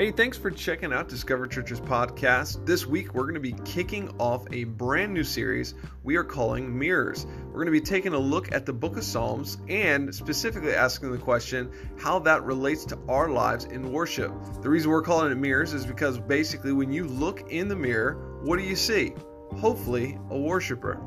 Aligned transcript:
Hey, 0.00 0.12
thanks 0.12 0.38
for 0.38 0.50
checking 0.50 0.94
out 0.94 1.10
Discover 1.10 1.48
Church's 1.48 1.78
podcast. 1.78 2.64
This 2.64 2.86
week, 2.86 3.12
we're 3.12 3.24
going 3.24 3.34
to 3.34 3.40
be 3.40 3.52
kicking 3.66 4.08
off 4.18 4.46
a 4.50 4.64
brand 4.64 5.12
new 5.12 5.24
series 5.24 5.74
we 6.02 6.16
are 6.16 6.24
calling 6.24 6.78
Mirrors. 6.78 7.26
We're 7.48 7.62
going 7.62 7.66
to 7.66 7.72
be 7.72 7.82
taking 7.82 8.14
a 8.14 8.18
look 8.18 8.50
at 8.50 8.64
the 8.64 8.72
book 8.72 8.96
of 8.96 9.04
Psalms 9.04 9.58
and 9.68 10.14
specifically 10.14 10.72
asking 10.72 11.12
the 11.12 11.18
question 11.18 11.70
how 11.98 12.18
that 12.20 12.44
relates 12.44 12.86
to 12.86 12.98
our 13.10 13.28
lives 13.28 13.66
in 13.66 13.92
worship. 13.92 14.32
The 14.62 14.70
reason 14.70 14.90
we're 14.90 15.02
calling 15.02 15.32
it 15.32 15.34
Mirrors 15.34 15.74
is 15.74 15.84
because 15.84 16.18
basically, 16.18 16.72
when 16.72 16.90
you 16.90 17.04
look 17.04 17.52
in 17.52 17.68
the 17.68 17.76
mirror, 17.76 18.14
what 18.42 18.58
do 18.58 18.64
you 18.64 18.76
see? 18.76 19.12
Hopefully, 19.58 20.18
a 20.30 20.38
worshiper. 20.38 20.98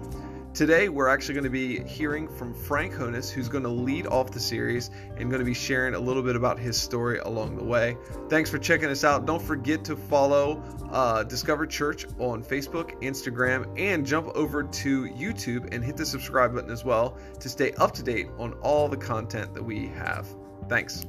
Today, 0.53 0.87
we're 0.87 1.07
actually 1.07 1.33
going 1.33 1.45
to 1.45 1.49
be 1.49 1.83
hearing 1.83 2.27
from 2.27 2.53
Frank 2.53 2.93
Honus, 2.93 3.31
who's 3.31 3.49
going 3.49 3.63
to 3.63 3.71
lead 3.71 4.05
off 4.05 4.29
the 4.29 4.39
series 4.39 4.91
and 5.17 5.31
going 5.31 5.39
to 5.39 5.45
be 5.45 5.53
sharing 5.55 5.95
a 5.95 5.99
little 5.99 6.21
bit 6.21 6.35
about 6.35 6.59
his 6.59 6.79
story 6.79 7.17
along 7.17 7.57
the 7.57 7.63
way. 7.63 7.97
Thanks 8.29 8.51
for 8.51 8.59
checking 8.59 8.87
us 8.89 9.03
out. 9.03 9.25
Don't 9.25 9.41
forget 9.41 9.83
to 9.85 9.95
follow 9.95 10.61
uh, 10.91 11.23
Discover 11.23 11.65
Church 11.65 12.05
on 12.19 12.43
Facebook, 12.43 13.01
Instagram, 13.01 13.67
and 13.79 14.05
jump 14.05 14.27
over 14.35 14.61
to 14.61 15.05
YouTube 15.05 15.73
and 15.73 15.83
hit 15.83 15.97
the 15.97 16.05
subscribe 16.05 16.53
button 16.53 16.69
as 16.69 16.85
well 16.85 17.17
to 17.39 17.49
stay 17.49 17.71
up 17.73 17.91
to 17.93 18.03
date 18.03 18.27
on 18.37 18.53
all 18.61 18.87
the 18.87 18.97
content 18.97 19.55
that 19.55 19.63
we 19.63 19.87
have. 19.87 20.27
Thanks. 20.69 21.03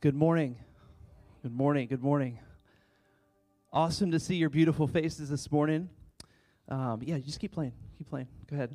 Good 0.00 0.14
morning. 0.14 0.56
Good 1.42 1.52
morning. 1.52 1.88
Good 1.88 2.02
morning. 2.02 2.38
Awesome 3.70 4.10
to 4.12 4.18
see 4.18 4.36
your 4.36 4.48
beautiful 4.48 4.86
faces 4.86 5.28
this 5.28 5.52
morning. 5.52 5.90
Um, 6.70 7.00
yeah, 7.02 7.18
just 7.18 7.38
keep 7.38 7.52
playing. 7.52 7.74
Keep 7.98 8.08
playing. 8.08 8.28
Go 8.48 8.56
ahead. 8.56 8.74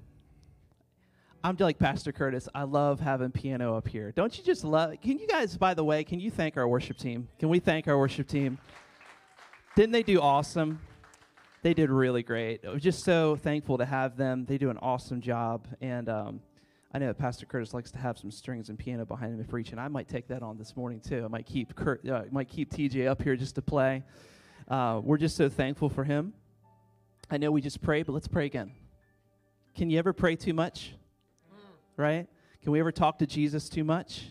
I'm 1.44 1.58
like 1.60 1.80
Pastor 1.80 2.12
Curtis. 2.12 2.48
I 2.54 2.64
love 2.64 3.00
having 3.00 3.32
piano 3.32 3.76
up 3.76 3.88
here. 3.88 4.12
Don't 4.12 4.38
you 4.38 4.44
just 4.44 4.64
love? 4.64 4.94
Can 5.02 5.18
you 5.18 5.26
guys, 5.26 5.58
by 5.58 5.74
the 5.74 5.84
way, 5.84 6.04
can 6.04 6.20
you 6.20 6.30
thank 6.30 6.58
our 6.58 6.68
worship 6.68 6.98
team? 6.98 7.28
Can 7.40 7.50
we 7.50 7.58
thank 7.58 7.88
our 7.88 7.98
worship 7.98 8.28
team? 8.28 8.60
Didn't 9.76 9.94
they 9.94 10.04
do 10.04 10.22
awesome? 10.22 10.80
They 11.64 11.74
did 11.74 11.90
really 11.90 12.22
great. 12.22 12.64
I 12.64 12.70
was 12.70 12.84
just 12.84 13.04
so 13.04 13.36
thankful 13.36 13.80
to 13.80 13.86
have 13.86 14.16
them. 14.16 14.46
They 14.46 14.60
do 14.60 14.70
an 14.70 14.78
awesome 14.78 15.22
job, 15.22 15.68
and 15.82 16.08
um, 16.08 16.40
I 16.94 17.00
know 17.00 17.12
Pastor 17.16 17.48
Curtis 17.48 17.74
likes 17.74 17.90
to 17.92 17.98
have 17.98 18.20
some 18.20 18.30
strings 18.30 18.70
and 18.70 18.78
piano 18.78 19.06
behind 19.06 19.34
him 19.34 19.44
to 19.44 19.50
preach, 19.50 19.72
and 19.72 19.80
I 19.82 19.88
might 19.88 20.08
take 20.08 20.28
that 20.28 20.44
on 20.44 20.60
this 20.60 20.78
morning 20.78 21.00
too. 21.00 21.24
I 21.26 21.28
might 21.30 21.48
keep 21.48 21.76
Kurt, 21.76 22.08
uh, 22.08 22.24
might 22.30 22.48
keep 22.48 22.72
TJ 22.72 23.08
up 23.08 23.24
here 23.24 23.36
just 23.36 23.56
to 23.56 23.62
play. 23.64 24.04
Uh, 24.68 25.02
we're 25.04 25.18
just 25.18 25.36
so 25.36 25.50
thankful 25.50 25.90
for 25.90 26.04
him. 26.04 26.34
I 27.30 27.38
know 27.38 27.52
we 27.52 27.62
just 27.62 27.82
pray, 27.82 28.04
but 28.04 28.14
let's 28.14 28.28
pray 28.28 28.46
again. 28.46 28.72
Can 29.76 29.90
you 29.90 29.98
ever 30.00 30.14
pray 30.14 30.36
too 30.36 30.54
much? 30.54 30.94
Right? 31.98 32.28
Can 32.62 32.72
we 32.72 32.80
ever 32.80 32.92
talk 32.92 33.20
to 33.20 33.28
Jesus 33.28 33.70
too 33.70 33.84
much? 33.84 34.28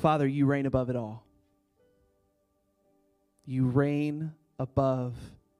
Father, 0.00 0.26
you 0.26 0.46
reign 0.46 0.66
above 0.66 0.88
it 0.88 0.96
all. 0.96 1.24
You 3.44 3.66
reign 3.66 4.32
above 4.58 5.14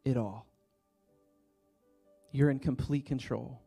it 0.04 0.16
all. 0.16 0.46
You're 2.30 2.50
in 2.50 2.60
complete 2.60 3.06
control 3.06 3.60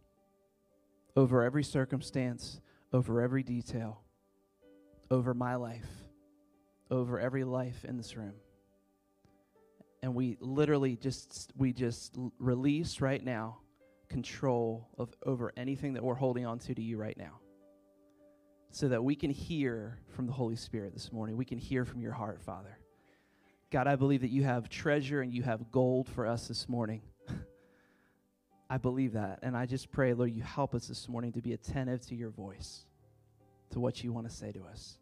over 1.16 1.44
every 1.44 1.64
circumstance, 1.64 2.62
over 2.94 3.22
every 3.22 3.44
detail, 3.44 4.02
over 5.12 5.34
my 5.34 5.56
life 5.56 6.03
over 6.92 7.20
every 7.20 7.44
life 7.44 7.86
in 7.86 7.98
this 7.98 8.16
room. 8.16 8.34
And 10.02 10.16
we 10.16 10.38
literally 10.40 10.98
just 10.98 11.52
we 11.56 11.72
just 11.72 12.18
release 12.38 13.00
right 13.00 13.24
now 13.24 13.60
control 14.10 14.90
of 14.98 15.14
over 15.26 15.54
anything 15.58 15.94
that 15.94 16.04
we're 16.04 16.14
holding 16.14 16.46
on 16.46 16.60
to 16.60 16.76
to 16.76 16.82
you 16.82 16.98
right 16.98 17.18
now. 17.18 17.40
So 18.72 18.90
that 18.90 19.04
we 19.04 19.16
can 19.16 19.30
hear 19.30 20.00
from 20.16 20.26
the 20.26 20.34
Holy 20.34 20.56
Spirit 20.56 20.94
this 20.94 21.12
morning. 21.12 21.38
We 21.38 21.46
can 21.46 21.58
hear 21.58 21.86
from 21.86 22.02
your 22.02 22.12
heart, 22.12 22.42
Father. 22.42 22.78
God, 23.72 23.88
I 23.88 23.96
believe 23.96 24.22
that 24.22 24.30
you 24.30 24.44
have 24.44 24.68
treasure 24.68 25.22
and 25.22 25.34
you 25.34 25.44
have 25.44 25.72
gold 25.72 26.10
for 26.10 26.28
us 26.28 26.48
this 26.48 26.68
morning. 26.68 27.02
I 28.70 28.78
believe 28.78 29.14
that. 29.14 29.40
And 29.44 29.56
I 29.56 29.68
just 29.68 29.92
pray, 29.92 30.14
Lord, 30.14 30.32
you 30.32 30.42
help 30.42 30.76
us 30.76 30.88
this 30.88 31.08
morning 31.08 31.32
to 31.34 31.42
be 31.42 31.54
attentive 31.54 32.06
to 32.08 32.16
your 32.16 32.30
voice, 32.30 32.86
to 33.72 33.80
what 33.80 34.04
you 34.04 34.12
want 34.12 34.28
to 34.28 34.36
say 34.36 34.52
to 34.52 34.64
us 34.66 34.98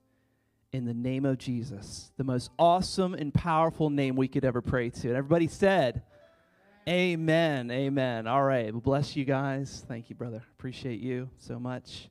in 0.74 0.86
the 0.86 0.94
name 0.94 1.26
of 1.26 1.38
Jesus, 1.38 2.12
the 2.18 2.24
most 2.24 2.50
awesome 2.58 3.14
and 3.14 3.34
powerful 3.34 3.90
name 3.90 4.16
we 4.16 4.30
could 4.30 4.46
ever 4.46 4.62
pray 4.62 4.90
to. 4.90 5.10
And 5.10 5.18
everybody 5.18 5.48
said, 5.48 6.04
Amen. 6.88 7.70
Amen. 7.70 8.26
All 8.26 8.42
right. 8.42 8.72
Well, 8.72 8.82
bless 8.82 9.16
you 9.16 9.26
guys. 9.26 9.84
Thank 9.88 10.10
you, 10.10 10.16
brother. 10.16 10.42
Appreciate 10.58 11.00
you 11.00 11.30
so 11.38 11.60
much. 11.60 12.10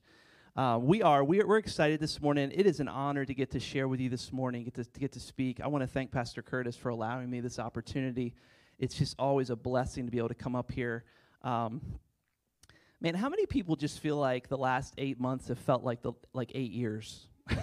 Uh, 0.55 0.77
we 0.81 1.01
are 1.01 1.23
we 1.23 1.41
are, 1.41 1.47
we're 1.47 1.57
excited 1.57 1.99
this 1.99 2.21
morning. 2.21 2.51
It 2.53 2.65
is 2.65 2.79
an 2.79 2.87
honor 2.87 3.25
to 3.25 3.33
get 3.33 3.51
to 3.51 3.59
share 3.59 3.87
with 3.87 3.99
you 3.99 4.09
this 4.09 4.31
morning, 4.31 4.63
get 4.63 4.75
to, 4.75 4.85
to 4.85 4.99
get 4.99 5.11
to 5.13 5.19
speak. 5.19 5.59
I 5.59 5.67
want 5.67 5.81
to 5.81 5.87
thank 5.87 6.11
Pastor 6.11 6.41
Curtis 6.41 6.75
for 6.75 6.89
allowing 6.89 7.29
me 7.29 7.41
this 7.41 7.57
opportunity. 7.59 8.33
It's 8.77 8.95
just 8.95 9.15
always 9.19 9.49
a 9.49 9.55
blessing 9.55 10.05
to 10.05 10.11
be 10.11 10.19
able 10.19 10.29
to 10.29 10.35
come 10.35 10.55
up 10.55 10.71
here. 10.71 11.03
Um, 11.41 11.81
man, 13.01 13.15
how 13.15 13.27
many 13.27 13.45
people 13.45 13.75
just 13.75 13.99
feel 13.99 14.17
like 14.17 14.47
the 14.47 14.57
last 14.57 14.93
eight 14.97 15.19
months 15.19 15.47
have 15.47 15.59
felt 15.59 15.83
like 15.83 16.01
the 16.01 16.13
like 16.33 16.51
eight 16.53 16.71
years? 16.71 17.27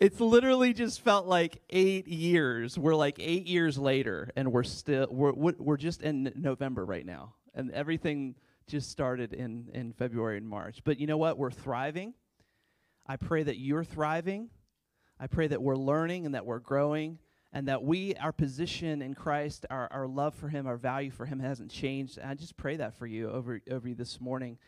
it's 0.00 0.20
literally 0.20 0.72
just 0.72 1.00
felt 1.00 1.26
like 1.26 1.60
eight 1.70 2.06
years. 2.06 2.78
We're 2.78 2.94
like 2.94 3.16
eight 3.18 3.46
years 3.46 3.78
later, 3.78 4.30
and 4.36 4.52
we're 4.52 4.62
still 4.62 5.08
we're 5.10 5.32
we're 5.32 5.76
just 5.76 6.02
in 6.02 6.32
November 6.36 6.84
right 6.84 7.04
now, 7.04 7.34
and 7.54 7.70
everything 7.72 8.36
just 8.68 8.90
started 8.90 9.32
in 9.32 9.68
in 9.74 9.92
February 9.92 10.36
and 10.36 10.48
March. 10.48 10.80
But 10.84 11.00
you 11.00 11.06
know 11.06 11.16
what? 11.16 11.36
We're 11.36 11.50
thriving. 11.50 12.14
I 13.06 13.16
pray 13.16 13.42
that 13.42 13.58
you're 13.58 13.84
thriving. 13.84 14.50
I 15.18 15.26
pray 15.26 15.48
that 15.48 15.60
we're 15.60 15.76
learning 15.76 16.26
and 16.26 16.34
that 16.34 16.46
we're 16.46 16.60
growing, 16.60 17.18
and 17.52 17.66
that 17.66 17.82
we 17.82 18.14
our 18.14 18.32
position 18.32 19.02
in 19.02 19.14
Christ, 19.14 19.66
our 19.68 19.88
our 19.90 20.06
love 20.06 20.34
for 20.34 20.48
Him, 20.48 20.68
our 20.68 20.76
value 20.76 21.10
for 21.10 21.26
Him 21.26 21.40
hasn't 21.40 21.72
changed. 21.72 22.18
And 22.18 22.30
I 22.30 22.34
just 22.34 22.56
pray 22.56 22.76
that 22.76 22.96
for 22.98 23.06
you 23.06 23.30
over 23.30 23.60
over 23.68 23.88
you 23.88 23.96
this 23.96 24.20
morning. 24.20 24.58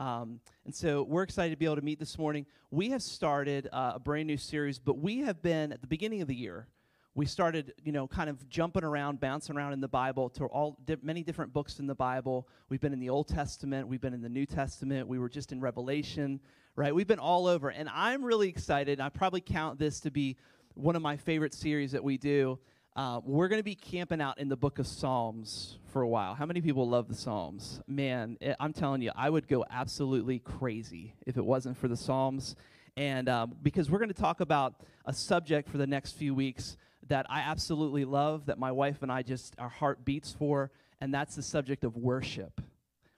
Um, 0.00 0.40
and 0.64 0.74
so 0.74 1.02
we're 1.02 1.22
excited 1.22 1.50
to 1.50 1.58
be 1.58 1.66
able 1.66 1.76
to 1.76 1.82
meet 1.82 1.98
this 1.98 2.16
morning. 2.16 2.46
We 2.70 2.88
have 2.88 3.02
started 3.02 3.68
uh, 3.70 3.92
a 3.96 3.98
brand 3.98 4.26
new 4.28 4.38
series, 4.38 4.78
but 4.78 4.96
we 4.98 5.18
have 5.18 5.42
been 5.42 5.72
at 5.72 5.82
the 5.82 5.86
beginning 5.86 6.22
of 6.22 6.28
the 6.28 6.34
year. 6.34 6.68
We 7.14 7.26
started, 7.26 7.74
you 7.84 7.92
know, 7.92 8.08
kind 8.08 8.30
of 8.30 8.48
jumping 8.48 8.82
around, 8.82 9.20
bouncing 9.20 9.58
around 9.58 9.74
in 9.74 9.80
the 9.82 9.88
Bible 9.88 10.30
to 10.30 10.46
all 10.46 10.78
di- 10.86 10.96
many 11.02 11.22
different 11.22 11.52
books 11.52 11.80
in 11.80 11.86
the 11.86 11.94
Bible. 11.94 12.48
We've 12.70 12.80
been 12.80 12.94
in 12.94 12.98
the 12.98 13.10
Old 13.10 13.28
Testament, 13.28 13.88
we've 13.88 14.00
been 14.00 14.14
in 14.14 14.22
the 14.22 14.28
New 14.30 14.46
Testament, 14.46 15.06
we 15.06 15.18
were 15.18 15.28
just 15.28 15.52
in 15.52 15.60
Revelation, 15.60 16.40
right? 16.76 16.94
We've 16.94 17.06
been 17.06 17.18
all 17.18 17.46
over, 17.46 17.68
and 17.68 17.86
I'm 17.92 18.24
really 18.24 18.48
excited. 18.48 19.00
I 19.00 19.10
probably 19.10 19.42
count 19.42 19.78
this 19.78 20.00
to 20.00 20.10
be 20.10 20.38
one 20.72 20.96
of 20.96 21.02
my 21.02 21.18
favorite 21.18 21.52
series 21.52 21.92
that 21.92 22.02
we 22.02 22.16
do. 22.16 22.58
Uh, 22.96 23.20
we're 23.24 23.46
going 23.46 23.60
to 23.60 23.64
be 23.64 23.76
camping 23.76 24.20
out 24.20 24.38
in 24.38 24.48
the 24.48 24.56
book 24.56 24.80
of 24.80 24.86
Psalms 24.86 25.78
for 25.92 26.02
a 26.02 26.08
while. 26.08 26.34
How 26.34 26.44
many 26.44 26.60
people 26.60 26.88
love 26.88 27.06
the 27.06 27.14
Psalms? 27.14 27.80
Man, 27.86 28.36
it, 28.40 28.56
I'm 28.58 28.72
telling 28.72 29.00
you, 29.00 29.12
I 29.14 29.30
would 29.30 29.46
go 29.46 29.64
absolutely 29.70 30.40
crazy 30.40 31.14
if 31.24 31.36
it 31.36 31.44
wasn't 31.44 31.76
for 31.76 31.86
the 31.86 31.96
Psalms. 31.96 32.56
And 32.96 33.28
um, 33.28 33.54
because 33.62 33.90
we're 33.90 34.00
going 34.00 34.12
to 34.12 34.20
talk 34.20 34.40
about 34.40 34.82
a 35.06 35.12
subject 35.12 35.68
for 35.68 35.78
the 35.78 35.86
next 35.86 36.12
few 36.12 36.34
weeks 36.34 36.76
that 37.06 37.26
I 37.30 37.40
absolutely 37.40 38.04
love, 38.04 38.46
that 38.46 38.58
my 38.58 38.72
wife 38.72 39.02
and 39.02 39.12
I 39.12 39.22
just, 39.22 39.54
our 39.58 39.68
heart 39.68 40.04
beats 40.04 40.32
for, 40.32 40.72
and 41.00 41.14
that's 41.14 41.36
the 41.36 41.42
subject 41.42 41.84
of 41.84 41.96
worship. 41.96 42.60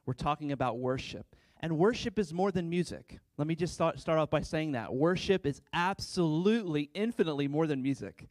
We're 0.05 0.13
talking 0.13 0.53
about 0.53 0.79
worship. 0.79 1.35
And 1.61 1.79
worship 1.79 2.19
is 2.19 2.35
more 2.35 2.53
than 2.53 2.69
music. 2.69 3.19
Let 3.39 3.47
me 3.47 3.55
just 3.55 3.73
start, 3.73 3.99
start 3.99 4.19
off 4.19 4.29
by 4.29 4.43
saying 4.43 4.73
that. 4.73 4.93
Worship 4.93 5.47
is 5.47 5.63
absolutely, 5.73 6.91
infinitely 6.93 7.49
more 7.49 7.67
than 7.67 7.83
music. 7.83 8.29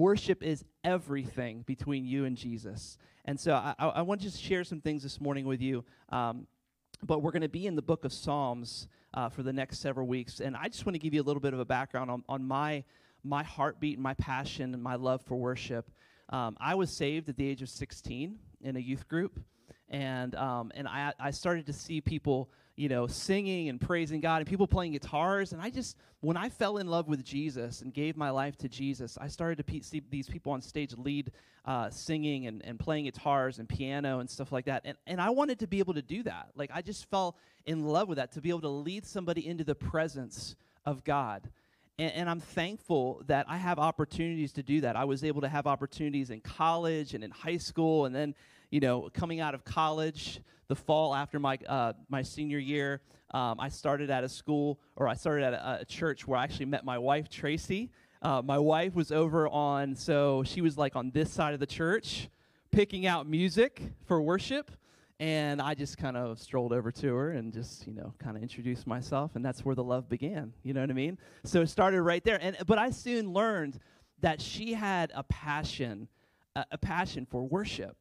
Worship 0.00 0.42
is 0.42 0.64
everything 0.82 1.60
between 1.66 2.06
you 2.06 2.24
and 2.24 2.34
Jesus. 2.34 2.96
And 3.26 3.38
so 3.38 3.52
I, 3.52 3.74
I 3.78 4.00
want 4.00 4.22
to 4.22 4.26
just 4.28 4.42
share 4.42 4.64
some 4.64 4.80
things 4.80 5.02
this 5.02 5.20
morning 5.20 5.44
with 5.44 5.60
you. 5.60 5.84
Um, 6.08 6.46
but 7.02 7.20
we're 7.20 7.32
going 7.32 7.42
to 7.42 7.50
be 7.50 7.66
in 7.66 7.76
the 7.76 7.82
book 7.82 8.06
of 8.06 8.12
Psalms 8.14 8.88
uh, 9.12 9.28
for 9.28 9.42
the 9.42 9.52
next 9.52 9.80
several 9.80 10.06
weeks. 10.06 10.40
And 10.40 10.56
I 10.56 10.68
just 10.68 10.86
want 10.86 10.94
to 10.94 10.98
give 10.98 11.12
you 11.12 11.20
a 11.20 11.22
little 11.22 11.42
bit 11.42 11.52
of 11.52 11.60
a 11.60 11.66
background 11.66 12.10
on, 12.10 12.24
on 12.30 12.42
my, 12.42 12.82
my 13.24 13.42
heartbeat 13.42 13.98
and 13.98 14.02
my 14.02 14.14
passion 14.14 14.72
and 14.72 14.82
my 14.82 14.94
love 14.94 15.20
for 15.20 15.36
worship. 15.36 15.90
Um, 16.30 16.56
I 16.58 16.76
was 16.76 16.90
saved 16.90 17.28
at 17.28 17.36
the 17.36 17.46
age 17.46 17.60
of 17.60 17.68
16 17.68 18.38
in 18.62 18.76
a 18.76 18.80
youth 18.80 19.06
group. 19.06 19.38
And, 19.90 20.34
um, 20.34 20.72
and 20.74 20.88
I, 20.88 21.12
I 21.20 21.30
started 21.30 21.66
to 21.66 21.74
see 21.74 22.00
people 22.00 22.48
you 22.80 22.88
know, 22.88 23.06
singing 23.06 23.68
and 23.68 23.78
praising 23.78 24.22
God 24.22 24.38
and 24.38 24.46
people 24.46 24.66
playing 24.66 24.92
guitars. 24.92 25.52
And 25.52 25.60
I 25.60 25.68
just, 25.68 25.98
when 26.20 26.38
I 26.38 26.48
fell 26.48 26.78
in 26.78 26.86
love 26.86 27.08
with 27.08 27.22
Jesus 27.22 27.82
and 27.82 27.92
gave 27.92 28.16
my 28.16 28.30
life 28.30 28.56
to 28.56 28.70
Jesus, 28.70 29.18
I 29.20 29.28
started 29.28 29.56
to 29.58 29.64
pe- 29.64 29.80
see 29.80 30.00
these 30.08 30.30
people 30.30 30.52
on 30.52 30.62
stage 30.62 30.96
lead 30.96 31.30
uh, 31.66 31.90
singing 31.90 32.46
and, 32.46 32.64
and 32.64 32.78
playing 32.78 33.04
guitars 33.04 33.58
and 33.58 33.68
piano 33.68 34.20
and 34.20 34.30
stuff 34.30 34.50
like 34.50 34.64
that. 34.64 34.80
And, 34.86 34.96
and 35.06 35.20
I 35.20 35.28
wanted 35.28 35.58
to 35.58 35.66
be 35.66 35.78
able 35.78 35.92
to 35.92 36.00
do 36.00 36.22
that. 36.22 36.52
Like, 36.54 36.70
I 36.72 36.80
just 36.80 37.04
fell 37.10 37.36
in 37.66 37.84
love 37.84 38.08
with 38.08 38.16
that, 38.16 38.32
to 38.32 38.40
be 38.40 38.48
able 38.48 38.62
to 38.62 38.68
lead 38.68 39.04
somebody 39.04 39.46
into 39.46 39.62
the 39.62 39.74
presence 39.74 40.56
of 40.86 41.04
God. 41.04 41.50
And, 41.98 42.14
and, 42.14 42.30
I'm 42.30 42.40
thankful 42.40 43.20
that 43.26 43.44
I 43.46 43.58
have 43.58 43.78
opportunities 43.78 44.52
to 44.52 44.62
do 44.62 44.80
that. 44.80 44.96
I 44.96 45.04
was 45.04 45.22
able 45.22 45.42
to 45.42 45.50
have 45.50 45.66
opportunities 45.66 46.30
in 46.30 46.40
college 46.40 47.12
and 47.12 47.22
in 47.22 47.30
high 47.30 47.58
school, 47.58 48.06
and 48.06 48.14
then, 48.14 48.34
you 48.70 48.80
know, 48.80 49.10
coming 49.12 49.40
out 49.40 49.54
of 49.54 49.64
college, 49.64 50.40
the 50.68 50.76
fall 50.76 51.14
after 51.14 51.38
my 51.38 51.58
uh, 51.66 51.92
my 52.08 52.22
senior 52.22 52.58
year, 52.58 53.00
um, 53.32 53.58
I 53.60 53.68
started 53.68 54.10
at 54.10 54.24
a 54.24 54.28
school, 54.28 54.80
or 54.96 55.08
I 55.08 55.14
started 55.14 55.44
at 55.44 55.54
a, 55.54 55.80
a, 55.80 55.84
church 55.84 56.26
where 56.26 56.38
I 56.38 56.44
actually 56.44 56.66
met 56.66 56.84
my 56.84 56.98
wife, 56.98 57.28
Tracy. 57.28 57.90
Uh, 58.22 58.42
my 58.42 58.58
wife 58.58 58.94
was 58.94 59.12
over 59.12 59.48
on, 59.48 59.94
so 59.94 60.42
she 60.44 60.60
was 60.60 60.76
like 60.76 60.96
on 60.96 61.10
this 61.10 61.32
side 61.32 61.54
of 61.54 61.60
the 61.60 61.66
church, 61.66 62.28
picking 62.70 63.06
out 63.06 63.28
music 63.28 63.82
for 64.04 64.20
worship. 64.20 64.70
And 65.18 65.60
I 65.60 65.74
just 65.74 65.98
kind 65.98 66.16
of 66.16 66.38
strolled 66.38 66.72
over 66.72 66.90
to 66.92 67.14
her 67.14 67.32
and 67.32 67.52
just, 67.52 67.86
you 67.86 67.92
know, 67.92 68.14
kind 68.18 68.36
of 68.36 68.42
introduced 68.42 68.86
myself, 68.86 69.36
and 69.36 69.44
that's 69.44 69.64
where 69.64 69.74
the 69.74 69.84
love 69.84 70.08
began. 70.08 70.52
You 70.62 70.72
know 70.74 70.80
what 70.80 70.90
I 70.90 70.94
mean? 70.94 71.18
So 71.44 71.60
it 71.60 71.68
started 71.68 72.02
right 72.02 72.24
there. 72.24 72.38
And 72.40 72.56
but 72.66 72.78
I 72.78 72.90
soon 72.90 73.32
learned 73.32 73.78
that 74.20 74.40
she 74.40 74.72
had 74.72 75.12
a 75.14 75.22
passion, 75.24 76.08
a, 76.56 76.64
a 76.72 76.78
passion 76.78 77.26
for 77.26 77.44
worship 77.44 77.96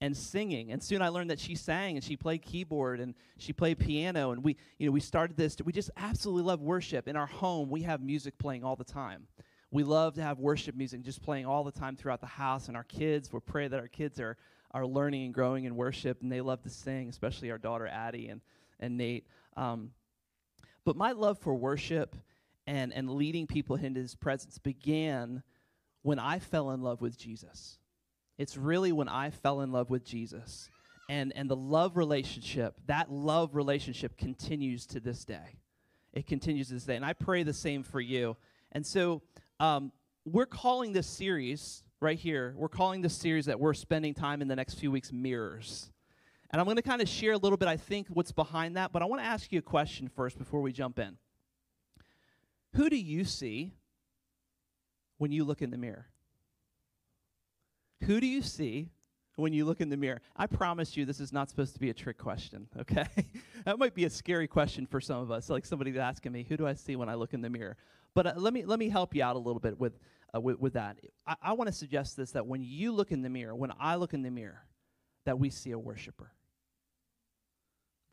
and 0.00 0.16
singing. 0.16 0.72
And 0.72 0.82
soon 0.82 1.02
I 1.02 1.08
learned 1.08 1.30
that 1.30 1.38
she 1.38 1.54
sang 1.54 1.96
and 1.96 2.04
she 2.04 2.16
played 2.16 2.42
keyboard 2.42 3.00
and 3.00 3.14
she 3.38 3.52
played 3.52 3.78
piano. 3.78 4.32
And 4.32 4.42
we, 4.42 4.56
you 4.78 4.86
know, 4.86 4.92
we 4.92 5.00
started 5.00 5.36
this. 5.36 5.56
We 5.62 5.72
just 5.72 5.90
absolutely 5.96 6.44
love 6.44 6.60
worship. 6.60 7.06
In 7.06 7.16
our 7.16 7.26
home, 7.26 7.70
we 7.70 7.82
have 7.82 8.02
music 8.02 8.38
playing 8.38 8.64
all 8.64 8.76
the 8.76 8.84
time. 8.84 9.26
We 9.70 9.84
love 9.84 10.14
to 10.14 10.22
have 10.22 10.38
worship 10.38 10.74
music 10.74 11.02
just 11.02 11.22
playing 11.22 11.46
all 11.46 11.64
the 11.64 11.72
time 11.72 11.96
throughout 11.96 12.20
the 12.20 12.26
house. 12.26 12.68
And 12.68 12.76
our 12.76 12.84
kids, 12.84 13.32
we 13.32 13.40
pray 13.40 13.68
that 13.68 13.78
our 13.78 13.88
kids 13.88 14.18
are 14.18 14.36
are 14.72 14.86
learning 14.86 15.24
and 15.24 15.34
growing 15.34 15.64
in 15.64 15.74
worship, 15.74 16.22
and 16.22 16.30
they 16.30 16.40
love 16.40 16.62
to 16.62 16.70
sing, 16.70 17.08
especially 17.08 17.50
our 17.50 17.58
daughter 17.58 17.86
Addie 17.86 18.28
and, 18.28 18.40
and 18.78 18.96
Nate. 18.96 19.26
Um, 19.56 19.90
but 20.84 20.96
my 20.96 21.12
love 21.12 21.38
for 21.38 21.54
worship 21.54 22.16
and, 22.66 22.92
and 22.92 23.10
leading 23.10 23.46
people 23.46 23.76
into 23.76 24.00
his 24.00 24.14
presence 24.14 24.58
began 24.58 25.42
when 26.02 26.18
I 26.18 26.38
fell 26.38 26.70
in 26.70 26.82
love 26.82 27.00
with 27.00 27.18
Jesus. 27.18 27.79
It's 28.40 28.56
really 28.56 28.90
when 28.90 29.06
I 29.06 29.28
fell 29.28 29.60
in 29.60 29.70
love 29.70 29.90
with 29.90 30.02
Jesus. 30.02 30.70
And, 31.10 31.30
and 31.36 31.50
the 31.50 31.56
love 31.56 31.98
relationship, 31.98 32.74
that 32.86 33.12
love 33.12 33.54
relationship 33.54 34.16
continues 34.16 34.86
to 34.86 35.00
this 35.00 35.26
day. 35.26 35.58
It 36.14 36.26
continues 36.26 36.68
to 36.68 36.74
this 36.74 36.84
day. 36.84 36.96
And 36.96 37.04
I 37.04 37.12
pray 37.12 37.42
the 37.42 37.52
same 37.52 37.82
for 37.82 38.00
you. 38.00 38.38
And 38.72 38.86
so 38.86 39.20
um, 39.58 39.92
we're 40.24 40.46
calling 40.46 40.94
this 40.94 41.06
series 41.06 41.82
right 42.00 42.18
here, 42.18 42.54
we're 42.56 42.70
calling 42.70 43.02
this 43.02 43.14
series 43.14 43.44
that 43.44 43.60
we're 43.60 43.74
spending 43.74 44.14
time 44.14 44.40
in 44.40 44.48
the 44.48 44.56
next 44.56 44.76
few 44.76 44.90
weeks 44.90 45.12
mirrors. 45.12 45.90
And 46.50 46.60
I'm 46.60 46.64
going 46.64 46.76
to 46.76 46.82
kind 46.82 47.02
of 47.02 47.10
share 47.10 47.32
a 47.32 47.38
little 47.38 47.58
bit, 47.58 47.68
I 47.68 47.76
think, 47.76 48.06
what's 48.08 48.32
behind 48.32 48.78
that, 48.78 48.90
but 48.90 49.02
I 49.02 49.04
want 49.04 49.20
to 49.20 49.26
ask 49.26 49.52
you 49.52 49.58
a 49.58 49.62
question 49.62 50.08
first 50.08 50.38
before 50.38 50.62
we 50.62 50.72
jump 50.72 50.98
in. 50.98 51.18
Who 52.72 52.88
do 52.88 52.96
you 52.96 53.26
see 53.26 53.74
when 55.18 55.30
you 55.30 55.44
look 55.44 55.60
in 55.60 55.70
the 55.70 55.76
mirror? 55.76 56.06
Who 58.04 58.20
do 58.20 58.26
you 58.26 58.42
see 58.42 58.88
when 59.36 59.52
you 59.52 59.64
look 59.64 59.80
in 59.80 59.88
the 59.88 59.96
mirror? 59.96 60.20
I 60.36 60.46
promise 60.46 60.96
you, 60.96 61.04
this 61.04 61.20
is 61.20 61.32
not 61.32 61.50
supposed 61.50 61.74
to 61.74 61.80
be 61.80 61.90
a 61.90 61.94
trick 61.94 62.18
question, 62.18 62.68
okay? 62.80 63.06
that 63.64 63.78
might 63.78 63.94
be 63.94 64.04
a 64.04 64.10
scary 64.10 64.48
question 64.48 64.86
for 64.86 65.00
some 65.00 65.20
of 65.20 65.30
us, 65.30 65.50
like 65.50 65.66
somebody 65.66 65.98
asking 65.98 66.32
me, 66.32 66.44
Who 66.48 66.56
do 66.56 66.66
I 66.66 66.74
see 66.74 66.96
when 66.96 67.08
I 67.08 67.14
look 67.14 67.34
in 67.34 67.40
the 67.40 67.50
mirror? 67.50 67.76
But 68.14 68.26
uh, 68.26 68.32
let, 68.36 68.52
me, 68.52 68.64
let 68.64 68.78
me 68.78 68.88
help 68.88 69.14
you 69.14 69.22
out 69.22 69.36
a 69.36 69.38
little 69.38 69.60
bit 69.60 69.78
with 69.78 69.98
uh, 70.34 70.40
with, 70.40 70.58
with 70.60 70.72
that. 70.74 70.98
I, 71.26 71.36
I 71.42 71.52
want 71.52 71.68
to 71.68 71.72
suggest 71.72 72.16
this 72.16 72.32
that 72.32 72.46
when 72.46 72.62
you 72.62 72.92
look 72.92 73.12
in 73.12 73.22
the 73.22 73.28
mirror, 73.28 73.54
when 73.54 73.72
I 73.78 73.96
look 73.96 74.14
in 74.14 74.22
the 74.22 74.30
mirror, 74.30 74.64
that 75.24 75.38
we 75.38 75.50
see 75.50 75.72
a 75.72 75.78
worshiper. 75.78 76.32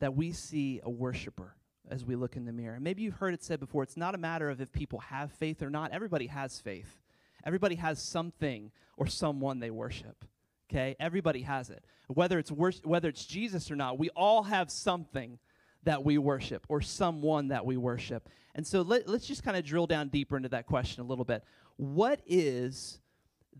That 0.00 0.14
we 0.14 0.32
see 0.32 0.80
a 0.82 0.90
worshiper 0.90 1.56
as 1.90 2.04
we 2.04 2.16
look 2.16 2.36
in 2.36 2.44
the 2.44 2.52
mirror. 2.52 2.78
maybe 2.78 3.02
you've 3.02 3.14
heard 3.14 3.32
it 3.32 3.42
said 3.42 3.58
before 3.58 3.82
it's 3.82 3.96
not 3.96 4.14
a 4.14 4.18
matter 4.18 4.50
of 4.50 4.60
if 4.60 4.70
people 4.72 4.98
have 4.98 5.32
faith 5.32 5.62
or 5.62 5.70
not. 5.70 5.90
Everybody 5.90 6.26
has 6.26 6.60
faith, 6.60 6.98
everybody 7.48 7.76
has 7.76 8.00
something 8.00 8.70
or 8.98 9.06
someone 9.06 9.58
they 9.58 9.70
worship. 9.70 10.26
Okay? 10.70 10.94
Everybody 11.00 11.42
has 11.42 11.70
it. 11.70 11.82
Whether 12.08 12.38
it's, 12.38 12.52
wor- 12.52 12.72
whether 12.84 13.08
it's 13.08 13.24
Jesus 13.24 13.70
or 13.70 13.76
not, 13.76 13.98
we 13.98 14.10
all 14.10 14.42
have 14.42 14.70
something 14.70 15.38
that 15.84 16.04
we 16.04 16.18
worship 16.18 16.66
or 16.68 16.82
someone 16.82 17.48
that 17.48 17.64
we 17.64 17.78
worship. 17.78 18.28
And 18.54 18.66
so 18.66 18.82
let, 18.82 19.08
us 19.08 19.24
just 19.24 19.42
kind 19.42 19.56
of 19.56 19.64
drill 19.64 19.86
down 19.86 20.08
deeper 20.08 20.36
into 20.36 20.50
that 20.50 20.66
question 20.66 21.02
a 21.02 21.06
little 21.06 21.24
bit. 21.24 21.42
What 21.76 22.20
is 22.26 23.00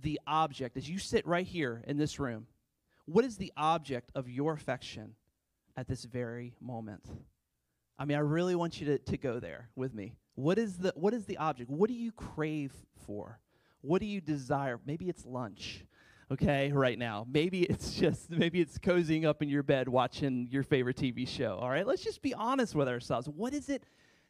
the 0.03 0.21
object, 0.27 0.77
as 0.77 0.89
you 0.89 0.99
sit 0.99 1.27
right 1.27 1.47
here 1.47 1.83
in 1.87 1.97
this 1.97 2.21
room, 2.21 2.47
what 3.07 3.25
is 3.25 3.39
the 3.39 3.53
object 3.57 4.13
of 4.15 4.29
your 4.29 4.53
affection 4.53 5.15
at 5.79 5.89
this 5.89 6.05
very 6.05 6.55
moment? 6.61 7.05
I 7.99 8.05
mean, 8.05 8.19
I 8.19 8.21
really 8.21 8.55
want 8.55 8.81
you 8.81 8.87
to, 8.89 8.99
to 8.99 9.17
go 9.17 9.41
there 9.41 9.71
with 9.75 9.95
me. 9.95 10.13
What 10.35 10.59
is, 10.59 10.77
the, 10.77 10.93
what 10.95 11.15
is 11.15 11.25
the 11.25 11.39
object? 11.39 11.71
What 11.71 11.89
do 11.89 11.95
you 11.95 12.13
crave 12.13 12.73
for? 13.07 13.41
What 13.81 14.01
do 14.01 14.07
you 14.07 14.21
desire? 14.21 14.81
Maybe 14.87 15.09
it's 15.09 15.25
lunch, 15.25 15.85
okay, 16.31 16.73
right 16.73 16.99
now. 16.99 17.27
Maybe 17.31 17.63
it's 17.63 17.95
just, 17.99 18.31
maybe 18.31 18.61
it's 18.61 18.79
cozying 18.79 19.25
up 19.25 19.43
in 19.43 19.49
your 19.49 19.63
bed 19.63 19.89
watching 19.89 20.49
your 20.51 20.63
favorite 20.63 20.97
TV 20.97 21.27
show, 21.27 21.59
all 21.61 21.71
right? 21.71 21.87
Let's 21.87 22.03
just 22.03 22.23
be 22.23 22.35
honest 22.35 22.75
with 22.75 22.89
ourselves. 22.89 23.29
What 23.29 23.55
is 23.55 23.69
it 23.69 23.85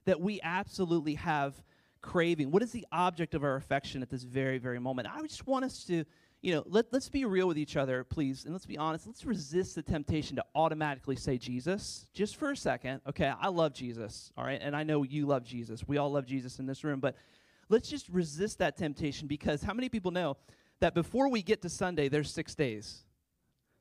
that 0.05 0.21
we 0.21 0.41
absolutely 0.43 1.15
have 1.15 1.63
craving? 2.01 2.51
What 2.51 2.63
is 2.63 2.73
the 2.73 2.87
object 2.93 3.35
of 3.35 3.43
our 3.43 3.57
affection 3.57 4.03
at 4.03 4.11
this 4.11 4.23
very, 4.23 4.59
very 4.59 4.79
moment? 4.79 5.09
I 5.13 5.21
just 5.23 5.47
want 5.47 5.65
us 5.65 5.85
to, 5.85 6.05
you 6.43 6.55
know, 6.55 6.63
let, 6.67 6.87
let's 6.93 7.09
be 7.09 7.25
real 7.25 7.49
with 7.49 7.59
each 7.59 7.77
other, 7.77 8.05
please, 8.05 8.45
and 8.45 8.53
let's 8.53 8.67
be 8.67 8.79
honest. 8.79 9.07
Let's 9.07 9.25
resist 9.25 9.75
the 9.75 9.83
temptation 9.83 10.37
to 10.37 10.45
automatically 10.55 11.17
say 11.17 11.39
Jesus 11.39 12.07
just 12.13 12.37
for 12.37 12.51
a 12.51 12.57
second. 12.57 13.01
Okay, 13.09 13.33
I 13.41 13.49
love 13.49 13.73
Jesus, 13.73 14.33
all 14.37 14.45
right, 14.45 14.61
and 14.63 14.77
I 14.77 14.83
know 14.83 15.03
you 15.03 15.27
love 15.27 15.43
Jesus. 15.43 15.89
We 15.89 15.97
all 15.97 16.13
love 16.13 16.27
Jesus 16.27 16.59
in 16.59 16.67
this 16.67 16.85
room, 16.85 17.01
but 17.01 17.17
let's 17.69 17.89
just 17.89 18.09
resist 18.09 18.59
that 18.59 18.77
temptation 18.77 19.29
because 19.29 19.63
how 19.63 19.75
many 19.75 19.89
people 19.89 20.11
know 20.11 20.37
that 20.81 20.95
before 20.95 21.29
we 21.29 21.43
get 21.43 21.63
to 21.63 21.69
Sunday, 21.69 22.09
there's 22.09 22.31
six 22.31 22.55
days? 22.55 23.05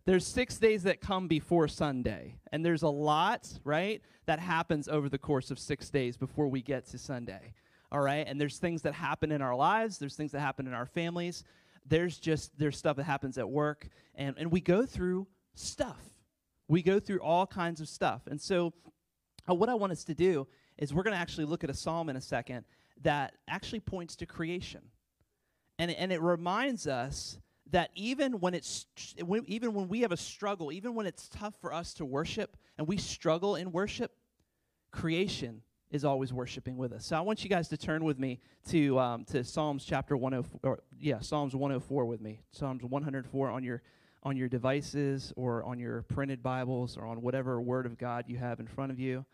There's 0.06 0.26
six 0.26 0.58
days 0.58 0.84
that 0.84 1.02
come 1.02 1.28
before 1.28 1.68
Sunday, 1.68 2.36
and 2.52 2.66
there's 2.66 2.84
a 2.84 2.90
lot, 2.90 3.48
right, 3.66 4.02
that 4.26 4.40
happens 4.40 4.88
over 4.88 5.10
the 5.10 5.18
course 5.18 5.52
of 5.52 5.60
six 5.60 5.90
days 5.90 6.16
before 6.16 6.48
we 6.48 6.62
get 6.62 6.86
to 6.88 6.98
Sunday 6.98 7.54
all 7.92 8.02
right? 8.02 8.28
And 8.28 8.40
there's 8.40 8.58
things 8.58 8.82
that 8.84 8.94
happen 8.94 9.32
in 9.32 9.42
our 9.42 9.56
lives, 9.56 9.98
there's 9.98 10.16
things 10.16 10.32
that 10.34 10.40
happen 10.40 10.68
in 10.68 10.74
our 10.74 10.86
families, 10.86 11.44
there's 11.86 12.18
just 12.18 12.58
there's 12.58 12.78
stuff 12.78 12.98
that 12.98 13.06
happens 13.06 13.38
at 13.38 13.50
work, 13.50 13.88
and, 14.16 14.36
and 14.38 14.52
we 14.52 14.60
go 14.60 14.86
through 14.86 15.28
stuff. 15.56 16.02
We 16.68 16.84
go 16.84 17.00
through 17.00 17.20
all 17.20 17.48
kinds 17.48 17.80
of 17.80 17.88
stuff. 17.88 18.24
And 18.28 18.42
so 18.42 18.74
uh, 19.50 19.56
what 19.56 19.70
I 19.70 19.74
want 19.74 19.94
us 19.94 20.04
to 20.06 20.14
do 20.14 20.48
is 20.78 20.94
we're 20.94 21.04
going 21.04 21.14
to 21.14 21.20
actually 21.20 21.46
look 21.46 21.64
at 21.64 21.70
a 21.70 21.74
psalm 21.74 22.10
in 22.10 22.18
a 22.18 22.22
second 22.22 22.66
that 23.04 23.36
actually 23.48 23.80
points 23.80 24.16
to 24.18 24.26
creation. 24.26 24.82
And, 25.80 25.92
and 25.92 26.12
it 26.12 26.22
reminds 26.22 26.88
us 26.88 27.40
that 27.72 27.92
even 27.96 28.40
when 28.40 28.54
it's 28.54 28.86
even 29.48 29.74
when 29.74 29.88
we 29.90 30.02
have 30.02 30.12
a 30.12 30.18
struggle, 30.18 30.72
even 30.72 30.96
when 30.96 31.06
it's 31.06 31.28
tough 31.28 31.56
for 31.60 31.74
us 31.74 31.94
to 31.96 32.06
worship 32.06 32.56
and 32.78 32.88
we 32.88 32.98
struggle 32.98 33.56
in 33.56 33.72
worship, 33.72 34.14
creation 34.92 35.62
is 35.92 36.04
always 36.04 36.34
worshiping 36.34 36.78
with 36.78 36.92
us. 36.92 37.06
So 37.06 37.18
I 37.18 37.22
want 37.22 37.44
you 37.44 37.50
guys 37.50 37.68
to 37.70 37.78
turn 37.78 38.04
with 38.04 38.20
me 38.20 38.40
to 38.70 39.00
um, 39.00 39.26
to 39.26 39.44
Psalms 39.44 39.86
chapter 39.86 40.18
104 40.18 40.60
or 40.64 40.80
yeah, 41.00 41.20
Psalms 41.20 41.56
104 41.56 42.06
with 42.06 42.22
me. 42.22 42.42
Psalms 42.52 42.84
104 42.84 43.50
on 43.50 43.64
your 43.64 43.82
on 44.24 44.36
your 44.36 44.50
devices 44.50 45.32
or 45.36 45.64
on 45.64 45.80
your 45.80 46.02
printed 46.04 46.42
Bibles 46.42 46.98
or 46.98 47.06
on 47.06 47.22
whatever 47.22 47.62
word 47.62 47.86
of 47.86 47.98
God 47.98 48.26
you 48.28 48.38
have 48.38 48.60
in 48.60 48.68
front 48.68 48.92
of 48.92 49.00
you. 49.00 49.26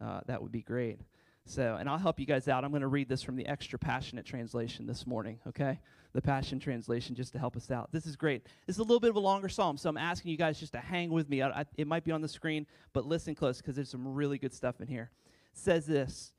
Uh, 0.00 0.20
that 0.26 0.42
would 0.42 0.52
be 0.52 0.62
great. 0.62 1.00
So, 1.46 1.76
and 1.78 1.88
I'll 1.88 1.98
help 1.98 2.20
you 2.20 2.26
guys 2.26 2.48
out. 2.48 2.64
I'm 2.64 2.70
going 2.70 2.82
to 2.82 2.88
read 2.88 3.08
this 3.08 3.22
from 3.22 3.36
the 3.36 3.46
extra 3.46 3.78
passionate 3.78 4.26
translation 4.26 4.86
this 4.86 5.06
morning, 5.06 5.38
okay? 5.46 5.78
The 6.12 6.20
Passion 6.20 6.58
Translation 6.58 7.14
just 7.14 7.32
to 7.32 7.38
help 7.38 7.56
us 7.56 7.70
out. 7.70 7.90
This 7.92 8.04
is 8.04 8.16
great. 8.16 8.44
This 8.66 8.76
is 8.76 8.80
a 8.80 8.82
little 8.82 9.00
bit 9.00 9.10
of 9.10 9.16
a 9.16 9.20
longer 9.20 9.48
psalm, 9.48 9.76
so 9.76 9.88
I'm 9.88 9.96
asking 9.96 10.32
you 10.32 10.36
guys 10.36 10.58
just 10.58 10.72
to 10.72 10.80
hang 10.80 11.10
with 11.10 11.28
me. 11.28 11.42
I, 11.42 11.60
I, 11.60 11.64
it 11.76 11.86
might 11.86 12.04
be 12.04 12.12
on 12.12 12.20
the 12.20 12.28
screen, 12.28 12.66
but 12.92 13.06
listen 13.06 13.34
close 13.34 13.58
because 13.58 13.76
there's 13.76 13.90
some 13.90 14.14
really 14.14 14.38
good 14.38 14.52
stuff 14.52 14.80
in 14.80 14.88
here 14.88 15.10
says 15.56 15.86
this 15.86 16.32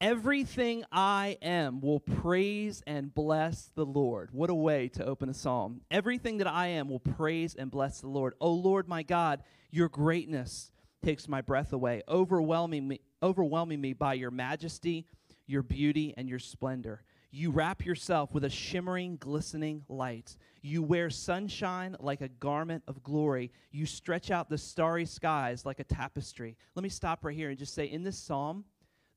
Everything 0.00 0.84
I 0.92 1.38
am 1.40 1.80
will 1.80 2.00
praise 2.00 2.82
and 2.86 3.14
bless 3.14 3.70
the 3.74 3.86
Lord. 3.86 4.30
What 4.32 4.50
a 4.50 4.54
way 4.54 4.88
to 4.88 5.04
open 5.04 5.28
a 5.28 5.34
psalm. 5.34 5.80
Everything 5.90 6.38
that 6.38 6.48
I 6.48 6.68
am 6.68 6.88
will 6.88 7.00
praise 7.00 7.54
and 7.54 7.70
bless 7.70 8.00
the 8.00 8.08
Lord. 8.08 8.34
O 8.40 8.50
Lord 8.50 8.88
my 8.88 9.02
God, 9.02 9.42
your 9.70 9.88
greatness 9.88 10.70
takes 11.02 11.28
my 11.28 11.40
breath 11.40 11.72
away, 11.72 12.02
overwhelming 12.08 12.88
me, 12.88 13.00
overwhelming 13.24 13.80
me 13.80 13.94
by 13.94 14.14
your 14.14 14.30
majesty, 14.30 15.06
your 15.46 15.62
beauty, 15.62 16.14
and 16.16 16.28
your 16.28 16.38
splendor. 16.38 17.02
You 17.30 17.50
wrap 17.50 17.84
yourself 17.84 18.32
with 18.32 18.44
a 18.44 18.50
shimmering, 18.50 19.16
glistening 19.16 19.82
light. 19.88 20.36
You 20.62 20.84
wear 20.84 21.10
sunshine 21.10 21.96
like 21.98 22.20
a 22.20 22.28
garment 22.28 22.84
of 22.86 23.02
glory. 23.02 23.50
You 23.72 23.86
stretch 23.86 24.30
out 24.30 24.48
the 24.48 24.58
starry 24.58 25.04
skies 25.04 25.66
like 25.66 25.80
a 25.80 25.84
tapestry. 25.84 26.56
Let 26.76 26.84
me 26.84 26.88
stop 26.88 27.24
right 27.24 27.34
here 27.34 27.48
and 27.48 27.58
just 27.58 27.74
say 27.74 27.86
in 27.86 28.04
this 28.04 28.16
psalm, 28.16 28.64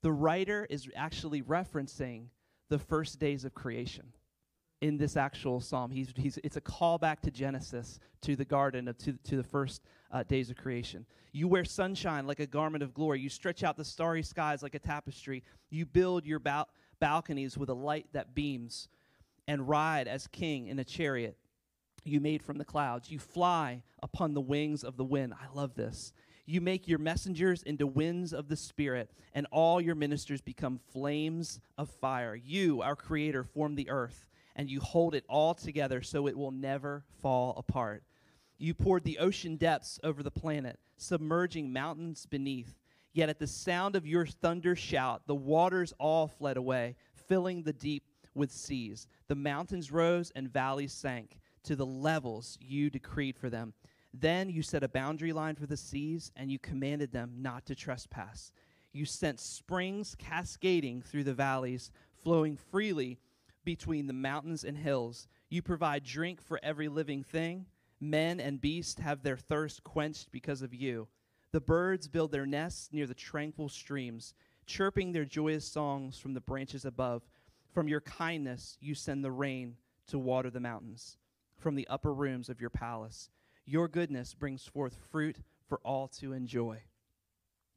the 0.01 0.11
writer 0.11 0.65
is 0.67 0.89
actually 0.95 1.43
referencing 1.43 2.29
the 2.69 2.79
first 2.79 3.19
days 3.19 3.45
of 3.45 3.53
creation 3.53 4.13
in 4.81 4.97
this 4.97 5.17
actual 5.17 5.59
psalm. 5.59 5.91
He's, 5.91 6.13
he's, 6.15 6.39
it's 6.43 6.57
a 6.57 6.61
callback 6.61 7.19
to 7.21 7.31
Genesis, 7.31 7.99
to 8.21 8.35
the 8.35 8.45
garden, 8.45 8.87
of, 8.87 8.97
to, 8.99 9.13
to 9.25 9.35
the 9.35 9.43
first 9.43 9.83
uh, 10.11 10.23
days 10.23 10.49
of 10.49 10.57
creation. 10.57 11.05
You 11.31 11.47
wear 11.47 11.65
sunshine 11.65 12.25
like 12.27 12.39
a 12.39 12.47
garment 12.47 12.83
of 12.83 12.93
glory. 12.93 13.19
You 13.19 13.29
stretch 13.29 13.63
out 13.63 13.77
the 13.77 13.85
starry 13.85 14.23
skies 14.23 14.63
like 14.63 14.75
a 14.75 14.79
tapestry. 14.79 15.43
You 15.69 15.85
build 15.85 16.25
your 16.25 16.39
bow 16.39 16.65
balconies 16.99 17.57
with 17.57 17.69
a 17.69 17.73
light 17.73 18.07
that 18.13 18.33
beams, 18.33 18.87
and 19.47 19.67
ride 19.67 20.07
as 20.07 20.27
king 20.27 20.67
in 20.67 20.79
a 20.79 20.83
chariot 20.83 21.37
you 22.07 22.19
made 22.19 22.41
from 22.41 22.57
the 22.57 22.65
clouds. 22.65 23.11
You 23.11 23.19
fly 23.19 23.83
upon 24.01 24.33
the 24.33 24.41
wings 24.41 24.83
of 24.83 24.97
the 24.97 25.03
wind. 25.03 25.33
I 25.33 25.53
love 25.53 25.75
this. 25.75 26.13
You 26.45 26.61
make 26.61 26.87
your 26.87 26.99
messengers 26.99 27.61
into 27.63 27.85
winds 27.85 28.33
of 28.33 28.47
the 28.47 28.55
Spirit, 28.55 29.11
and 29.33 29.45
all 29.51 29.81
your 29.81 29.95
ministers 29.95 30.39
become 30.39 30.79
flames 30.93 31.59
of 31.77 31.89
fire. 31.89 32.35
You, 32.35 32.81
our 32.81 32.95
Creator, 32.95 33.43
form 33.43 33.75
the 33.75 33.89
earth, 33.89 34.25
and 34.55 34.69
you 34.69 34.79
hold 34.79 35.13
it 35.13 35.25
all 35.27 35.53
together 35.53 36.01
so 36.01 36.27
it 36.27 36.37
will 36.37 36.51
never 36.51 37.03
fall 37.21 37.53
apart. 37.57 38.03
You 38.57 38.73
poured 38.73 39.03
the 39.03 39.19
ocean 39.19 39.55
depths 39.55 39.99
over 40.03 40.23
the 40.23 40.31
planet, 40.31 40.79
submerging 40.97 41.71
mountains 41.71 42.25
beneath. 42.25 42.75
Yet 43.13 43.29
at 43.29 43.39
the 43.39 43.47
sound 43.47 43.95
of 43.95 44.05
your 44.05 44.25
thunder 44.25 44.75
shout, 44.75 45.23
the 45.27 45.35
waters 45.35 45.93
all 45.99 46.27
fled 46.27 46.57
away, 46.57 46.95
filling 47.13 47.63
the 47.63 47.73
deep 47.73 48.03
with 48.33 48.51
seas. 48.51 49.07
The 49.27 49.35
mountains 49.35 49.91
rose 49.91 50.31
and 50.35 50.51
valleys 50.51 50.93
sank 50.93 51.39
to 51.63 51.75
the 51.75 51.85
levels 51.85 52.57
you 52.61 52.89
decreed 52.89 53.37
for 53.37 53.49
them. 53.49 53.73
Then 54.13 54.49
you 54.49 54.61
set 54.61 54.83
a 54.83 54.87
boundary 54.87 55.33
line 55.33 55.55
for 55.55 55.67
the 55.67 55.77
seas, 55.77 56.31
and 56.35 56.51
you 56.51 56.59
commanded 56.59 57.11
them 57.11 57.33
not 57.37 57.65
to 57.67 57.75
trespass. 57.75 58.51
You 58.93 59.05
sent 59.05 59.39
springs 59.39 60.15
cascading 60.17 61.01
through 61.01 61.25
the 61.25 61.33
valleys, 61.33 61.91
flowing 62.23 62.55
freely 62.55 63.19
between 63.63 64.07
the 64.07 64.13
mountains 64.13 64.63
and 64.63 64.77
hills. 64.77 65.27
You 65.49 65.61
provide 65.61 66.03
drink 66.03 66.41
for 66.41 66.59
every 66.63 66.87
living 66.87 67.23
thing. 67.23 67.65
Men 67.99 68.39
and 68.39 68.61
beasts 68.61 68.99
have 69.01 69.23
their 69.23 69.37
thirst 69.37 69.83
quenched 69.83 70.31
because 70.31 70.61
of 70.61 70.73
you. 70.73 71.07
The 71.51 71.61
birds 71.61 72.07
build 72.07 72.31
their 72.31 72.45
nests 72.45 72.89
near 72.91 73.07
the 73.07 73.13
tranquil 73.13 73.69
streams, 73.69 74.33
chirping 74.65 75.11
their 75.11 75.25
joyous 75.25 75.65
songs 75.65 76.19
from 76.19 76.33
the 76.33 76.41
branches 76.41 76.85
above. 76.85 77.23
From 77.73 77.87
your 77.87 78.01
kindness, 78.01 78.77
you 78.79 78.93
send 78.93 79.23
the 79.23 79.31
rain 79.31 79.77
to 80.07 80.19
water 80.19 80.49
the 80.49 80.59
mountains. 80.59 81.17
From 81.57 81.75
the 81.75 81.87
upper 81.87 82.13
rooms 82.13 82.49
of 82.49 82.61
your 82.61 82.69
palace, 82.69 83.29
your 83.65 83.87
goodness 83.87 84.33
brings 84.33 84.65
forth 84.65 84.97
fruit 85.11 85.37
for 85.67 85.79
all 85.83 86.07
to 86.07 86.33
enjoy. 86.33 86.83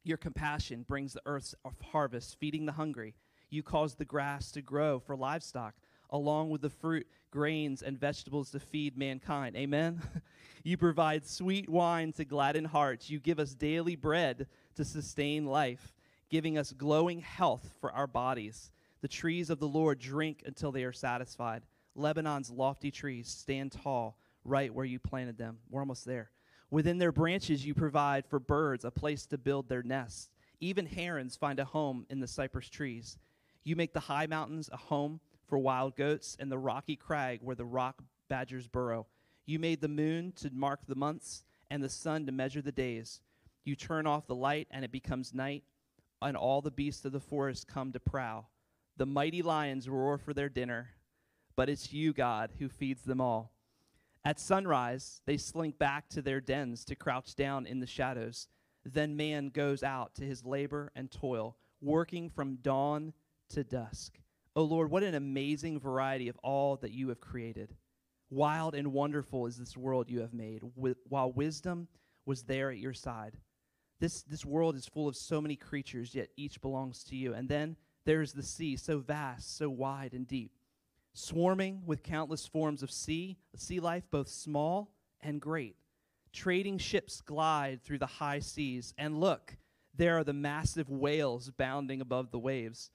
Your 0.03 0.17
compassion 0.17 0.83
brings 0.87 1.13
the 1.13 1.21
earth's 1.25 1.55
harvest, 1.91 2.37
feeding 2.39 2.65
the 2.65 2.71
hungry. 2.73 3.15
You 3.49 3.63
cause 3.63 3.95
the 3.95 4.05
grass 4.05 4.51
to 4.51 4.61
grow 4.61 4.99
for 4.99 5.15
livestock, 5.15 5.75
along 6.11 6.49
with 6.49 6.61
the 6.61 6.69
fruit, 6.69 7.07
grains, 7.31 7.81
and 7.81 7.99
vegetables 7.99 8.51
to 8.51 8.59
feed 8.59 8.97
mankind. 8.97 9.55
Amen. 9.55 10.01
you 10.63 10.77
provide 10.77 11.25
sweet 11.25 11.69
wine 11.69 12.11
to 12.13 12.25
gladden 12.25 12.65
hearts. 12.65 13.09
You 13.09 13.19
give 13.19 13.39
us 13.39 13.53
daily 13.53 13.95
bread 13.95 14.47
to 14.75 14.85
sustain 14.85 15.45
life, 15.45 15.93
giving 16.29 16.57
us 16.57 16.73
glowing 16.73 17.19
health 17.19 17.73
for 17.79 17.91
our 17.91 18.07
bodies. 18.07 18.71
The 19.01 19.07
trees 19.07 19.49
of 19.49 19.59
the 19.59 19.67
Lord 19.67 19.99
drink 19.99 20.43
until 20.45 20.71
they 20.71 20.83
are 20.83 20.93
satisfied. 20.93 21.63
Lebanon's 21.95 22.51
lofty 22.51 22.91
trees 22.91 23.27
stand 23.27 23.71
tall 23.71 24.17
right 24.43 24.73
where 24.73 24.85
you 24.85 24.99
planted 24.99 25.37
them. 25.37 25.57
We're 25.69 25.81
almost 25.81 26.05
there. 26.05 26.31
Within 26.69 26.99
their 26.99 27.11
branches, 27.11 27.65
you 27.65 27.73
provide 27.73 28.25
for 28.25 28.39
birds 28.39 28.85
a 28.85 28.91
place 28.91 29.25
to 29.27 29.37
build 29.37 29.67
their 29.67 29.83
nests. 29.83 30.29
Even 30.61 30.85
herons 30.85 31.35
find 31.35 31.59
a 31.59 31.65
home 31.65 32.05
in 32.09 32.19
the 32.19 32.27
cypress 32.27 32.69
trees. 32.69 33.17
You 33.63 33.75
make 33.75 33.93
the 33.93 33.99
high 33.99 34.27
mountains 34.27 34.69
a 34.71 34.77
home 34.77 35.19
for 35.51 35.57
wild 35.57 35.97
goats 35.97 36.37
and 36.39 36.49
the 36.49 36.57
rocky 36.57 36.95
crag 36.95 37.41
where 37.43 37.57
the 37.57 37.65
rock 37.65 38.01
badgers 38.29 38.69
burrow. 38.69 39.05
You 39.45 39.59
made 39.59 39.81
the 39.81 39.89
moon 39.89 40.31
to 40.37 40.49
mark 40.53 40.79
the 40.87 40.95
months 40.95 41.43
and 41.69 41.83
the 41.83 41.89
sun 41.89 42.25
to 42.27 42.31
measure 42.31 42.61
the 42.61 42.71
days. 42.71 43.19
You 43.65 43.75
turn 43.75 44.07
off 44.07 44.27
the 44.27 44.33
light 44.33 44.69
and 44.71 44.85
it 44.85 44.93
becomes 44.93 45.33
night, 45.33 45.65
and 46.21 46.37
all 46.37 46.61
the 46.61 46.71
beasts 46.71 47.03
of 47.03 47.11
the 47.11 47.19
forest 47.19 47.67
come 47.67 47.91
to 47.91 47.99
prowl. 47.99 48.49
The 48.95 49.05
mighty 49.05 49.41
lions 49.41 49.89
roar 49.89 50.17
for 50.17 50.33
their 50.33 50.47
dinner, 50.47 50.91
but 51.57 51.67
it's 51.67 51.91
you, 51.91 52.13
God, 52.13 52.51
who 52.59 52.69
feeds 52.69 53.01
them 53.01 53.19
all. 53.19 53.51
At 54.23 54.39
sunrise, 54.39 55.21
they 55.25 55.35
slink 55.35 55.77
back 55.77 56.07
to 56.11 56.21
their 56.21 56.39
dens 56.39 56.85
to 56.85 56.95
crouch 56.95 57.35
down 57.35 57.65
in 57.65 57.81
the 57.81 57.87
shadows. 57.87 58.47
Then 58.85 59.17
man 59.17 59.49
goes 59.49 59.83
out 59.83 60.15
to 60.15 60.23
his 60.23 60.45
labor 60.45 60.93
and 60.95 61.11
toil, 61.11 61.57
working 61.81 62.29
from 62.29 62.55
dawn 62.55 63.11
to 63.49 63.65
dusk. 63.65 64.17
Oh 64.55 64.63
Lord, 64.63 64.91
what 64.91 65.03
an 65.03 65.15
amazing 65.15 65.79
variety 65.79 66.27
of 66.27 66.37
all 66.43 66.77
that 66.77 66.91
you 66.91 67.09
have 67.09 67.21
created. 67.21 67.75
Wild 68.29 68.75
and 68.75 68.93
wonderful 68.93 69.45
is 69.45 69.57
this 69.57 69.77
world 69.77 70.09
you 70.09 70.21
have 70.21 70.33
made, 70.33 70.61
while 70.75 71.31
wisdom 71.31 71.87
was 72.25 72.43
there 72.43 72.71
at 72.71 72.77
your 72.77 72.93
side. 72.93 73.37
This, 73.99 74.23
this 74.23 74.45
world 74.45 74.75
is 74.75 74.87
full 74.87 75.07
of 75.07 75.15
so 75.15 75.41
many 75.41 75.55
creatures, 75.55 76.15
yet 76.15 76.29
each 76.35 76.61
belongs 76.61 77.03
to 77.05 77.15
you. 77.15 77.33
And 77.33 77.47
then 77.47 77.75
there's 78.05 78.33
the 78.33 78.43
sea, 78.43 78.75
so 78.77 78.99
vast, 78.99 79.57
so 79.57 79.69
wide 79.69 80.13
and 80.13 80.27
deep 80.27 80.51
swarming 81.13 81.83
with 81.85 82.03
countless 82.03 82.47
forms 82.47 82.83
of 82.83 82.91
sea, 82.91 83.37
sea 83.55 83.79
life, 83.79 84.03
both 84.11 84.27
small 84.27 84.91
and 85.21 85.41
great. 85.41 85.75
Trading 86.33 86.77
ships 86.77 87.21
glide 87.21 87.81
through 87.83 87.99
the 87.99 88.05
high 88.05 88.39
seas, 88.39 88.93
and 88.97 89.19
look, 89.19 89.57
there 89.93 90.17
are 90.17 90.23
the 90.23 90.33
massive 90.33 90.89
whales 90.89 91.49
bounding 91.49 91.99
above 91.99 92.31
the 92.31 92.39
waves. 92.39 92.89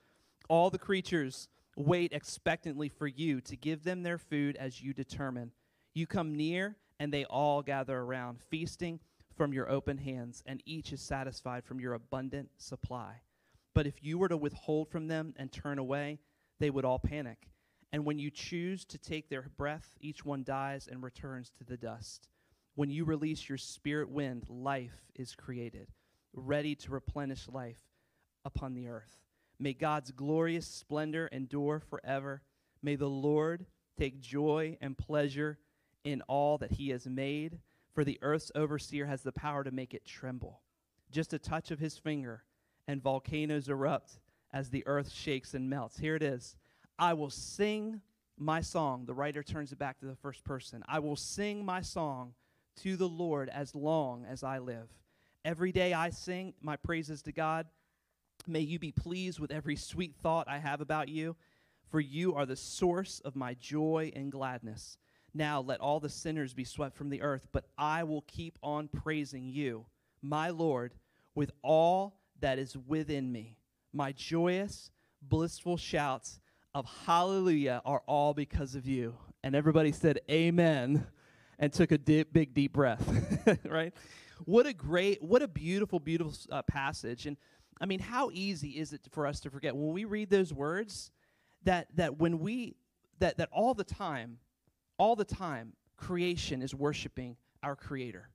All 0.48 0.70
the 0.70 0.78
creatures 0.78 1.48
wait 1.76 2.12
expectantly 2.12 2.88
for 2.88 3.06
you 3.06 3.40
to 3.42 3.56
give 3.56 3.84
them 3.84 4.02
their 4.02 4.18
food 4.18 4.56
as 4.56 4.80
you 4.80 4.92
determine. 4.92 5.52
You 5.94 6.06
come 6.06 6.36
near, 6.36 6.76
and 6.98 7.12
they 7.12 7.24
all 7.24 7.62
gather 7.62 7.98
around, 7.98 8.40
feasting 8.40 9.00
from 9.36 9.52
your 9.52 9.70
open 9.70 9.98
hands, 9.98 10.42
and 10.46 10.62
each 10.64 10.92
is 10.92 11.02
satisfied 11.02 11.64
from 11.64 11.80
your 11.80 11.94
abundant 11.94 12.50
supply. 12.56 13.20
But 13.74 13.86
if 13.86 14.02
you 14.02 14.18
were 14.18 14.28
to 14.28 14.36
withhold 14.36 14.88
from 14.88 15.08
them 15.08 15.34
and 15.36 15.52
turn 15.52 15.78
away, 15.78 16.20
they 16.58 16.70
would 16.70 16.86
all 16.86 16.98
panic 16.98 17.48
and 17.92 18.04
when 18.04 18.18
you 18.18 18.30
choose 18.30 18.84
to 18.86 18.98
take 18.98 19.28
their 19.28 19.48
breath, 19.56 19.96
each 20.00 20.24
one 20.24 20.44
dies 20.44 20.88
and 20.90 21.02
returns 21.02 21.50
to 21.58 21.64
the 21.64 21.76
dust. 21.76 22.28
When 22.74 22.90
you 22.90 23.04
release 23.04 23.48
your 23.48 23.58
spirit 23.58 24.10
wind, 24.10 24.44
life 24.48 25.10
is 25.14 25.34
created, 25.34 25.88
ready 26.34 26.74
to 26.74 26.90
replenish 26.90 27.48
life 27.48 27.80
upon 28.44 28.74
the 28.74 28.88
earth. 28.88 29.22
May 29.58 29.72
God's 29.72 30.10
glorious 30.10 30.66
splendor 30.66 31.28
endure 31.32 31.80
forever. 31.80 32.42
May 32.82 32.96
the 32.96 33.08
Lord 33.08 33.66
take 33.98 34.20
joy 34.20 34.76
and 34.80 34.96
pleasure 34.96 35.58
in 36.04 36.22
all 36.22 36.58
that 36.58 36.72
he 36.72 36.90
has 36.90 37.06
made, 37.06 37.58
for 37.94 38.04
the 38.04 38.18
earth's 38.22 38.52
overseer 38.54 39.06
has 39.06 39.22
the 39.22 39.32
power 39.32 39.64
to 39.64 39.70
make 39.70 39.94
it 39.94 40.04
tremble. 40.04 40.60
Just 41.10 41.32
a 41.32 41.38
touch 41.38 41.70
of 41.70 41.78
his 41.78 41.96
finger, 41.96 42.44
and 42.86 43.02
volcanoes 43.02 43.68
erupt 43.68 44.18
as 44.52 44.70
the 44.70 44.86
earth 44.86 45.10
shakes 45.10 45.54
and 45.54 45.68
melts. 45.68 45.98
Here 45.98 46.14
it 46.14 46.22
is. 46.22 46.56
I 46.98 47.14
will 47.14 47.30
sing 47.30 48.00
my 48.38 48.60
song. 48.60 49.06
The 49.06 49.14
writer 49.14 49.42
turns 49.42 49.72
it 49.72 49.78
back 49.78 49.98
to 50.00 50.06
the 50.06 50.14
first 50.16 50.44
person. 50.44 50.84
I 50.86 50.98
will 50.98 51.16
sing 51.16 51.64
my 51.64 51.80
song 51.80 52.34
to 52.82 52.96
the 52.96 53.08
Lord 53.08 53.48
as 53.48 53.74
long 53.74 54.26
as 54.26 54.42
I 54.42 54.58
live. 54.58 54.88
Every 55.44 55.72
day 55.72 55.92
I 55.92 56.10
sing 56.10 56.54
my 56.60 56.76
praises 56.76 57.22
to 57.22 57.32
God. 57.32 57.66
May 58.46 58.60
you 58.60 58.78
be 58.78 58.92
pleased 58.92 59.40
with 59.40 59.50
every 59.50 59.76
sweet 59.76 60.14
thought 60.16 60.48
I 60.48 60.58
have 60.58 60.80
about 60.80 61.08
you, 61.08 61.36
for 61.90 62.00
you 62.00 62.34
are 62.34 62.46
the 62.46 62.56
source 62.56 63.20
of 63.24 63.36
my 63.36 63.54
joy 63.54 64.12
and 64.14 64.30
gladness. 64.30 64.98
Now 65.34 65.60
let 65.60 65.80
all 65.80 66.00
the 66.00 66.08
sinners 66.08 66.54
be 66.54 66.64
swept 66.64 66.96
from 66.96 67.10
the 67.10 67.22
earth, 67.22 67.48
but 67.52 67.66
I 67.76 68.04
will 68.04 68.22
keep 68.22 68.58
on 68.62 68.88
praising 68.88 69.48
you, 69.48 69.86
my 70.22 70.50
Lord, 70.50 70.94
with 71.34 71.52
all 71.62 72.18
that 72.40 72.58
is 72.58 72.76
within 72.76 73.30
me. 73.30 73.58
My 73.92 74.12
joyous, 74.12 74.90
blissful 75.22 75.76
shouts 75.76 76.40
of 76.74 76.86
hallelujah 77.06 77.82
are 77.84 78.02
all 78.06 78.34
because 78.34 78.74
of 78.74 78.86
you. 78.86 79.16
And 79.42 79.54
everybody 79.54 79.92
said 79.92 80.20
amen 80.30 81.06
and 81.58 81.72
took 81.72 81.92
a 81.92 81.98
big, 81.98 82.54
deep 82.54 82.72
breath, 82.72 83.58
right? 83.64 83.92
What 84.44 84.66
a 84.66 84.72
great, 84.72 85.22
what 85.22 85.42
a 85.42 85.48
beautiful, 85.48 85.98
beautiful 85.98 86.34
uh, 86.50 86.62
passage. 86.62 87.26
And 87.26 87.36
I 87.80 87.86
mean, 87.86 88.00
how 88.00 88.30
easy 88.32 88.70
is 88.70 88.92
it 88.92 89.02
for 89.10 89.26
us 89.26 89.40
to 89.40 89.50
forget 89.50 89.76
when 89.76 89.92
we 89.92 90.04
read 90.04 90.30
those 90.30 90.52
words 90.52 91.10
that, 91.64 91.88
that 91.96 92.18
when 92.18 92.38
we, 92.38 92.76
that, 93.18 93.36
that 93.38 93.48
all 93.52 93.74
the 93.74 93.84
time, 93.84 94.38
all 94.98 95.16
the 95.16 95.24
time, 95.24 95.74
creation 95.96 96.62
is 96.62 96.74
worshiping 96.74 97.36
our 97.62 97.74
creator 97.74 98.28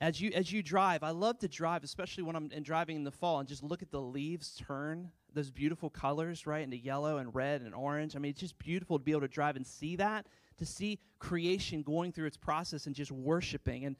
as 0.00 0.18
you 0.18 0.30
as 0.34 0.50
you 0.50 0.62
drive 0.62 1.02
i 1.02 1.10
love 1.10 1.38
to 1.38 1.46
drive 1.46 1.84
especially 1.84 2.22
when 2.22 2.34
i'm 2.34 2.50
in 2.52 2.62
driving 2.62 2.96
in 2.96 3.04
the 3.04 3.10
fall 3.10 3.38
and 3.38 3.46
just 3.46 3.62
look 3.62 3.82
at 3.82 3.90
the 3.90 4.00
leaves 4.00 4.58
turn 4.66 5.10
those 5.34 5.50
beautiful 5.50 5.90
colors, 5.90 6.46
right, 6.46 6.62
into 6.62 6.76
yellow 6.76 7.18
and 7.18 7.34
red 7.34 7.62
and 7.62 7.74
orange. 7.74 8.16
I 8.16 8.18
mean, 8.18 8.30
it's 8.30 8.40
just 8.40 8.58
beautiful 8.58 8.98
to 8.98 9.04
be 9.04 9.12
able 9.12 9.22
to 9.22 9.28
drive 9.28 9.56
and 9.56 9.66
see 9.66 9.96
that, 9.96 10.26
to 10.58 10.66
see 10.66 10.98
creation 11.18 11.82
going 11.82 12.12
through 12.12 12.26
its 12.26 12.36
process 12.36 12.86
and 12.86 12.94
just 12.94 13.12
worshiping. 13.12 13.84
And, 13.84 13.96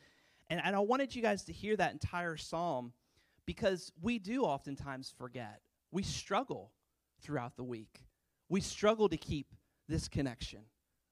and, 0.48 0.60
and 0.64 0.74
I 0.74 0.80
wanted 0.80 1.14
you 1.14 1.22
guys 1.22 1.44
to 1.44 1.52
hear 1.52 1.76
that 1.76 1.92
entire 1.92 2.36
psalm 2.36 2.92
because 3.46 3.92
we 4.00 4.18
do 4.18 4.42
oftentimes 4.42 5.12
forget. 5.16 5.60
We 5.92 6.02
struggle 6.02 6.72
throughout 7.22 7.56
the 7.56 7.64
week. 7.64 8.04
We 8.48 8.60
struggle 8.60 9.08
to 9.08 9.16
keep 9.16 9.54
this 9.88 10.08
connection. 10.08 10.60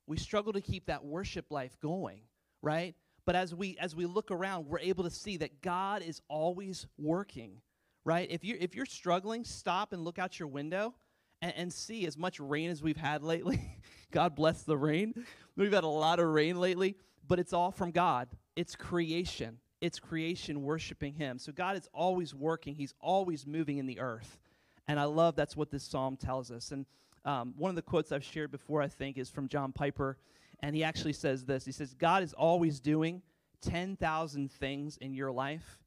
We 0.06 0.16
struggle 0.16 0.52
to 0.52 0.61
keep 0.61 0.87
that 0.87 1.04
worship 1.04 1.47
life 1.50 1.76
going, 1.80 2.20
right? 2.62 2.94
But 3.26 3.37
as 3.37 3.54
we 3.54 3.76
as 3.78 3.94
we 3.94 4.06
look 4.06 4.30
around, 4.30 4.66
we're 4.66 4.78
able 4.78 5.04
to 5.04 5.11
see 5.11 5.37
that 5.38 5.61
God 5.61 6.02
is 6.02 6.23
always 6.28 6.87
working 6.97 7.61
right? 8.08 8.26
If 8.30 8.42
you're, 8.42 8.56
if 8.58 8.75
you're 8.75 8.87
struggling, 8.87 9.44
stop 9.44 9.92
and 9.92 10.02
look 10.02 10.18
out 10.18 10.38
your 10.38 10.49
window 10.49 10.94
and, 11.42 11.52
and 11.54 11.73
see 11.73 12.06
as 12.06 12.16
much 12.16 12.40
rain 12.40 12.70
as 12.70 12.82
we've 12.82 12.97
had 12.97 13.23
lately. 13.23 13.61
God 14.11 14.35
bless 14.35 14.62
the 14.62 14.78
rain. 14.78 15.26
We've 15.56 15.73
had 15.73 15.85
a 15.85 15.88
lot 15.88 16.18
of 16.18 16.28
rain 16.28 16.58
lately, 16.58 16.97
but 17.26 17.38
it's 17.38 17.52
all 17.52 17.70
from 17.70 17.90
God. 17.90 18.28
It's 18.56 18.75
creation. 18.75 19.58
It's 19.80 19.99
creation 19.99 20.62
worshiping 20.62 21.14
Him. 21.14 21.38
So 21.38 21.52
God 21.52 21.76
is 21.76 21.88
always 21.92 22.35
working, 22.35 22.75
He's 22.75 22.94
always 23.00 23.47
moving 23.47 23.78
in 23.78 23.87
the 23.87 24.00
earth. 24.00 24.38
And 24.87 24.99
I 24.99 25.04
love 25.04 25.37
that's 25.37 25.56
what 25.56 25.70
this 25.70 25.85
psalm 25.85 26.16
tells 26.16 26.50
us. 26.50 26.73
And 26.73 26.87
um, 27.25 27.54
one 27.58 27.68
of 27.68 27.76
the 27.76 27.82
quotes 27.82 28.11
I've 28.11 28.25
shared 28.25 28.50
before, 28.50 28.80
I 28.80 28.88
think, 28.88 29.18
is 29.18 29.28
from 29.28 29.49
John 29.49 29.73
Piper. 29.73 30.16
And 30.61 30.75
he 30.75 30.82
actually 30.82 31.12
says 31.12 31.44
this 31.44 31.64
He 31.64 31.73
says, 31.73 31.94
God 31.94 32.23
is 32.23 32.32
always 32.32 32.80
doing 32.80 33.23
10,000 33.61 34.50
things 34.50 34.97
in 34.99 35.14
your 35.14 35.32
life, 35.32 35.80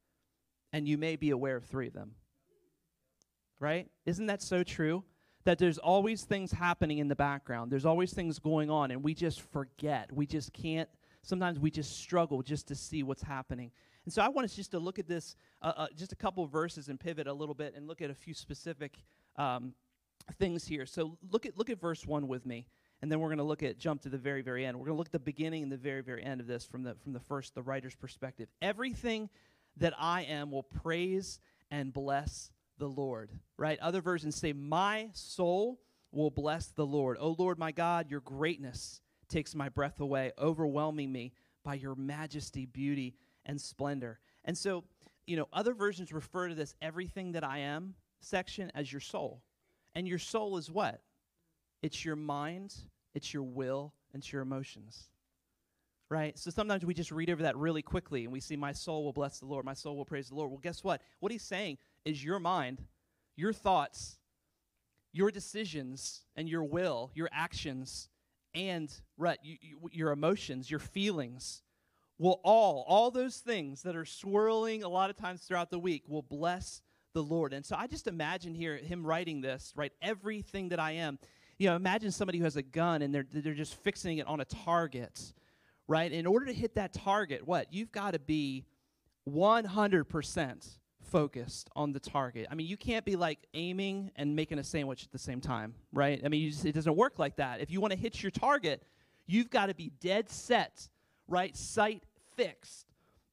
and 0.74 0.88
you 0.88 0.98
may 0.98 1.16
be 1.16 1.30
aware 1.30 1.56
of 1.56 1.66
three 1.66 1.88
of 1.88 1.94
them. 1.94 2.12
Right? 3.60 3.90
Isn't 4.06 4.28
that 4.28 4.42
so 4.42 4.64
true? 4.64 5.04
That 5.44 5.58
there's 5.58 5.78
always 5.78 6.24
things 6.24 6.52
happening 6.52 7.00
in 7.00 7.08
the 7.08 7.16
background, 7.16 7.72
there's 7.72 7.86
always 7.86 8.14
things 8.14 8.40
going 8.40 8.70
on, 8.70 8.92
and 8.92 9.04
we 9.04 9.14
just 9.14 9.42
forget. 9.42 10.12
We 10.12 10.26
just 10.26 10.54
can't, 10.54 10.90
sometimes 11.22 11.60
we 11.60 11.72
just 11.72 11.98
struggle 11.98 12.42
just 12.42 12.68
to 12.68 12.76
see 12.76 13.04
what's 13.04 13.24
happening. 13.24 13.72
And 14.06 14.14
so 14.14 14.22
I 14.22 14.30
want 14.30 14.46
us 14.46 14.56
just 14.56 14.72
to 14.72 14.80
look 14.80 15.00
at 15.00 15.08
this, 15.08 15.36
uh, 15.62 15.74
uh, 15.78 15.88
just 15.96 16.12
a 16.12 16.16
couple 16.16 16.46
verses 16.48 16.90
and 16.90 17.00
pivot 17.00 17.28
a 17.28 17.34
little 17.34 17.54
bit 17.54 17.76
and 17.76 17.88
look 17.88 18.02
at 18.02 18.10
a 18.10 18.16
few 18.16 18.34
specific 18.34 18.98
um, 19.36 19.74
things 20.40 20.66
here. 20.66 20.86
So 20.86 21.18
look 21.30 21.46
at 21.46 21.58
look 21.58 21.70
at 21.70 21.80
verse 21.80 22.06
one 22.06 22.28
with 22.28 22.46
me, 22.46 22.68
and 23.02 23.12
then 23.12 23.20
we're 23.20 23.30
going 23.30 23.38
to 23.38 23.44
look 23.44 23.64
at 23.64 23.78
jump 23.78 24.02
to 24.02 24.10
the 24.10 24.18
very 24.18 24.42
very 24.42 24.66
end. 24.66 24.78
We're 24.78 24.86
going 24.86 24.96
to 24.96 25.00
look 25.00 25.08
at 25.08 25.14
the 25.14 25.20
beginning 25.20 25.64
and 25.64 25.72
the 25.72 25.78
very 25.78 26.02
very 26.02 26.24
end 26.24 26.42
of 26.42 26.48
this 26.48 26.66
from 26.66 26.84
the 26.84 26.96
from 26.96 27.14
the 27.14 27.20
first 27.20 27.54
the 27.54 27.62
writer's 27.62 27.96
perspective. 27.96 28.50
Everything 28.62 29.30
that 29.78 29.94
I 29.98 30.24
am 30.24 30.52
will 30.52 30.64
praise 30.64 31.40
and 31.70 31.94
bless 31.94 32.52
the 32.78 32.88
Lord. 32.88 33.30
Right? 33.58 33.80
Other 33.80 34.02
versions 34.02 34.36
say, 34.36 34.54
"My 34.54 35.10
soul 35.14 35.80
will 36.12 36.32
bless 36.32 36.68
the 36.68 36.86
Lord." 36.86 37.18
Oh 37.20 37.36
Lord, 37.38 37.60
my 37.60 37.72
God, 37.72 38.10
your 38.10 38.22
greatness 38.22 39.02
takes 39.32 39.56
my 39.56 39.70
breath 39.70 40.00
away, 40.00 40.32
overwhelming 40.38 41.12
me 41.12 41.34
by 41.64 41.76
your 41.76 41.96
majesty, 41.96 42.66
beauty, 42.66 43.16
and 43.46 43.60
splendor. 43.60 44.20
And 44.46 44.58
so, 44.58 44.84
you 45.26 45.38
know, 45.38 45.48
other 45.54 45.74
versions 45.74 46.12
refer 46.12 46.50
to 46.50 46.56
this 46.56 46.76
everything 46.82 47.32
that 47.34 47.44
I 47.44 47.60
am 47.60 47.96
section 48.20 48.72
as 48.76 48.92
your 48.92 49.02
soul. 49.02 49.42
And 49.96 50.08
your 50.08 50.20
soul 50.20 50.58
is 50.58 50.72
what? 50.72 51.02
It's 51.82 52.06
your 52.06 52.16
mind, 52.16 52.76
it's 53.14 53.34
your 53.34 53.44
will, 53.44 53.94
and 54.14 54.22
it's 54.22 54.32
your 54.32 54.42
emotions. 54.42 55.10
Right? 56.10 56.38
So 56.38 56.52
sometimes 56.52 56.86
we 56.86 56.94
just 56.94 57.12
read 57.12 57.30
over 57.30 57.44
that 57.44 57.56
really 57.56 57.82
quickly 57.82 58.26
and 58.26 58.34
we 58.34 58.42
see, 58.42 58.58
My 58.58 58.74
soul 58.74 59.06
will 59.06 59.14
bless 59.14 59.40
the 59.40 59.46
Lord, 59.46 59.66
my 59.66 59.74
soul 59.74 59.96
will 59.96 60.06
praise 60.06 60.30
the 60.30 60.36
Lord. 60.36 60.52
Well, 60.52 60.60
guess 60.62 60.84
what? 60.84 61.02
What 61.20 61.32
he's 61.32 61.44
saying 61.44 61.78
is 62.04 62.24
your 62.24 62.40
mind, 62.40 62.84
your 63.38 63.54
thoughts, 63.54 64.18
your 65.14 65.32
decisions, 65.32 66.24
and 66.36 66.50
your 66.50 66.64
will, 66.64 67.12
your 67.14 67.30
actions, 67.32 68.10
and 68.54 68.92
right, 69.18 69.40
you, 69.44 69.58
you, 69.62 69.90
your 69.92 70.12
emotions, 70.12 70.70
your 70.70 70.80
feelings 70.80 71.64
will 72.18 72.40
all, 72.44 72.86
all 72.88 73.12
those 73.12 73.38
things 73.38 73.82
that 73.84 73.96
are 73.96 74.06
swirling 74.06 74.84
a 74.84 74.90
lot 74.90 75.10
of 75.10 75.18
times 75.18 75.42
throughout 75.42 75.72
the 75.72 75.80
week 75.80 76.04
will 76.08 76.22
bless 76.22 76.82
the 77.14 77.24
Lord. 77.24 77.54
And 77.54 77.66
so 77.66 77.76
I 77.78 77.88
just 77.88 78.08
imagine 78.08 78.54
here 78.54 78.78
him 78.78 79.06
writing 79.06 79.42
this, 79.42 79.74
right? 79.76 79.92
Everything 80.02 80.70
that 80.70 80.80
I 80.80 80.92
am. 80.94 81.20
You 81.58 81.70
know, 81.70 81.76
imagine 81.76 82.12
somebody 82.12 82.38
who 82.38 82.44
has 82.44 82.58
a 82.58 82.62
gun 82.62 83.02
and 83.02 83.14
they're, 83.14 83.26
they're 83.32 83.54
just 83.54 83.76
fixing 83.84 84.18
it 84.18 84.28
on 84.28 84.40
a 84.40 84.46
target, 84.46 85.34
right? 85.88 86.12
In 86.12 86.26
order 86.26 86.46
to 86.46 86.54
hit 86.54 86.76
that 86.76 86.94
target, 86.94 87.46
what? 87.46 87.72
You've 87.72 87.92
got 87.92 88.14
to 88.14 88.20
be 88.20 88.66
100% 89.30 90.80
focused 91.12 91.70
on 91.76 91.92
the 91.92 92.00
target. 92.00 92.48
I 92.50 92.56
mean, 92.56 92.68
you 92.68 92.78
can't 92.78 93.04
be 93.04 93.16
like 93.16 93.40
aiming 93.54 94.12
and 94.16 94.36
making 94.36 94.60
a 94.60 94.64
sandwich 94.64 95.04
at 95.04 95.12
the 95.12 95.20
same 95.20 95.42
time, 95.42 95.76
right? 95.92 96.22
I 96.24 96.30
mean, 96.30 96.50
just, 96.50 96.66
it 96.66 96.74
doesn't 96.74 96.96
work 96.96 97.20
like 97.20 97.36
that. 97.36 97.60
If 97.60 97.70
you 97.70 97.82
want 97.82 97.92
to 97.92 98.00
hit 98.00 98.24
your 98.24 98.32
target, 98.32 98.84
you've 99.28 99.50
got 99.50 99.68
to 99.68 99.76
be 99.76 99.92
dead 100.00 100.30
set, 100.30 100.88
right? 101.28 101.56
Sight 101.56 102.04
fixed 102.36 102.88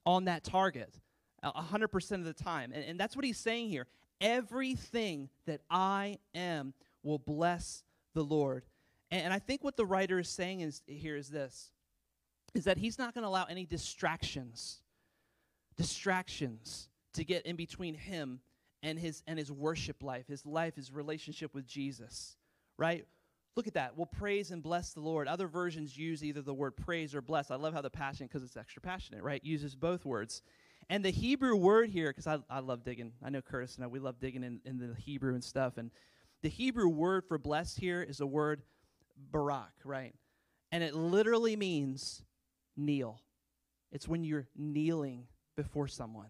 on 0.04 0.25
that 0.25 0.42
target 0.44 1.00
100% 1.45 2.12
of 2.12 2.25
the 2.25 2.32
time. 2.32 2.73
And, 2.75 2.84
and 2.84 2.99
that's 2.99 3.14
what 3.14 3.25
he's 3.25 3.38
saying 3.38 3.69
here. 3.69 3.86
Everything 4.21 5.28
that 5.47 5.60
I 5.71 6.19
am 6.34 6.75
will 7.02 7.19
bless 7.19 7.84
the 8.14 8.25
Lord. 8.25 8.64
And, 9.10 9.25
and 9.25 9.32
I 9.32 9.38
think 9.38 9.62
what 9.62 9.76
the 9.76 9.86
writer 9.86 10.19
is 10.19 10.28
saying 10.28 10.60
is 10.60 10.82
here 10.86 11.17
is 11.17 11.28
this 11.28 11.71
is 12.54 12.64
that 12.64 12.78
he's 12.78 12.99
not 12.99 13.14
going 13.14 13.23
to 13.23 13.28
allow 13.28 13.45
any 13.45 13.67
distractions 13.67 14.80
distractions 15.76 16.88
to 17.14 17.25
get 17.25 17.47
in 17.47 17.56
between 17.56 17.94
him 17.94 18.40
and 18.82 18.99
his 18.99 19.23
and 19.26 19.38
his 19.38 19.50
worship 19.50 20.02
life, 20.02 20.26
his 20.28 20.47
life, 20.47 20.76
his 20.76 20.92
relationship 20.92 21.54
with 21.54 21.66
Jesus. 21.66 22.36
Right? 22.76 23.06
Look 23.56 23.66
at 23.66 23.75
that. 23.75 23.97
We'll 23.97 24.06
praise 24.06 24.52
and 24.52 24.62
bless 24.62 24.92
the 24.92 25.00
Lord. 25.00 25.26
Other 25.26 25.49
versions 25.49 25.99
use 25.99 26.23
either 26.23 26.42
the 26.42 26.54
word 26.54 26.76
praise 26.76 27.12
or 27.12 27.21
bless. 27.21 27.50
I 27.50 27.56
love 27.56 27.75
how 27.75 27.80
the 27.80 27.90
passion, 27.90 28.28
because 28.28 28.44
it's 28.44 28.56
extra 28.56 28.80
passionate, 28.80 29.25
right? 29.25 29.42
Uses 29.42 29.75
both 29.75 30.04
words. 30.04 30.42
And 30.88 31.04
the 31.04 31.10
Hebrew 31.10 31.56
word 31.56 31.90
here, 31.90 32.10
because 32.10 32.28
I, 32.28 32.38
I 32.49 32.60
love 32.60 32.84
digging. 32.84 33.12
I 33.23 33.30
know 33.30 33.42
Curtis 33.42 33.75
and 33.75 33.84
I, 33.84 33.88
we 33.88 33.99
love 33.99 34.21
digging 34.21 34.44
in, 34.44 34.60
in 34.64 34.78
the 34.78 34.94
Hebrew 34.94 35.34
and 35.34 35.42
stuff. 35.42 35.76
And 35.76 35.90
the 36.42 36.49
Hebrew 36.49 36.88
word 36.88 37.25
for 37.26 37.36
blessed 37.36 37.80
here 37.80 38.00
is 38.00 38.18
the 38.18 38.26
word 38.26 38.62
barak, 39.32 39.73
right? 39.84 40.14
And 40.71 40.84
it 40.84 40.94
literally 40.94 41.56
means 41.56 42.23
kneel. 42.76 43.21
It's 43.90 44.06
when 44.06 44.23
you're 44.23 44.47
kneeling 44.56 45.26
before 45.56 45.88
someone, 45.88 46.28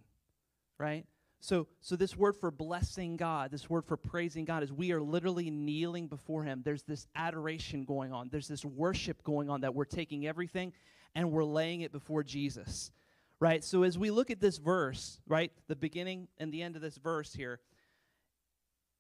right? 0.78 1.04
So, 1.40 1.68
so 1.80 1.94
this 1.94 2.16
word 2.16 2.36
for 2.36 2.50
blessing 2.50 3.16
God, 3.16 3.50
this 3.50 3.70
word 3.70 3.84
for 3.84 3.96
praising 3.96 4.44
God, 4.44 4.62
is 4.62 4.72
we 4.72 4.92
are 4.92 5.00
literally 5.00 5.50
kneeling 5.50 6.08
before 6.08 6.42
Him. 6.42 6.62
There's 6.64 6.82
this 6.82 7.06
adoration 7.14 7.84
going 7.84 8.12
on. 8.12 8.28
There's 8.30 8.48
this 8.48 8.64
worship 8.64 9.22
going 9.22 9.48
on 9.48 9.60
that 9.60 9.74
we're 9.74 9.84
taking 9.84 10.26
everything 10.26 10.72
and 11.14 11.30
we're 11.30 11.44
laying 11.44 11.82
it 11.82 11.92
before 11.92 12.24
Jesus, 12.24 12.90
right? 13.38 13.62
So 13.62 13.84
as 13.84 13.96
we 13.96 14.10
look 14.10 14.30
at 14.30 14.40
this 14.40 14.58
verse, 14.58 15.20
right, 15.28 15.52
the 15.68 15.76
beginning 15.76 16.28
and 16.38 16.52
the 16.52 16.62
end 16.62 16.74
of 16.74 16.82
this 16.82 16.96
verse 16.96 17.32
here, 17.32 17.60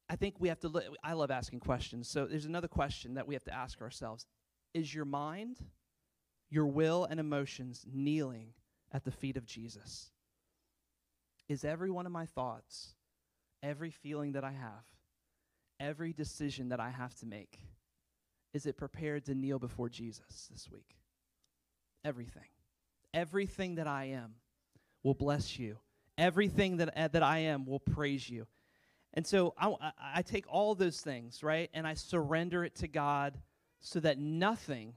I 0.08 0.16
think 0.16 0.36
we 0.38 0.48
have 0.48 0.60
to 0.60 0.68
look. 0.68 0.84
I 1.02 1.12
love 1.14 1.30
asking 1.30 1.60
questions. 1.60 2.08
So 2.08 2.26
there's 2.26 2.46
another 2.46 2.68
question 2.68 3.14
that 3.14 3.26
we 3.26 3.34
have 3.34 3.44
to 3.44 3.54
ask 3.54 3.82
ourselves: 3.82 4.26
Is 4.72 4.94
your 4.94 5.04
mind, 5.04 5.58
your 6.48 6.66
will, 6.66 7.04
and 7.04 7.20
emotions 7.20 7.84
kneeling 7.92 8.54
at 8.92 9.04
the 9.04 9.10
feet 9.10 9.36
of 9.36 9.44
Jesus? 9.44 10.12
Is 11.48 11.64
every 11.64 11.90
one 11.90 12.06
of 12.06 12.12
my 12.12 12.26
thoughts, 12.26 12.94
every 13.62 13.90
feeling 13.90 14.32
that 14.32 14.44
I 14.44 14.52
have, 14.52 14.84
every 15.80 16.12
decision 16.12 16.68
that 16.68 16.80
I 16.80 16.90
have 16.90 17.14
to 17.16 17.26
make, 17.26 17.58
is 18.52 18.66
it 18.66 18.76
prepared 18.76 19.24
to 19.26 19.34
kneel 19.34 19.58
before 19.58 19.88
Jesus 19.88 20.48
this 20.50 20.68
week? 20.70 20.96
Everything. 22.04 22.48
Everything 23.14 23.76
that 23.76 23.86
I 23.86 24.04
am 24.06 24.34
will 25.02 25.14
bless 25.14 25.58
you. 25.58 25.78
Everything 26.16 26.78
that, 26.78 26.96
uh, 26.96 27.08
that 27.08 27.22
I 27.22 27.38
am 27.38 27.66
will 27.66 27.80
praise 27.80 28.28
you. 28.28 28.46
And 29.14 29.26
so 29.26 29.54
I, 29.58 29.92
I, 30.16 30.22
take 30.22 30.44
all 30.48 30.74
those 30.74 31.00
things, 31.00 31.42
right, 31.42 31.70
and 31.72 31.86
I 31.86 31.94
surrender 31.94 32.64
it 32.64 32.74
to 32.76 32.88
God 32.88 33.38
so 33.80 34.00
that 34.00 34.18
nothing, 34.18 34.94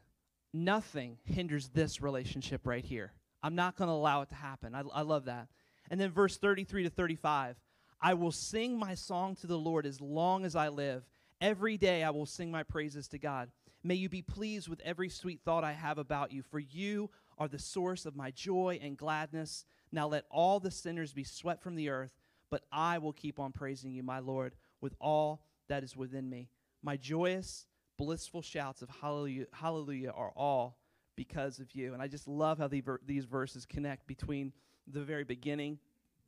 nothing 0.54 1.18
hinders 1.24 1.70
this 1.70 2.02
relationship 2.02 2.68
right 2.68 2.84
here. 2.84 3.14
I'm 3.42 3.56
not 3.56 3.78
going 3.78 3.88
to 3.88 3.94
allow 3.94 4.22
it 4.22 4.30
to 4.30 4.36
happen. 4.36 4.76
I, 4.76 4.84
I 4.94 5.02
love 5.02 5.26
that. 5.26 5.48
And 5.92 6.00
then 6.00 6.10
verse 6.10 6.38
33 6.38 6.84
to 6.84 6.90
35 6.90 7.58
I 8.02 8.16
will 8.16 8.32
sing 8.32 8.80
my 8.80 8.96
song 8.96 9.36
to 9.36 9.48
the 9.48 9.60
Lord 9.60 9.86
as 9.86 10.02
long 10.02 10.44
as 10.44 10.56
I 10.56 10.70
live. 10.70 11.04
Every 11.40 11.78
day 11.78 12.04
I 12.04 12.10
will 12.10 12.26
sing 12.26 12.50
my 12.50 12.64
praises 12.64 13.08
to 13.10 13.20
God. 13.20 13.52
May 13.84 13.96
you 13.96 14.10
be 14.10 14.24
pleased 14.24 14.68
with 14.68 14.82
every 14.82 15.10
sweet 15.10 15.42
thought 15.44 15.64
I 15.64 15.74
have 15.74 16.00
about 16.00 16.32
you, 16.32 16.42
for 16.42 16.60
you 16.60 17.12
are 17.38 17.48
the 17.48 17.60
source 17.60 18.06
of 18.06 18.16
my 18.16 18.32
joy 18.32 18.80
and 18.82 18.98
gladness. 18.98 19.66
Now 19.92 20.08
let 20.08 20.26
all 20.32 20.60
the 20.60 20.72
sinners 20.72 21.14
be 21.14 21.24
swept 21.24 21.62
from 21.62 21.76
the 21.76 21.90
earth, 21.90 22.12
but 22.50 22.64
I 22.72 22.98
will 22.98 23.14
keep 23.14 23.40
on 23.40 23.52
praising 23.52 23.92
you, 23.92 24.02
my 24.02 24.20
Lord, 24.20 24.56
with 24.82 24.96
all 25.00 25.44
that 25.68 25.84
is 25.84 25.96
within 25.96 26.30
me. 26.30 26.50
My 26.84 26.98
joyous, 26.98 27.66
blissful 27.98 28.42
shouts 28.42 28.82
of 28.82 28.90
hallelujah, 28.90 29.46
hallelujah 29.52 30.12
are 30.12 30.32
all 30.36 30.78
because 31.16 31.60
of 31.60 31.74
you. 31.76 31.94
And 31.94 32.02
I 32.02 32.08
just 32.08 32.28
love 32.28 32.58
how 32.58 32.68
the, 32.68 32.84
these 33.06 33.26
verses 33.26 33.66
connect 33.66 34.08
between 34.08 34.54
the 34.94 35.02
very 35.02 35.24
beginning. 35.24 35.80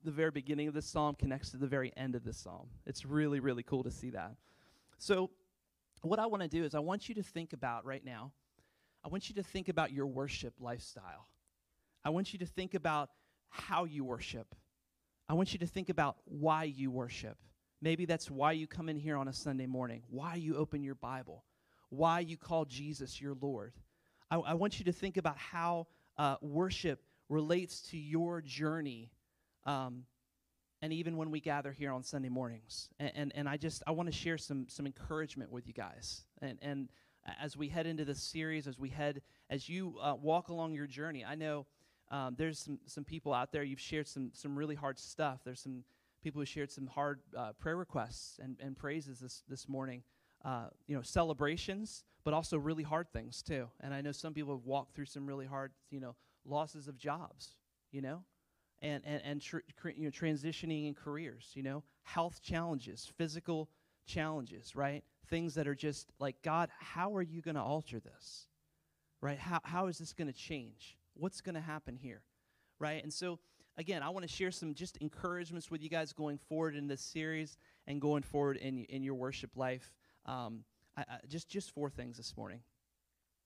The 0.04 0.12
very 0.12 0.32
beginning 0.32 0.68
of 0.68 0.74
this 0.74 0.86
psalm 0.86 1.16
connects 1.16 1.52
to 1.52 1.58
the 1.58 1.68
very 1.68 1.94
end 1.96 2.16
of 2.16 2.24
this 2.24 2.38
psalm. 2.38 2.68
It's 2.86 3.06
really, 3.06 3.40
really 3.40 3.64
cool 3.64 3.84
to 3.84 3.92
see 3.92 4.10
that. 4.12 4.36
So, 4.98 5.30
what 6.02 6.20
I 6.20 6.26
want 6.26 6.44
to 6.44 6.50
do 6.50 6.66
is, 6.66 6.76
I 6.76 6.80
want 6.80 7.08
you 7.08 7.16
to 7.16 7.24
think 7.24 7.54
about 7.54 7.86
right 7.86 8.04
now, 8.04 8.32
I 9.06 9.08
want 9.08 9.30
you 9.30 9.36
to 9.36 9.44
think 9.44 9.70
about 9.70 9.92
your 9.92 10.08
worship 10.08 10.56
lifestyle. 10.60 11.28
I 12.04 12.10
want 12.10 12.34
you 12.34 12.40
to 12.40 12.46
think 12.46 12.74
about 12.74 13.10
how 13.50 13.86
you 13.86 14.04
worship. 14.04 14.56
I 15.30 15.34
want 15.34 15.54
you 15.54 15.60
to 15.60 15.68
think 15.68 15.90
about 15.90 16.18
why 16.26 16.66
you 16.66 16.92
worship. 16.92 17.38
Maybe 17.82 18.06
that's 18.06 18.30
why 18.32 18.54
you 18.54 18.68
come 18.68 18.90
in 18.90 18.98
here 18.98 19.18
on 19.18 19.28
a 19.28 19.34
Sunday 19.34 19.66
morning, 19.66 20.04
why 20.10 20.36
you 20.36 20.56
open 20.56 20.84
your 20.84 20.96
Bible, 20.96 21.44
why 21.90 22.20
you 22.20 22.38
call 22.38 22.66
Jesus 22.66 23.22
your 23.22 23.36
Lord. 23.40 23.74
I, 24.32 24.38
I 24.38 24.54
want 24.54 24.80
you 24.80 24.86
to 24.86 24.92
think 24.92 25.18
about 25.18 25.38
how 25.38 25.88
uh, 26.18 26.38
worship 26.42 27.02
relates 27.34 27.82
to 27.82 27.98
your 27.98 28.42
journey 28.42 29.12
um, 29.66 30.06
and 30.82 30.94
even 30.94 31.18
when 31.18 31.32
we 31.32 31.40
gather 31.40 31.72
here 31.72 31.92
on 31.92 32.04
Sunday 32.04 32.30
mornings. 32.30 32.90
And, 33.00 33.12
and, 33.16 33.32
and 33.36 33.50
I 33.50 33.58
just, 33.58 33.84
I 33.88 33.92
want 33.92 34.12
to 34.12 34.16
share 34.16 34.38
some, 34.38 34.66
some 34.68 34.86
encouragement 34.86 35.52
with 35.52 35.66
you 35.66 35.74
guys. 35.74 36.24
And, 36.42 36.58
and 36.62 36.90
as 37.42 37.56
we 37.56 37.70
head 37.70 37.88
into 37.88 38.04
this 38.04 38.22
series, 38.22 38.68
as 38.68 38.78
we 38.78 38.90
head, 38.90 39.22
as 39.50 39.70
you 39.70 39.96
uh, 40.02 40.16
walk 40.22 40.50
along 40.50 40.74
your 40.74 40.88
journey, 40.88 41.24
I 41.24 41.36
know 41.36 41.66
um, 42.12 42.36
there's 42.38 42.60
some, 42.60 42.80
some 42.86 43.06
people 43.06 43.34
out 43.34 43.52
there, 43.52 43.64
you've 43.64 43.80
shared 43.80 44.08
some, 44.08 44.32
some 44.34 44.58
really 44.58 44.76
hard 44.76 45.00
stuff. 45.00 45.40
There's 45.46 45.62
some 45.62 45.84
people 46.22 46.42
who 46.42 46.46
shared 46.46 46.72
some 46.72 46.88
hard 46.88 47.22
uh, 47.38 47.54
prayer 47.54 47.78
requests 47.78 48.40
and, 48.44 48.58
and 48.62 48.78
praises 48.78 49.20
this, 49.20 49.44
this 49.48 49.68
morning. 49.68 50.04
Uh, 50.46 50.66
you 50.88 50.96
know, 50.96 51.02
celebrations, 51.02 52.04
but 52.26 52.34
also 52.34 52.58
really 52.58 52.84
hard 52.84 53.08
things 53.14 53.42
too. 53.42 53.70
And 53.80 53.94
I 53.94 54.02
know 54.02 54.12
some 54.12 54.34
people 54.34 54.54
have 54.54 54.66
walked 54.66 54.94
through 54.94 55.06
some 55.06 55.26
really 55.26 55.46
hard, 55.46 55.72
you 55.90 56.02
know, 56.02 56.16
losses 56.46 56.88
of 56.88 56.98
jobs, 56.98 57.52
you 57.92 58.02
know, 58.02 58.24
and, 58.82 59.02
and, 59.06 59.22
and 59.24 59.42
tr- 59.42 59.60
you 59.96 60.06
know, 60.06 60.12
transitioning 60.12 60.88
in 60.88 60.94
careers, 60.94 61.52
you 61.54 61.64
know, 61.64 61.84
health 62.04 62.42
challenges, 62.42 63.12
physical 63.18 63.70
challenges, 64.06 64.76
right? 64.76 65.04
Things 65.30 65.56
that 65.56 65.68
are 65.68 65.76
just 65.76 66.12
like, 66.20 66.36
God, 66.44 66.70
how 66.80 67.16
are 67.16 67.22
you 67.22 67.42
going 67.42 67.56
to 67.56 67.62
alter 67.62 68.00
this? 68.00 68.48
Right? 69.22 69.40
How, 69.40 69.60
how 69.64 69.88
is 69.88 69.98
this 69.98 70.12
going 70.12 70.28
to 70.28 70.34
change? 70.34 70.98
What's 71.14 71.40
going 71.40 71.56
to 71.56 71.62
happen 71.62 71.96
here? 71.96 72.24
Right? 72.78 73.02
And 73.02 73.14
so, 73.14 73.40
again, 73.78 74.04
I 74.04 74.10
want 74.10 74.28
to 74.28 74.32
share 74.32 74.52
some 74.52 74.74
just 74.74 74.98
encouragements 74.98 75.72
with 75.72 75.82
you 75.82 75.90
guys 75.90 76.12
going 76.12 76.38
forward 76.38 76.76
in 76.76 76.88
this 76.88 77.02
series 77.02 77.58
and 77.88 78.02
going 78.02 78.24
forward 78.24 78.58
in, 78.58 78.84
in 78.86 79.02
your 79.02 79.16
worship 79.16 79.56
life. 79.56 79.94
Um, 80.26 80.66
I, 80.98 81.02
I, 81.02 81.18
just, 81.30 81.48
just 81.48 81.72
four 81.72 81.90
things 81.90 82.18
this 82.18 82.36
morning. 82.36 82.60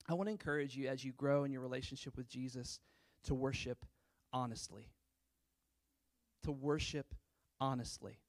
I 0.07 0.13
want 0.13 0.27
to 0.27 0.31
encourage 0.31 0.75
you 0.75 0.87
as 0.87 1.03
you 1.03 1.11
grow 1.13 1.43
in 1.43 1.51
your 1.51 1.61
relationship 1.61 2.15
with 2.15 2.29
Jesus 2.29 2.79
to 3.25 3.35
worship 3.35 3.85
honestly 4.33 4.89
to 6.47 6.51
worship 6.53 7.13
honestly. 7.59 8.19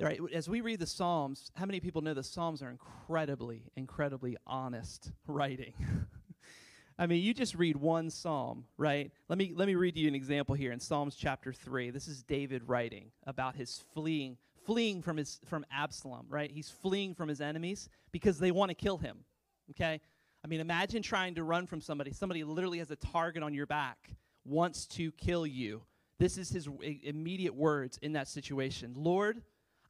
Right, 0.00 0.20
as 0.34 0.48
we 0.48 0.62
read 0.62 0.80
the 0.80 0.86
Psalms, 0.86 1.50
how 1.54 1.64
many 1.64 1.78
people 1.78 2.02
know 2.02 2.14
the 2.14 2.22
Psalms 2.22 2.62
are 2.62 2.70
incredibly, 2.70 3.70
incredibly 3.76 4.36
honest 4.46 5.12
writing? 5.26 5.74
I 6.98 7.06
mean, 7.06 7.22
you 7.22 7.32
just 7.32 7.54
read 7.54 7.76
one 7.76 8.10
psalm, 8.10 8.64
right? 8.76 9.10
Let 9.28 9.38
me 9.38 9.52
let 9.54 9.66
me 9.66 9.74
read 9.74 9.96
you 9.96 10.08
an 10.08 10.14
example 10.14 10.54
here 10.54 10.72
in 10.72 10.78
Psalms 10.78 11.14
chapter 11.14 11.52
3. 11.52 11.90
This 11.90 12.06
is 12.06 12.22
David 12.22 12.68
writing 12.68 13.10
about 13.26 13.56
his 13.56 13.82
fleeing 13.94 14.36
fleeing 14.64 15.02
from 15.02 15.16
his 15.16 15.40
from 15.46 15.64
Absalom, 15.72 16.26
right? 16.28 16.50
He's 16.50 16.68
fleeing 16.68 17.14
from 17.14 17.28
his 17.28 17.40
enemies 17.40 17.88
because 18.12 18.38
they 18.38 18.50
want 18.50 18.70
to 18.70 18.74
kill 18.74 18.98
him. 18.98 19.24
Okay? 19.72 20.00
I 20.44 20.48
mean, 20.48 20.60
imagine 20.60 21.02
trying 21.02 21.34
to 21.36 21.44
run 21.44 21.66
from 21.66 21.80
somebody. 21.80 22.12
Somebody 22.12 22.44
literally 22.44 22.78
has 22.78 22.90
a 22.90 22.96
target 22.96 23.42
on 23.42 23.54
your 23.54 23.66
back, 23.66 24.10
wants 24.44 24.86
to 24.88 25.12
kill 25.12 25.46
you. 25.46 25.82
This 26.18 26.38
is 26.38 26.50
his 26.50 26.68
immediate 27.02 27.54
words 27.54 27.98
in 28.02 28.12
that 28.12 28.28
situation 28.28 28.94
Lord, 28.96 29.42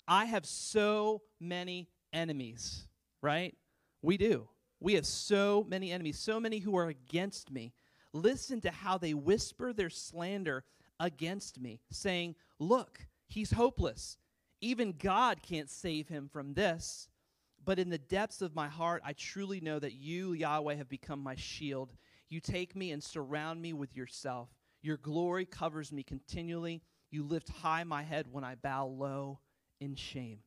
I 0.07 0.25
have 0.27 0.47
so 0.47 1.23
many 1.41 1.89
enemies, 2.13 2.87
right? 3.21 3.55
We 4.03 4.17
do. 4.17 4.49
We 4.81 4.95
have 4.95 5.07
so 5.07 5.65
many 5.69 5.93
enemies, 5.93 6.19
so 6.19 6.41
many 6.41 6.59
who 6.59 6.77
are 6.77 6.89
against 6.89 7.51
me. 7.51 7.73
Listen 8.13 8.61
to 8.63 8.71
how 8.71 8.99
they 8.99 9.15
whisper 9.15 9.73
their 9.73 9.91
slander 9.91 10.65
against 10.99 11.61
me, 11.61 11.81
saying, 11.91 12.35
Look, 12.59 13.07
he's 13.29 13.53
hopeless. 13.53 14.19
Even 14.61 14.95
God 14.99 15.43
can't 15.43 15.71
save 15.71 16.09
him 16.09 16.29
from 16.33 16.55
this. 16.55 17.09
But 17.65 17.79
in 17.79 17.91
the 17.91 17.99
depths 17.99 18.43
of 18.43 18.55
my 18.55 18.69
heart, 18.69 19.03
I 19.05 19.13
truly 19.13 19.61
know 19.61 19.79
that 19.79 19.93
you, 19.93 20.33
Yahweh, 20.33 20.75
have 20.75 20.89
become 20.89 21.23
my 21.23 21.37
shield. 21.37 21.95
You 22.29 22.41
take 22.41 22.75
me 22.75 22.91
and 22.91 23.03
surround 23.03 23.63
me 23.63 23.73
with 23.73 23.95
yourself. 23.95 24.49
Your 24.83 24.97
glory 24.97 25.45
covers 25.45 25.93
me 25.93 26.03
continually. 26.03 26.83
You 27.11 27.23
lift 27.23 27.51
high 27.51 27.85
my 27.85 28.03
head 28.03 28.27
when 28.31 28.43
I 28.43 28.57
bow 28.57 28.87
low 28.87 29.39
in 29.81 29.95
shame. 29.95 30.41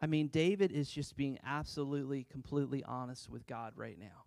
I 0.00 0.06
mean, 0.06 0.26
David 0.28 0.72
is 0.72 0.90
just 0.90 1.16
being 1.16 1.38
absolutely, 1.44 2.24
completely 2.24 2.82
honest 2.84 3.30
with 3.30 3.46
God 3.46 3.72
right 3.76 3.98
now. 3.98 4.24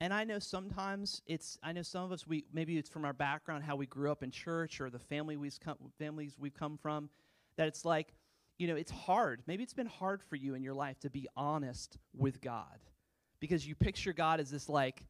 And 0.00 0.14
I 0.14 0.24
know 0.24 0.38
sometimes 0.38 1.22
it's, 1.26 1.58
I 1.62 1.72
know 1.72 1.82
some 1.82 2.04
of 2.04 2.12
us, 2.12 2.26
we 2.26 2.44
maybe 2.52 2.78
it's 2.78 2.88
from 2.88 3.04
our 3.04 3.12
background, 3.12 3.64
how 3.64 3.76
we 3.76 3.86
grew 3.86 4.10
up 4.10 4.22
in 4.22 4.30
church 4.30 4.80
or 4.80 4.90
the 4.90 4.98
family 4.98 5.36
we've 5.36 5.58
come, 5.60 5.76
families 5.98 6.36
we've 6.38 6.54
come 6.54 6.76
from, 6.76 7.10
that 7.56 7.68
it's 7.68 7.84
like, 7.84 8.14
you 8.62 8.68
know, 8.68 8.76
it's 8.76 8.92
hard. 8.92 9.42
Maybe 9.48 9.64
it's 9.64 9.74
been 9.74 9.88
hard 9.88 10.22
for 10.22 10.36
you 10.36 10.54
in 10.54 10.62
your 10.62 10.72
life 10.72 11.00
to 11.00 11.10
be 11.10 11.26
honest 11.36 11.98
with 12.16 12.40
God 12.40 12.78
because 13.40 13.66
you 13.66 13.74
picture 13.74 14.12
God 14.12 14.38
as 14.38 14.52
this 14.52 14.68
like 14.68 15.04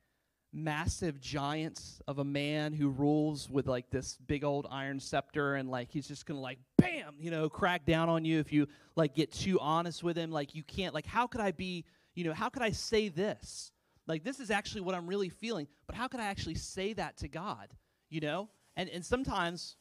massive 0.55 1.21
giants 1.21 2.01
of 2.09 2.19
a 2.19 2.25
man 2.25 2.73
who 2.73 2.89
rules 2.89 3.51
with 3.51 3.67
like 3.67 3.91
this 3.91 4.17
big 4.27 4.43
old 4.43 4.67
iron 4.71 4.99
scepter 4.99 5.57
and 5.57 5.69
like 5.69 5.91
he's 5.91 6.09
just 6.09 6.25
gonna 6.25 6.41
like 6.41 6.61
bam 6.79 7.15
you 7.21 7.31
know 7.31 7.51
crack 7.51 7.85
down 7.85 8.09
on 8.09 8.25
you 8.25 8.39
if 8.39 8.55
you 8.55 8.67
like 8.97 9.15
get 9.15 9.31
too 9.31 9.61
honest 9.61 10.03
with 10.03 10.17
him. 10.17 10.31
Like 10.31 10.55
you 10.55 10.63
can't 10.63 10.95
like 10.95 11.05
how 11.05 11.27
could 11.27 11.43
i 11.43 11.51
be 11.51 11.85
you 12.15 12.25
know 12.25 12.33
how 12.33 12.49
could 12.49 12.63
i 12.63 12.71
say 12.71 13.11
this? 13.11 13.71
Like 14.07 14.25
this 14.25 14.41
is 14.41 14.51
actually 14.51 14.81
what 14.81 14.95
i'm 14.95 15.07
really 15.07 15.29
feeling 15.29 15.69
but 15.87 15.95
how 15.95 16.09
could 16.09 16.21
i 16.21 16.25
actually 16.25 16.55
say 16.55 16.95
that 16.95 17.19
to 17.19 17.29
god 17.29 17.69
you 18.09 18.21
know? 18.23 18.49
And 18.77 18.89
and 18.89 19.05
sometimes 19.05 19.77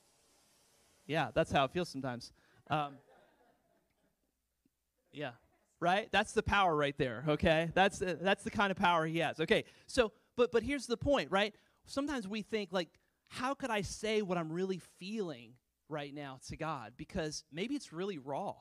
yeah 1.07 1.29
that's 1.33 1.53
how 1.53 1.63
it 1.63 1.71
feels 1.71 1.87
sometimes. 1.87 2.33
Um, 2.69 2.95
yeah 5.11 5.31
right 5.79 6.09
that's 6.11 6.31
the 6.33 6.43
power 6.43 6.75
right 6.75 6.97
there 6.97 7.23
okay 7.27 7.69
that's 7.73 8.01
uh, 8.01 8.15
that's 8.21 8.43
the 8.43 8.51
kind 8.51 8.71
of 8.71 8.77
power 8.77 9.05
he 9.05 9.19
has 9.19 9.39
okay 9.39 9.63
so 9.87 10.11
but 10.35 10.51
but 10.51 10.63
here's 10.63 10.87
the 10.87 10.97
point, 10.97 11.29
right? 11.31 11.53
Sometimes 11.85 12.27
we 12.27 12.41
think 12.41 12.69
like 12.71 12.89
how 13.27 13.53
could 13.53 13.69
I 13.69 13.81
say 13.81 14.21
what 14.21 14.37
I'm 14.37 14.51
really 14.51 14.81
feeling 14.99 15.53
right 15.89 16.13
now 16.13 16.39
to 16.47 16.57
God 16.57 16.93
because 16.97 17.43
maybe 17.51 17.75
it's 17.75 17.93
really 17.93 18.17
raw. 18.17 18.55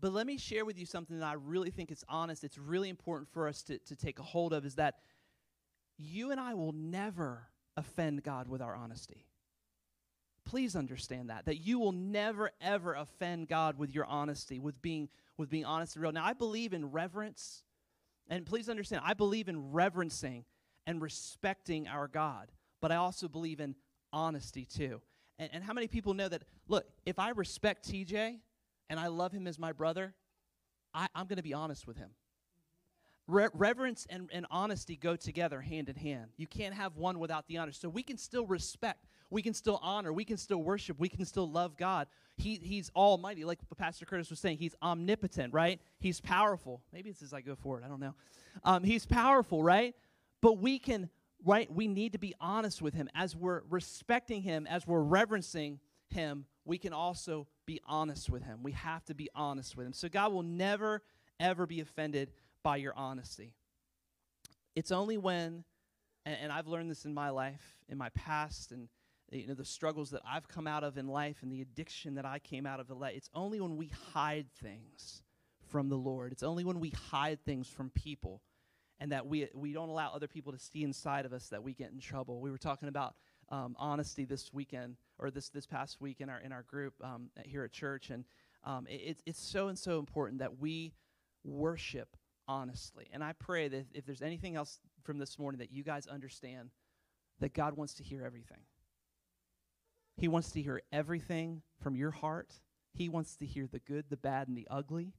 But 0.00 0.12
let 0.12 0.26
me 0.26 0.36
share 0.36 0.64
with 0.64 0.78
you 0.78 0.86
something 0.86 1.18
that 1.20 1.26
I 1.26 1.34
really 1.34 1.70
think 1.70 1.92
is 1.92 2.04
honest. 2.08 2.44
It's 2.44 2.58
really 2.58 2.88
important 2.88 3.28
for 3.30 3.46
us 3.46 3.62
to, 3.64 3.78
to 3.78 3.94
take 3.96 4.18
a 4.18 4.22
hold 4.22 4.52
of 4.52 4.64
is 4.64 4.74
that 4.76 4.96
you 5.96 6.32
and 6.32 6.40
I 6.40 6.54
will 6.54 6.72
never 6.72 7.48
offend 7.76 8.22
God 8.22 8.48
with 8.48 8.60
our 8.60 8.74
honesty. 8.74 9.26
Please 10.44 10.76
understand 10.76 11.30
that 11.30 11.46
that 11.46 11.58
you 11.58 11.78
will 11.78 11.92
never 11.92 12.50
ever 12.60 12.94
offend 12.94 13.48
God 13.48 13.78
with 13.78 13.94
your 13.94 14.04
honesty, 14.04 14.58
with 14.58 14.80
being 14.82 15.08
with 15.36 15.48
being 15.48 15.64
honest 15.64 15.96
and 15.96 16.02
real. 16.02 16.12
Now 16.12 16.24
I 16.24 16.32
believe 16.32 16.72
in 16.72 16.90
reverence, 16.90 17.64
and 18.28 18.44
please 18.44 18.68
understand, 18.68 19.02
I 19.04 19.14
believe 19.14 19.48
in 19.48 19.72
reverencing 19.72 20.44
and 20.86 21.00
respecting 21.00 21.88
our 21.88 22.08
God, 22.08 22.50
but 22.80 22.90
I 22.92 22.96
also 22.96 23.28
believe 23.28 23.60
in 23.60 23.74
honesty 24.12 24.64
too. 24.64 25.00
And, 25.38 25.50
and 25.52 25.64
how 25.64 25.72
many 25.72 25.86
people 25.86 26.14
know 26.14 26.28
that, 26.28 26.42
look, 26.68 26.86
if 27.06 27.18
I 27.18 27.30
respect 27.30 27.88
TJ 27.90 28.38
and 28.90 29.00
I 29.00 29.06
love 29.08 29.32
him 29.32 29.46
as 29.46 29.58
my 29.58 29.72
brother, 29.72 30.14
I, 30.94 31.08
i'm 31.14 31.26
going 31.26 31.36
to 31.36 31.42
be 31.42 31.54
honest 31.54 31.86
with 31.86 31.96
him. 31.96 32.10
Re- 33.26 33.48
reverence 33.54 34.06
and, 34.10 34.28
and 34.32 34.46
honesty 34.50 34.96
go 34.96 35.16
together 35.16 35.60
hand 35.60 35.88
in 35.88 35.96
hand. 35.96 36.32
You 36.36 36.46
can't 36.46 36.74
have 36.74 36.96
one 36.96 37.18
without 37.18 37.46
the 37.46 37.58
other. 37.58 37.72
So 37.72 37.88
we 37.88 38.02
can 38.02 38.18
still 38.18 38.46
respect, 38.46 39.06
we 39.32 39.42
can 39.42 39.54
still 39.54 39.80
honor, 39.82 40.12
we 40.12 40.24
can 40.24 40.36
still 40.36 40.62
worship, 40.62 40.98
we 41.00 41.08
can 41.08 41.24
still 41.24 41.50
love 41.50 41.76
God. 41.76 42.06
He, 42.36 42.60
he's 42.62 42.90
almighty, 42.94 43.44
like 43.44 43.58
Pastor 43.78 44.04
Curtis 44.04 44.28
was 44.30 44.38
saying. 44.38 44.58
He's 44.58 44.74
omnipotent, 44.82 45.54
right? 45.54 45.80
He's 45.98 46.20
powerful. 46.20 46.82
Maybe 46.92 47.10
it's 47.10 47.22
as 47.22 47.32
I 47.32 47.40
go 47.40 47.54
forward. 47.54 47.82
I 47.84 47.88
don't 47.88 48.00
know. 48.00 48.14
Um, 48.64 48.84
he's 48.84 49.06
powerful, 49.06 49.62
right? 49.62 49.94
But 50.40 50.58
we 50.58 50.78
can, 50.78 51.08
right? 51.44 51.72
We 51.72 51.88
need 51.88 52.12
to 52.12 52.18
be 52.18 52.34
honest 52.40 52.82
with 52.82 52.94
him. 52.94 53.08
As 53.14 53.34
we're 53.34 53.62
respecting 53.70 54.42
him, 54.42 54.66
as 54.66 54.86
we're 54.86 55.02
reverencing 55.02 55.80
him, 56.10 56.44
we 56.64 56.76
can 56.78 56.92
also 56.92 57.46
be 57.66 57.80
honest 57.86 58.28
with 58.28 58.42
him. 58.42 58.62
We 58.62 58.72
have 58.72 59.04
to 59.06 59.14
be 59.14 59.30
honest 59.34 59.76
with 59.76 59.86
him. 59.86 59.92
So 59.94 60.08
God 60.08 60.32
will 60.32 60.42
never, 60.42 61.02
ever 61.40 61.66
be 61.66 61.80
offended 61.80 62.30
by 62.62 62.76
your 62.76 62.92
honesty. 62.94 63.54
It's 64.76 64.92
only 64.92 65.16
when, 65.16 65.64
and, 66.26 66.36
and 66.42 66.52
I've 66.52 66.66
learned 66.66 66.90
this 66.90 67.04
in 67.04 67.14
my 67.14 67.30
life, 67.30 67.78
in 67.88 67.96
my 67.98 68.10
past, 68.10 68.72
and 68.72 68.88
you 69.38 69.46
know 69.46 69.54
the 69.54 69.64
struggles 69.64 70.10
that 70.10 70.22
I've 70.26 70.48
come 70.48 70.66
out 70.66 70.84
of 70.84 70.98
in 70.98 71.08
life 71.08 71.38
and 71.42 71.50
the 71.50 71.62
addiction 71.62 72.14
that 72.14 72.24
I 72.24 72.38
came 72.38 72.66
out 72.66 72.80
of 72.80 72.90
in 72.90 72.98
life. 72.98 73.14
It's 73.16 73.30
only 73.34 73.60
when 73.60 73.76
we 73.76 73.90
hide 74.12 74.46
things 74.60 75.22
from 75.68 75.88
the 75.88 75.96
Lord. 75.96 76.32
It's 76.32 76.42
only 76.42 76.64
when 76.64 76.80
we 76.80 76.90
hide 77.10 77.42
things 77.44 77.68
from 77.68 77.90
people 77.90 78.42
and 79.00 79.10
that 79.10 79.26
we, 79.26 79.48
we 79.54 79.72
don't 79.72 79.88
allow 79.88 80.12
other 80.12 80.28
people 80.28 80.52
to 80.52 80.58
see 80.58 80.84
inside 80.84 81.24
of 81.24 81.32
us 81.32 81.48
that 81.48 81.62
we 81.62 81.74
get 81.74 81.90
in 81.90 81.98
trouble. 81.98 82.40
We 82.40 82.52
were 82.52 82.58
talking 82.58 82.88
about 82.88 83.16
um, 83.48 83.74
honesty 83.78 84.24
this 84.24 84.52
weekend 84.52 84.96
or 85.18 85.30
this, 85.30 85.48
this 85.48 85.66
past 85.66 86.00
week 86.00 86.20
in 86.20 86.28
our, 86.28 86.38
in 86.38 86.52
our 86.52 86.62
group 86.62 86.94
um, 87.02 87.30
here 87.44 87.64
at 87.64 87.72
church. 87.72 88.10
And 88.10 88.24
um, 88.64 88.86
it, 88.88 89.20
it's 89.26 89.40
so 89.40 89.66
and 89.68 89.78
so 89.78 89.98
important 89.98 90.38
that 90.38 90.60
we 90.60 90.92
worship 91.42 92.16
honestly. 92.46 93.08
And 93.12 93.24
I 93.24 93.32
pray 93.32 93.66
that 93.68 93.86
if 93.92 94.06
there's 94.06 94.22
anything 94.22 94.54
else 94.54 94.78
from 95.02 95.18
this 95.18 95.36
morning 95.36 95.58
that 95.58 95.72
you 95.72 95.82
guys 95.82 96.06
understand, 96.06 96.70
that 97.40 97.54
God 97.54 97.76
wants 97.76 97.94
to 97.94 98.04
hear 98.04 98.22
everything. 98.24 98.58
He 100.16 100.28
wants 100.28 100.50
to 100.52 100.62
hear 100.62 100.82
everything 100.92 101.62
from 101.80 101.96
your 101.96 102.10
heart. 102.10 102.52
He 102.92 103.08
wants 103.08 103.36
to 103.36 103.46
hear 103.46 103.66
the 103.66 103.78
good, 103.80 104.04
the 104.10 104.16
bad, 104.16 104.48
and 104.48 104.56
the 104.56 104.68
ugly 104.70 105.14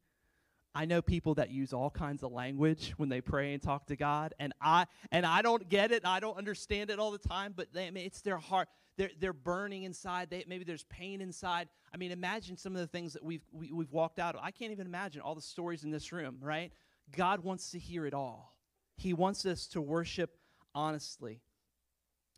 I 0.75 0.86
know 0.86 1.01
people 1.01 1.36
that 1.36 1.51
use 1.51 1.71
all 1.71 1.91
kinds 1.91 2.23
of 2.23 2.32
language 2.32 2.93
when 2.97 3.10
they 3.10 3.21
pray 3.21 3.53
and 3.53 3.62
talk 3.62 3.88
to 3.88 3.95
God, 3.95 4.34
and 4.39 4.53
I 4.60 4.88
and 5.12 5.25
I 5.25 5.41
don't 5.41 5.69
get 5.69 5.91
it. 5.91 6.03
I 6.03 6.19
don't 6.19 6.38
understand 6.38 6.89
it 6.89 6.99
all 6.99 7.12
the 7.12 7.19
time, 7.19 7.53
but 7.56 7.71
they, 7.73 7.88
I 7.88 7.91
mean, 7.91 8.06
it's 8.06 8.21
their 8.21 8.38
heart. 8.38 8.67
They're 8.97 9.12
they're 9.19 9.34
burning 9.34 9.84
inside. 9.84 10.29
They, 10.32 10.43
maybe 10.47 10.63
there's 10.63 10.84
pain 10.86 11.21
inside. 11.21 11.69
I 11.93 11.97
mean, 11.97 12.12
imagine 12.12 12.58
some 12.58 12.73
of 12.73 12.82
the 12.82 12.88
things 12.88 13.13
that 13.13 13.23
we've 13.23 13.43
we, 13.51 13.67
have 13.67 13.75
we 13.75 13.84
have 13.86 13.91
walked 13.91 14.17
out. 14.17 14.36
Of. 14.36 14.41
I 14.43 14.49
can't 14.49 14.71
even 14.71 14.88
imagine 14.88 15.21
all 15.21 15.36
the 15.36 15.41
stories 15.41 15.84
in 15.84 15.91
this 15.91 16.12
room. 16.12 16.38
Right? 16.41 16.71
God 17.15 17.41
wants 17.41 17.71
to 17.71 17.79
hear 17.79 18.08
it 18.08 18.15
all. 18.15 18.56
He 18.97 19.13
wants 19.13 19.45
us 19.45 19.67
to 19.67 19.82
worship 19.82 20.32
honestly, 20.73 21.41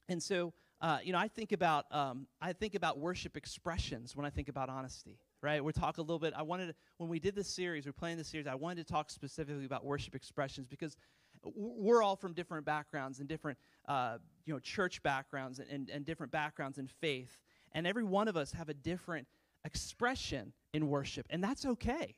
and 0.10 0.22
so 0.22 0.54
uh, 0.86 1.00
you 1.04 1.12
know, 1.14 1.20
I 1.20 1.28
think 1.28 1.52
about 1.52 1.86
um, 1.92 2.28
I 2.42 2.54
think 2.54 2.76
about 2.76 3.00
worship 3.00 3.36
expressions 3.36 4.16
when 4.16 4.26
I 4.26 4.30
think 4.30 4.50
about 4.50 4.70
honesty 4.70 5.20
right? 5.46 5.64
We'll 5.64 5.74
talk 5.74 6.00
a 6.00 6.02
little 6.02 6.18
bit. 6.18 6.34
I 6.36 6.42
wanted, 6.42 6.74
when 6.98 7.08
we 7.08 7.20
did 7.20 7.36
this 7.36 7.48
series, 7.48 7.86
we're 7.86 7.94
playing 7.94 8.18
this 8.18 8.28
series, 8.28 8.48
I 8.48 8.56
wanted 8.56 8.86
to 8.86 8.92
talk 8.92 9.12
specifically 9.12 9.66
about 9.66 9.86
worship 9.86 10.16
expressions 10.16 10.68
because 10.68 10.98
we're 11.44 12.02
all 12.02 12.16
from 12.16 12.34
different 12.34 12.66
backgrounds 12.66 13.20
and 13.20 13.30
different, 13.30 13.60
uh, 13.88 14.18
you 14.46 14.54
know, 14.54 14.60
church 14.60 15.04
backgrounds 15.04 15.60
and, 15.60 15.70
and, 15.70 15.90
and 15.92 16.06
different 16.06 16.32
backgrounds 16.32 16.80
in 16.80 16.88
faith. 16.88 17.40
And 17.74 17.86
every 17.86 18.04
one 18.04 18.28
of 18.28 18.36
us 18.36 18.52
have 18.54 18.70
a 18.70 18.74
different 18.74 19.28
expression 19.64 20.52
in 20.74 20.90
worship, 20.90 21.28
and 21.30 21.44
that's 21.44 21.66
okay. 21.66 22.16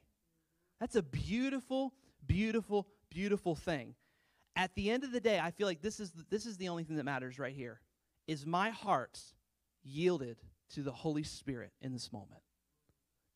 That's 0.80 0.96
a 0.96 1.04
beautiful, 1.04 1.94
beautiful, 2.26 2.88
beautiful 3.10 3.56
thing. 3.56 3.96
At 4.56 4.74
the 4.76 4.90
end 4.90 5.04
of 5.04 5.12
the 5.12 5.20
day, 5.20 5.40
I 5.40 5.52
feel 5.52 5.68
like 5.68 5.82
this 5.82 6.00
is 6.00 6.12
the, 6.12 6.26
this 6.30 6.46
is 6.46 6.58
the 6.58 6.70
only 6.70 6.86
thing 6.86 6.96
that 6.96 7.04
matters 7.04 7.38
right 7.38 7.54
here. 7.54 7.82
Is 8.28 8.46
my 8.46 8.70
heart 8.70 9.20
yielded 9.84 10.38
to 10.74 10.82
the 10.82 10.92
Holy 10.92 11.24
Spirit 11.24 11.72
in 11.82 11.94
this 11.94 12.12
moment? 12.12 12.42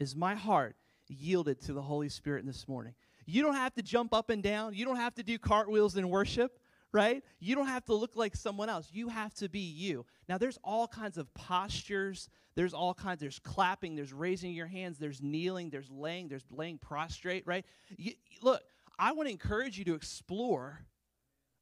is 0.02 0.16
my 0.16 0.34
heart 0.34 0.76
yielded 1.08 1.62
to 1.62 1.74
the 1.74 1.82
Holy 1.82 2.10
Spirit 2.10 2.40
in 2.40 2.48
this 2.48 2.68
morning? 2.68 2.96
You 3.28 3.44
don't 3.44 3.54
have 3.54 3.76
to 3.76 3.84
jump 3.84 4.16
up 4.16 4.32
and 4.32 4.42
down. 4.42 4.74
You 4.74 4.84
don't 4.84 4.96
have 4.96 5.14
to 5.16 5.24
do 5.24 5.38
cartwheels 5.38 5.96
in 5.96 6.10
worship, 6.10 6.58
right? 6.92 7.24
You 7.40 7.56
don't 7.56 7.68
have 7.68 7.86
to 7.86 7.94
look 7.94 8.16
like 8.16 8.36
someone 8.36 8.68
else. 8.68 8.90
You 8.92 9.10
have 9.10 9.32
to 9.36 9.48
be 9.48 9.60
you. 9.60 10.08
Now, 10.28 10.40
there's 10.40 10.58
all 10.64 10.88
kinds 10.88 11.20
of 11.20 11.32
postures. 11.36 12.30
There's 12.56 12.74
all 12.74 12.96
kinds. 12.96 13.22
There's 13.22 13.38
clapping. 13.38 13.96
There's 13.96 14.12
raising 14.12 14.54
your 14.54 14.66
hands. 14.66 14.98
There's 14.98 15.22
kneeling. 15.22 15.70
There's 15.70 15.92
laying. 15.92 16.30
There's 16.30 16.46
laying 16.50 16.80
prostrate, 16.80 17.44
right? 17.46 17.64
You, 17.96 18.14
look, 18.42 18.64
I 18.98 19.12
want 19.12 19.28
to 19.28 19.32
encourage 19.32 19.78
you 19.78 19.86
to 19.86 19.94
explore 19.94 20.80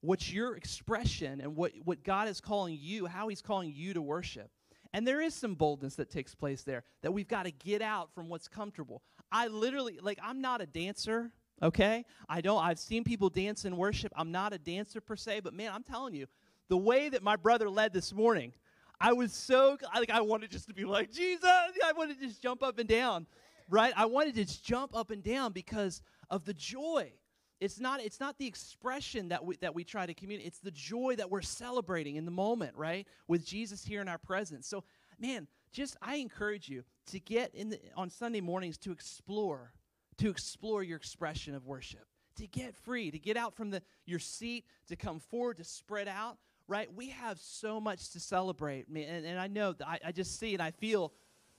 what's 0.02 0.32
your 0.32 0.56
expression 0.56 1.42
and 1.42 1.56
what, 1.56 1.72
what 1.84 2.04
God 2.04 2.28
is 2.28 2.42
calling 2.42 2.78
you, 2.80 3.06
how 3.06 3.28
He's 3.28 3.42
calling 3.42 3.74
you 3.76 3.94
to 3.94 4.02
worship. 4.02 4.50
And 4.94 5.06
there 5.06 5.22
is 5.22 5.34
some 5.34 5.56
boldness 5.56 5.96
that 5.96 6.10
takes 6.10 6.34
place 6.34 6.64
there 6.64 6.84
that 7.04 7.12
we've 7.12 7.28
got 7.28 7.44
to 7.44 7.52
get 7.52 7.82
out 7.82 8.14
from 8.14 8.28
what's 8.28 8.48
comfortable. 8.48 9.04
I 9.32 9.48
literally, 9.48 10.00
like, 10.02 10.18
I'm 10.24 10.42
not 10.42 10.62
a 10.62 10.66
dancer, 10.66 11.32
okay? 11.62 12.06
I 12.28 12.42
don't, 12.42 12.64
I've 12.64 12.80
seen 12.80 13.04
people 13.04 13.30
dance 13.30 13.66
in 13.66 13.78
worship. 13.78 14.12
I'm 14.16 14.32
not 14.32 14.54
a 14.54 14.58
dancer 14.58 15.00
per 15.00 15.16
se, 15.16 15.42
but 15.42 15.54
man, 15.54 15.72
I'm 15.74 15.84
telling 15.84 16.16
you, 16.16 16.26
the 16.70 16.78
way 16.78 17.10
that 17.10 17.22
my 17.22 17.36
brother 17.36 17.70
led 17.70 17.94
this 17.94 18.14
morning, 18.14 18.54
I 19.00 19.14
was 19.14 19.32
so, 19.32 19.78
like, 19.96 20.10
I 20.10 20.22
wanted 20.22 20.50
just 20.50 20.68
to 20.68 20.74
be 20.74 20.86
like, 20.86 21.12
Jesus, 21.12 21.44
I 21.44 21.92
wanted 21.96 22.20
to 22.20 22.28
just 22.28 22.42
jump 22.42 22.64
up 22.64 22.80
and 22.80 22.90
down, 22.90 23.28
right? 23.70 23.94
I 23.96 24.06
wanted 24.06 24.36
to 24.36 24.46
just 24.46 24.64
jump 24.64 24.96
up 24.96 25.12
and 25.12 25.24
down 25.24 25.52
because 25.52 26.02
of 26.32 26.46
the 26.46 26.54
joy 26.54 27.12
it's 27.60 27.80
not 27.80 28.02
it's 28.02 28.20
not 28.20 28.38
the 28.38 28.48
expression 28.48 29.30
that 29.30 29.44
we 29.44 29.58
that 29.58 29.76
we 29.76 29.84
try 29.84 30.06
to 30.06 30.14
communicate 30.14 30.48
it's 30.48 30.60
the 30.60 30.72
joy 30.72 31.16
that 31.16 31.30
we're 31.30 31.42
celebrating 31.42 32.16
in 32.16 32.26
the 32.26 32.32
moment 32.32 32.76
right? 32.76 33.08
With 33.28 33.46
jesus 33.46 33.84
here 33.84 34.02
in 34.02 34.08
our 34.08 34.18
presence. 34.18 34.68
So 34.68 34.84
man 35.20 35.48
just 35.72 35.98
i 36.02 36.16
encourage 36.16 36.70
you 36.70 36.84
to 37.08 37.20
get 37.20 37.54
in 37.54 37.70
the, 37.70 37.80
on 37.96 38.10
sunday 38.10 38.42
mornings 38.42 38.78
to 38.80 38.92
explore 38.92 39.74
to 40.18 40.30
explore 40.30 40.84
your 40.84 40.98
expression 40.98 41.56
of 41.56 41.66
worship. 41.66 42.06
To 42.38 42.48
get 42.48 42.76
free 42.76 43.12
to 43.12 43.20
get 43.20 43.36
out 43.38 43.56
from 43.56 43.70
the 43.70 43.82
your 44.06 44.20
seat 44.20 44.66
to 44.88 44.96
come 44.96 45.20
forward 45.20 45.58
to 45.58 45.64
spread 45.64 46.08
out 46.08 46.38
right? 46.68 46.94
We 46.94 47.10
have 47.10 47.40
so 47.40 47.82
much 47.82 48.12
to 48.12 48.20
celebrate 48.20 48.88
and, 48.88 48.98
and 48.98 49.40
i 49.40 49.48
know 49.48 49.76
I, 49.86 50.00
I 50.06 50.12
just 50.12 50.40
see 50.40 50.54
and 50.54 50.62
i 50.62 50.72
feel 50.72 51.12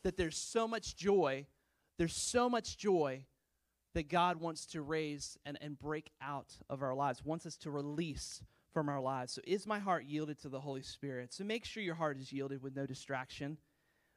that 0.03 0.17
there's 0.17 0.37
so 0.37 0.67
much 0.67 0.97
joy 0.97 1.47
there's 1.99 2.17
so 2.17 2.49
much 2.49 2.79
joy 2.79 3.27
that 3.95 4.09
God 4.09 4.41
wants 4.41 4.67
to 4.67 4.83
raise 4.83 5.37
and, 5.45 5.59
and 5.61 5.79
break 5.79 6.11
out 6.23 6.57
of 6.69 6.83
our 6.83 6.95
lives, 6.95 7.25
wants 7.25 7.47
us 7.47 7.57
to 7.59 7.71
release 7.71 8.43
from 8.73 8.89
our 8.89 9.01
lives. 9.01 9.33
So, 9.33 9.43
is 9.47 9.67
my 9.67 9.79
heart 9.79 10.05
yielded 10.05 10.41
to 10.43 10.49
the 10.49 10.61
Holy 10.61 10.83
Spirit? 10.83 11.33
So, 11.33 11.45
make 11.45 11.65
sure 11.65 11.83
your 11.83 11.97
heart 11.97 12.19
is 12.19 12.33
yielded 12.33 12.63
with 12.63 12.77
no 12.77 12.87
distraction, 12.87 13.59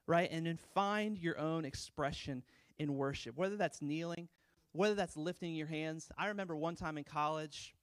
right? 0.05 0.29
And 0.31 0.45
then 0.45 0.59
find 0.73 1.17
your 1.17 1.39
own 1.39 1.65
expression 1.65 2.43
in 2.77 2.95
worship, 2.95 3.35
whether 3.35 3.57
that's 3.57 3.81
kneeling, 3.81 4.27
whether 4.73 4.95
that's 4.95 5.17
lifting 5.17 5.55
your 5.55 5.67
hands. 5.67 6.11
I 6.17 6.27
remember 6.27 6.55
one 6.55 6.75
time 6.75 6.97
in 6.97 7.03
college, 7.03 7.73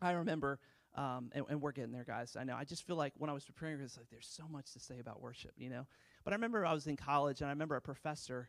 I 0.00 0.12
remember, 0.12 0.58
um, 0.94 1.30
and, 1.32 1.44
and, 1.48 1.60
we're 1.60 1.72
getting 1.72 1.92
there, 1.92 2.04
guys. 2.04 2.36
I 2.38 2.42
know. 2.42 2.56
I 2.56 2.64
just 2.64 2.84
feel 2.84 2.96
like 2.96 3.12
when 3.16 3.30
I 3.30 3.32
was 3.32 3.44
preparing, 3.44 3.80
it's 3.80 3.96
like 3.96 4.10
there's 4.10 4.26
so 4.28 4.48
much 4.48 4.72
to 4.72 4.80
say 4.80 4.98
about 4.98 5.20
worship, 5.20 5.52
you 5.56 5.70
know? 5.70 5.86
But 6.24 6.32
I 6.32 6.36
remember 6.36 6.66
I 6.66 6.72
was 6.72 6.88
in 6.88 6.96
college, 6.96 7.40
and 7.40 7.48
I 7.48 7.52
remember 7.52 7.76
a 7.76 7.80
professor 7.80 8.48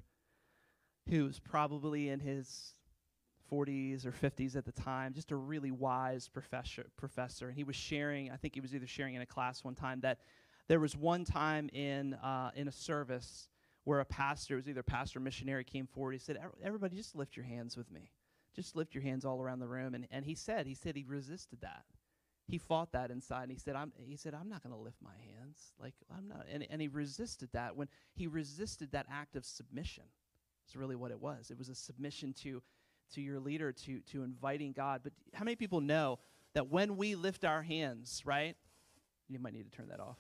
who's 1.10 1.40
probably 1.40 2.10
in 2.10 2.20
his 2.20 2.76
40s 3.52 4.06
or 4.06 4.12
50s 4.12 4.56
at 4.56 4.66
the 4.66 4.72
time, 4.72 5.14
just 5.14 5.32
a 5.32 5.36
really 5.36 5.72
wise 5.72 6.30
professor, 6.30 6.86
professor. 6.98 7.48
And 7.48 7.58
he 7.58 7.64
was 7.64 7.76
sharing, 7.76 8.32
I 8.32 8.38
think 8.38 8.56
he 8.56 8.62
was 8.62 8.74
either 8.74 8.88
sharing 8.88 9.16
in 9.16 9.22
a 9.22 9.26
class 9.26 9.64
one 9.64 9.76
time, 9.76 10.02
that 10.02 10.20
there 10.68 10.80
was 10.80 10.96
one 10.96 11.26
time 11.26 11.70
in, 11.74 12.14
uh, 12.16 12.52
in 12.56 12.68
a 12.68 12.72
service 12.72 13.50
where 13.84 14.00
a 14.00 14.06
pastor, 14.06 14.54
it 14.54 14.58
was 14.58 14.70
either 14.70 14.84
pastor 14.84 15.20
or 15.20 15.22
missionary, 15.22 15.64
came 15.64 15.88
forward. 15.88 16.14
He 16.14 16.20
said, 16.20 16.40
Everybody, 16.64 16.96
just 16.96 17.16
lift 17.16 17.36
your 17.36 17.46
hands 17.46 17.76
with 17.76 17.92
me. 17.92 18.12
Just 18.56 18.76
lift 18.76 18.94
your 18.94 19.04
hands 19.04 19.26
all 19.26 19.42
around 19.42 19.60
the 19.60 19.68
room. 19.68 19.96
And, 19.96 20.08
and 20.12 20.26
he 20.26 20.36
said, 20.36 20.68
he 20.68 20.76
said 20.76 20.96
he 20.96 21.06
resisted 21.08 21.62
that. 21.62 21.84
He 22.48 22.58
fought 22.58 22.92
that 22.92 23.12
inside. 23.12 23.44
And 23.44 23.52
he 23.52 23.58
said, 23.58 23.76
I'm, 23.76 23.94
he 23.98 24.18
said, 24.18 24.34
I'm 24.34 24.50
not 24.50 24.62
going 24.62 24.76
to 24.76 24.82
lift 24.82 24.98
my 25.02 25.16
hands. 25.16 25.74
Like, 25.80 25.94
I'm 26.16 26.28
not. 26.28 26.46
And, 26.52 26.68
and 26.70 26.82
he 26.82 26.90
resisted 26.90 27.50
that 27.54 27.76
when 27.76 27.88
he 28.14 28.28
resisted 28.28 28.92
that 28.92 29.06
act 29.10 29.36
of 29.36 29.46
submission. 29.46 30.04
It's 30.72 30.78
really 30.78 30.96
what 30.96 31.12
it 31.12 31.20
was. 31.20 31.52
It 31.52 31.58
was 31.58 31.68
a 31.68 31.76
submission 31.76 32.32
to, 32.44 32.64
to 33.14 33.22
your 33.22 33.42
leader, 33.42 33.74
to, 33.74 34.00
to 34.14 34.24
inviting 34.24 34.72
God. 34.72 35.02
But 35.04 35.12
how 35.34 35.44
many 35.44 35.58
people 35.58 35.82
know 35.82 36.20
that 36.54 36.70
when 36.70 36.96
we 36.96 37.16
lift 37.16 37.44
our 37.44 37.62
hands, 37.62 38.22
right? 38.24 38.56
You 39.28 39.38
might 39.38 39.52
need 39.52 39.70
to 39.70 39.78
turn 39.78 39.90
that 39.90 40.00
off 40.00 40.18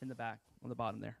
in 0.00 0.06
the 0.06 0.14
back, 0.14 0.38
on 0.62 0.68
the 0.68 0.76
bottom 0.76 1.00
there. 1.00 1.16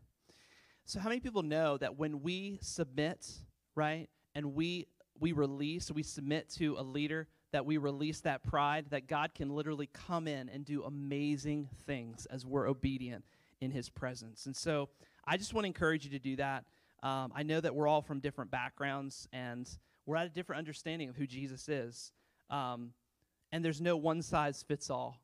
So, 0.84 1.00
how 1.00 1.08
many 1.08 1.18
people 1.18 1.42
know 1.42 1.78
that 1.78 1.98
when 1.98 2.22
we 2.22 2.60
submit, 2.62 3.26
right, 3.74 4.08
and 4.36 4.54
we 4.54 4.86
we 5.18 5.32
release, 5.32 5.90
we 5.90 6.04
submit 6.04 6.48
to 6.58 6.76
a 6.78 6.84
leader, 6.84 7.26
that 7.50 7.66
we 7.66 7.76
release 7.76 8.20
that 8.20 8.44
pride, 8.44 8.86
that 8.90 9.08
God 9.08 9.34
can 9.34 9.50
literally 9.50 9.88
come 9.92 10.28
in 10.28 10.48
and 10.48 10.64
do 10.64 10.84
amazing 10.84 11.68
things 11.86 12.26
as 12.26 12.46
we're 12.46 12.68
obedient 12.68 13.24
in 13.60 13.72
His 13.72 13.88
presence. 13.88 14.46
And 14.46 14.54
so, 14.54 14.90
I 15.24 15.36
just 15.36 15.54
want 15.54 15.64
to 15.64 15.66
encourage 15.66 16.04
you 16.04 16.12
to 16.12 16.20
do 16.20 16.36
that. 16.36 16.66
Um, 17.02 17.32
I 17.34 17.42
know 17.42 17.60
that 17.60 17.74
we're 17.74 17.88
all 17.88 18.02
from 18.02 18.20
different 18.20 18.50
backgrounds, 18.50 19.28
and 19.32 19.68
we're 20.06 20.16
at 20.16 20.26
a 20.26 20.30
different 20.30 20.58
understanding 20.58 21.08
of 21.08 21.16
who 21.16 21.26
Jesus 21.26 21.68
is. 21.68 22.12
Um, 22.50 22.92
and 23.52 23.64
there's 23.64 23.80
no 23.80 23.96
one 23.96 24.22
size 24.22 24.62
fits 24.62 24.90
all 24.90 25.20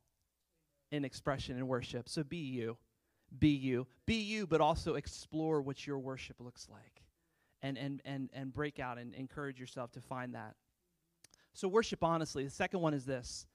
in 0.90 1.04
expression 1.04 1.56
and 1.56 1.68
worship. 1.68 2.08
So 2.08 2.22
be 2.22 2.38
you. 2.38 2.76
Be 3.38 3.48
you. 3.48 3.86
Be 4.06 4.16
you, 4.16 4.46
but 4.46 4.60
also 4.60 4.94
explore 4.94 5.60
what 5.60 5.86
your 5.86 5.98
worship 5.98 6.36
looks 6.40 6.68
like. 6.70 7.02
And, 7.62 7.76
and, 7.76 8.00
and, 8.04 8.30
and 8.32 8.52
break 8.52 8.78
out 8.78 8.98
and 8.98 9.14
encourage 9.14 9.58
yourself 9.58 9.92
to 9.92 10.00
find 10.00 10.34
that. 10.34 10.54
So, 11.54 11.68
worship 11.68 12.04
honestly. 12.04 12.44
The 12.44 12.50
second 12.50 12.80
one 12.80 12.92
is 12.92 13.06
this 13.06 13.46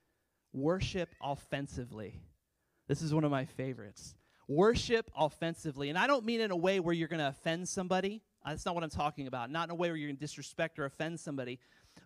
worship 0.53 1.09
offensively. 1.21 2.19
This 2.87 3.01
is 3.03 3.13
one 3.13 3.23
of 3.23 3.31
my 3.31 3.45
favorites. 3.45 4.15
Worship 4.51 5.09
offensively. 5.15 5.87
And 5.87 5.97
I 5.97 6.07
don't 6.07 6.25
mean 6.25 6.41
in 6.41 6.51
a 6.51 6.57
way 6.57 6.81
where 6.81 6.93
you're 6.93 7.07
going 7.07 7.21
to 7.21 7.29
offend 7.29 7.69
somebody. 7.69 8.21
Uh, 8.43 8.49
that's 8.49 8.65
not 8.65 8.75
what 8.75 8.83
I'm 8.83 8.89
talking 8.89 9.27
about. 9.27 9.49
Not 9.49 9.69
in 9.69 9.71
a 9.71 9.75
way 9.75 9.87
where 9.87 9.95
you're 9.95 10.09
going 10.09 10.17
to 10.17 10.19
disrespect 10.19 10.77
or 10.77 10.83
offend 10.83 11.21
somebody, 11.21 11.57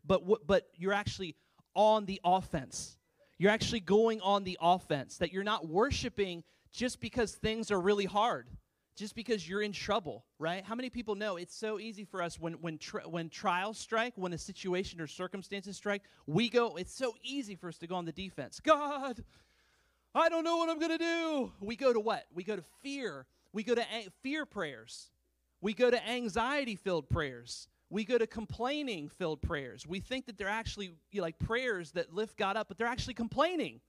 but 0.06 0.20
w- 0.20 0.38
but 0.46 0.68
you're 0.76 0.94
actually 0.94 1.36
on 1.74 2.06
the 2.06 2.22
offense. 2.24 2.98
You're 3.40 3.50
actually 3.50 3.80
going 3.80 4.22
on 4.22 4.44
the 4.44 4.60
offense. 4.62 5.18
That 5.18 5.34
you're 5.34 5.44
not 5.44 5.68
worshiping 5.68 6.44
just 6.72 7.02
because 7.02 7.32
things 7.34 7.72
are 7.72 7.82
really 7.82 8.06
hard, 8.06 8.48
just 8.96 9.16
because 9.16 9.50
you're 9.50 9.64
in 9.64 9.72
trouble, 9.72 10.24
right? 10.38 10.64
How 10.64 10.76
many 10.76 10.92
people 10.92 11.16
know 11.16 11.38
it's 11.38 11.56
so 11.56 11.80
easy 11.80 12.06
for 12.06 12.22
us 12.22 12.40
when 12.40 12.54
when 12.62 12.78
tri- 12.78 13.08
when 13.08 13.30
trials 13.30 13.80
strike, 13.80 14.14
when 14.18 14.34
a 14.34 14.38
situation 14.38 15.02
or 15.02 15.08
circumstances 15.08 15.78
strike, 15.78 16.04
we 16.28 16.50
go. 16.50 16.76
It's 16.76 16.94
so 16.94 17.16
easy 17.24 17.56
for 17.56 17.70
us 17.70 17.80
to 17.80 17.88
go 17.88 17.96
on 17.96 18.06
the 18.06 18.12
defense. 18.12 18.60
God, 18.60 19.24
I 20.16 20.30
don't 20.30 20.44
know 20.46 20.58
what 20.58 20.70
I'm 20.70 20.80
going 20.80 20.92
to 20.92 20.98
do. 20.98 21.54
We 21.62 21.76
go 21.76 21.94
to 21.94 22.00
what? 22.00 22.26
We 22.34 22.44
go 22.44 22.56
to 22.56 22.64
fear. 22.84 23.28
We 23.54 23.64
go 23.64 23.76
to 23.76 23.82
a- 23.82 24.10
fear 24.24 24.46
prayers 24.46 25.12
we 25.62 25.74
go 25.74 25.90
to 25.90 26.10
anxiety 26.10 26.76
filled 26.76 27.10
prayers. 27.10 27.70
We 27.90 28.06
go 28.06 28.20
to 28.20 28.28
complaining 28.28 29.10
filled 29.10 29.42
prayers. 29.42 29.88
We 29.88 30.00
think 30.00 30.28
that 30.28 30.38
they're 30.38 30.48
actually 30.48 30.88
you 31.12 31.22
know, 31.22 31.24
like 31.24 31.40
prayers 31.40 31.94
that 31.94 32.14
lift 32.14 32.38
God 32.38 32.58
up, 32.58 32.68
but 32.68 32.78
they're 32.78 32.88
actually 32.88 33.16
complaining, 33.16 33.82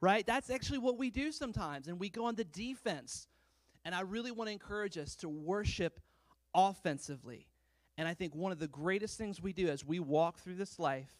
right? 0.00 0.26
That's 0.26 0.50
actually 0.50 0.78
what 0.78 0.98
we 0.98 1.10
do 1.10 1.32
sometimes. 1.32 1.88
And 1.88 1.98
we 2.00 2.10
go 2.10 2.26
on 2.26 2.36
the 2.36 2.44
defense. 2.44 3.28
And 3.84 3.94
I 3.94 4.02
really 4.02 4.30
want 4.32 4.48
to 4.48 4.52
encourage 4.52 4.98
us 4.98 5.16
to 5.16 5.28
worship 5.28 6.00
offensively 6.54 7.48
And 7.98 8.08
I 8.08 8.14
think 8.14 8.34
one 8.34 8.52
of 8.52 8.58
the 8.58 8.68
greatest 8.68 9.18
things 9.18 9.40
we 9.42 9.52
do 9.52 9.68
as 9.68 9.84
we 9.84 10.00
walk 10.00 10.40
through 10.40 10.56
this 10.56 10.78
life 10.78 11.10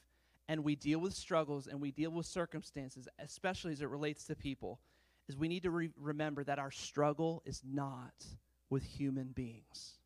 and 0.51 0.65
we 0.65 0.75
deal 0.75 0.99
with 0.99 1.15
struggles 1.15 1.69
and 1.69 1.81
we 1.81 1.93
deal 1.93 2.11
with 2.11 2.27
circumstances, 2.27 3.07
especially 3.21 3.71
as 3.71 3.83
it 3.83 3.89
relates 3.89 4.25
to 4.25 4.35
people, 4.35 4.81
is 5.29 5.37
we 5.37 5.47
need 5.47 5.63
to 5.63 5.71
re- 5.71 5.91
remember 5.97 6.43
that 6.43 6.59
our 6.59 6.73
struggle 6.73 7.41
is 7.47 7.63
not 7.65 8.27
with 8.69 8.83
human 8.83 9.29
beings. 9.29 10.01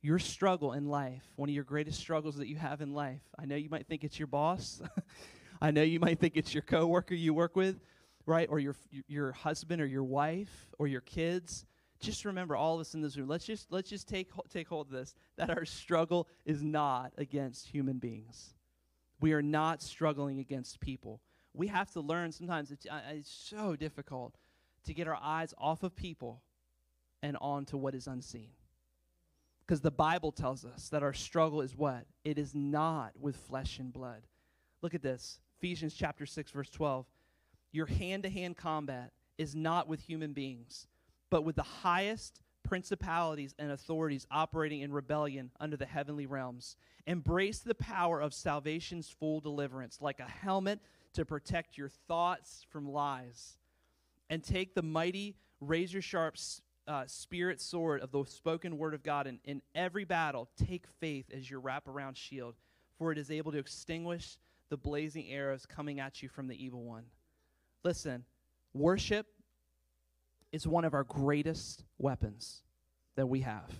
Your 0.00 0.18
struggle 0.18 0.72
in 0.72 0.86
life, 0.88 1.24
one 1.36 1.50
of 1.50 1.54
your 1.54 1.62
greatest 1.62 2.00
struggles 2.00 2.36
that 2.36 2.48
you 2.48 2.56
have 2.56 2.80
in 2.80 2.94
life, 2.94 3.20
I 3.38 3.44
know 3.44 3.54
you 3.54 3.68
might 3.68 3.86
think 3.86 4.02
it's 4.02 4.18
your 4.18 4.28
boss. 4.28 4.80
I 5.60 5.72
know 5.72 5.82
you 5.82 6.00
might 6.00 6.20
think 6.20 6.38
it's 6.38 6.54
your 6.54 6.62
coworker 6.62 7.14
you 7.14 7.34
work 7.34 7.54
with, 7.54 7.78
right? 8.24 8.48
Or 8.50 8.58
your 8.58 8.76
your 9.08 9.32
husband 9.32 9.82
or 9.82 9.86
your 9.86 10.04
wife 10.04 10.68
or 10.78 10.86
your 10.86 11.02
kids. 11.02 11.66
Just 12.00 12.24
remember 12.24 12.56
all 12.56 12.76
of 12.76 12.80
us 12.80 12.94
in 12.94 13.02
this 13.02 13.18
room. 13.18 13.28
Let's 13.28 13.44
just 13.44 13.70
let's 13.70 13.90
just 13.90 14.08
take 14.08 14.30
take 14.48 14.68
hold 14.68 14.86
of 14.86 14.92
this 14.94 15.14
that 15.36 15.50
our 15.50 15.66
struggle 15.66 16.28
is 16.46 16.62
not 16.62 17.12
against 17.18 17.68
human 17.68 17.98
beings. 17.98 18.55
We 19.20 19.32
are 19.32 19.42
not 19.42 19.82
struggling 19.82 20.38
against 20.38 20.80
people. 20.80 21.20
We 21.54 21.68
have 21.68 21.90
to 21.92 22.00
learn 22.00 22.32
sometimes 22.32 22.70
it's, 22.70 22.86
uh, 22.86 23.00
it's 23.10 23.30
so 23.30 23.76
difficult 23.76 24.34
to 24.84 24.94
get 24.94 25.08
our 25.08 25.18
eyes 25.20 25.54
off 25.58 25.82
of 25.82 25.96
people 25.96 26.42
and 27.22 27.36
onto 27.40 27.76
what 27.76 27.94
is 27.94 28.06
unseen. 28.06 28.50
Because 29.66 29.80
the 29.80 29.90
Bible 29.90 30.30
tells 30.30 30.64
us 30.64 30.90
that 30.90 31.02
our 31.02 31.12
struggle 31.12 31.60
is 31.60 31.74
what? 31.74 32.04
It 32.24 32.38
is 32.38 32.54
not 32.54 33.12
with 33.18 33.36
flesh 33.36 33.78
and 33.78 33.92
blood. 33.92 34.22
Look 34.80 34.94
at 34.94 35.02
this 35.02 35.40
Ephesians 35.58 35.94
chapter 35.94 36.26
6, 36.26 36.50
verse 36.52 36.70
12. 36.70 37.06
Your 37.72 37.86
hand 37.86 38.22
to 38.22 38.30
hand 38.30 38.56
combat 38.56 39.12
is 39.38 39.56
not 39.56 39.88
with 39.88 40.00
human 40.00 40.32
beings, 40.32 40.86
but 41.30 41.42
with 41.42 41.56
the 41.56 41.62
highest 41.62 42.40
principalities 42.66 43.54
and 43.58 43.70
authorities 43.70 44.26
operating 44.30 44.80
in 44.80 44.92
rebellion 44.92 45.50
under 45.60 45.76
the 45.76 45.86
heavenly 45.86 46.26
realms. 46.26 46.76
Embrace 47.06 47.60
the 47.60 47.74
power 47.74 48.20
of 48.20 48.34
salvation's 48.34 49.08
full 49.08 49.40
deliverance 49.40 49.98
like 50.00 50.20
a 50.20 50.24
helmet 50.24 50.80
to 51.14 51.24
protect 51.24 51.78
your 51.78 51.88
thoughts 51.88 52.66
from 52.68 52.90
lies. 52.90 53.56
And 54.28 54.42
take 54.42 54.74
the 54.74 54.82
mighty, 54.82 55.36
razor 55.60 56.02
sharp 56.02 56.36
uh, 56.88 57.04
spirit 57.06 57.60
sword 57.60 58.00
of 58.00 58.10
the 58.10 58.24
spoken 58.24 58.76
word 58.76 58.94
of 58.94 59.02
God. 59.02 59.26
And 59.26 59.38
in 59.44 59.62
every 59.74 60.04
battle, 60.04 60.48
take 60.56 60.86
faith 61.00 61.26
as 61.32 61.48
your 61.48 61.60
wraparound 61.60 62.16
shield, 62.16 62.56
for 62.98 63.12
it 63.12 63.18
is 63.18 63.30
able 63.30 63.52
to 63.52 63.58
extinguish 63.58 64.38
the 64.68 64.76
blazing 64.76 65.30
arrows 65.30 65.64
coming 65.64 66.00
at 66.00 66.22
you 66.22 66.28
from 66.28 66.48
the 66.48 66.64
evil 66.64 66.82
one. 66.82 67.04
Listen, 67.84 68.24
worship 68.74 69.26
is 70.52 70.66
one 70.66 70.84
of 70.84 70.94
our 70.94 71.04
greatest 71.04 71.84
weapons 71.98 72.62
that 73.16 73.26
we 73.26 73.40
have. 73.40 73.70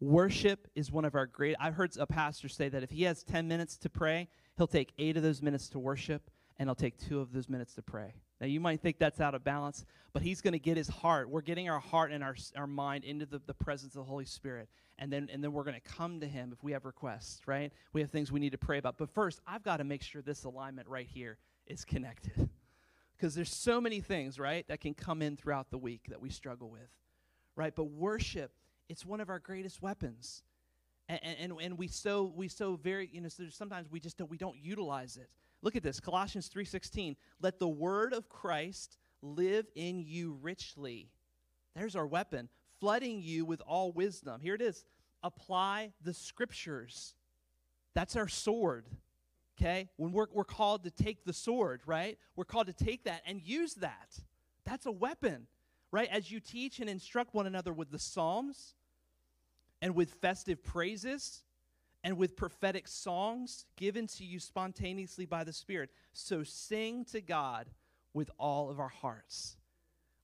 Worship 0.00 0.66
is 0.74 0.90
one 0.90 1.04
of 1.04 1.14
our 1.14 1.26
great. 1.26 1.54
I've 1.60 1.74
heard 1.74 1.96
a 1.96 2.06
pastor 2.06 2.48
say 2.48 2.68
that 2.68 2.82
if 2.82 2.90
he 2.90 3.04
has 3.04 3.22
10 3.22 3.46
minutes 3.46 3.76
to 3.78 3.90
pray, 3.90 4.28
he'll 4.56 4.66
take 4.66 4.92
eight 4.98 5.16
of 5.16 5.22
those 5.22 5.42
minutes 5.42 5.68
to 5.70 5.78
worship, 5.78 6.30
and 6.58 6.68
he'll 6.68 6.74
take 6.74 6.98
two 6.98 7.20
of 7.20 7.32
those 7.32 7.48
minutes 7.48 7.74
to 7.74 7.82
pray. 7.82 8.14
Now, 8.40 8.48
you 8.48 8.58
might 8.58 8.80
think 8.80 8.98
that's 8.98 9.20
out 9.20 9.36
of 9.36 9.44
balance, 9.44 9.84
but 10.12 10.22
he's 10.22 10.40
going 10.40 10.52
to 10.52 10.58
get 10.58 10.76
his 10.76 10.88
heart. 10.88 11.30
We're 11.30 11.42
getting 11.42 11.68
our 11.70 11.78
heart 11.78 12.10
and 12.10 12.24
our, 12.24 12.34
our 12.56 12.66
mind 12.66 13.04
into 13.04 13.24
the, 13.24 13.40
the 13.46 13.54
presence 13.54 13.94
of 13.94 14.00
the 14.00 14.10
Holy 14.10 14.24
Spirit. 14.24 14.68
And 14.98 15.12
then, 15.12 15.30
and 15.32 15.42
then 15.42 15.52
we're 15.52 15.62
going 15.62 15.80
to 15.80 15.92
come 15.92 16.18
to 16.18 16.26
him 16.26 16.50
if 16.52 16.62
we 16.64 16.72
have 16.72 16.84
requests, 16.84 17.40
right? 17.46 17.72
We 17.92 18.00
have 18.00 18.10
things 18.10 18.32
we 18.32 18.40
need 18.40 18.52
to 18.52 18.58
pray 18.58 18.78
about. 18.78 18.98
But 18.98 19.10
first, 19.10 19.40
I've 19.46 19.62
got 19.62 19.76
to 19.76 19.84
make 19.84 20.02
sure 20.02 20.22
this 20.22 20.42
alignment 20.42 20.88
right 20.88 21.06
here 21.06 21.38
is 21.66 21.84
connected. 21.84 22.48
Because 23.22 23.36
there's 23.36 23.54
so 23.54 23.80
many 23.80 24.00
things, 24.00 24.36
right, 24.36 24.66
that 24.66 24.80
can 24.80 24.94
come 24.94 25.22
in 25.22 25.36
throughout 25.36 25.70
the 25.70 25.78
week 25.78 26.06
that 26.08 26.20
we 26.20 26.28
struggle 26.28 26.68
with, 26.68 26.90
right? 27.54 27.72
But 27.72 27.84
worship, 27.84 28.50
it's 28.88 29.06
one 29.06 29.20
of 29.20 29.30
our 29.30 29.38
greatest 29.38 29.80
weapons. 29.80 30.42
And, 31.08 31.20
and, 31.22 31.52
and 31.62 31.78
we 31.78 31.86
so 31.86 32.32
we 32.34 32.48
so 32.48 32.74
very 32.74 33.08
you 33.12 33.20
know 33.20 33.28
so 33.28 33.44
sometimes 33.50 33.88
we 33.90 34.00
just 34.00 34.16
don't 34.16 34.30
we 34.30 34.38
don't 34.38 34.56
utilize 34.56 35.16
it 35.16 35.28
Look 35.62 35.76
at 35.76 35.84
this, 35.84 36.00
Colossians 36.00 36.48
3:16. 36.48 37.16
Let 37.40 37.60
the 37.60 37.68
word 37.68 38.12
of 38.12 38.28
Christ 38.28 38.98
live 39.22 39.66
in 39.76 40.00
you 40.00 40.32
richly. 40.42 41.08
There's 41.76 41.94
our 41.94 42.06
weapon, 42.06 42.48
flooding 42.80 43.22
you 43.22 43.44
with 43.44 43.62
all 43.66 43.92
wisdom. 43.92 44.40
Here 44.40 44.56
it 44.56 44.60
is. 44.60 44.84
Apply 45.22 45.92
the 46.02 46.12
scriptures. 46.12 47.14
That's 47.94 48.16
our 48.16 48.26
sword. 48.26 48.86
Okay? 49.58 49.88
When 49.96 50.12
we're, 50.12 50.26
we're 50.32 50.44
called 50.44 50.84
to 50.84 50.90
take 50.90 51.24
the 51.24 51.32
sword, 51.32 51.82
right? 51.86 52.18
We're 52.36 52.44
called 52.44 52.66
to 52.68 52.84
take 52.84 53.04
that 53.04 53.22
and 53.26 53.40
use 53.42 53.74
that. 53.74 54.18
That's 54.64 54.86
a 54.86 54.92
weapon, 54.92 55.46
right? 55.90 56.08
As 56.10 56.30
you 56.30 56.40
teach 56.40 56.80
and 56.80 56.88
instruct 56.88 57.34
one 57.34 57.46
another 57.46 57.72
with 57.72 57.90
the 57.90 57.98
Psalms 57.98 58.74
and 59.80 59.94
with 59.94 60.14
festive 60.14 60.62
praises 60.62 61.42
and 62.04 62.16
with 62.16 62.36
prophetic 62.36 62.88
songs 62.88 63.66
given 63.76 64.06
to 64.06 64.24
you 64.24 64.40
spontaneously 64.40 65.26
by 65.26 65.44
the 65.44 65.52
Spirit. 65.52 65.90
So 66.12 66.42
sing 66.42 67.04
to 67.06 67.20
God 67.20 67.68
with 68.14 68.30
all 68.38 68.70
of 68.70 68.80
our 68.80 68.88
hearts. 68.88 69.56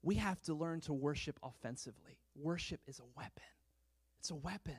We 0.03 0.17
have 0.17 0.41
to 0.43 0.55
learn 0.55 0.81
to 0.83 0.93
worship 0.93 1.39
offensively. 1.43 2.19
Worship 2.37 2.81
is 2.87 2.99
a 3.01 3.17
weapon. 3.17 3.43
It's 4.21 4.31
a 4.31 4.35
weapon. 4.35 4.79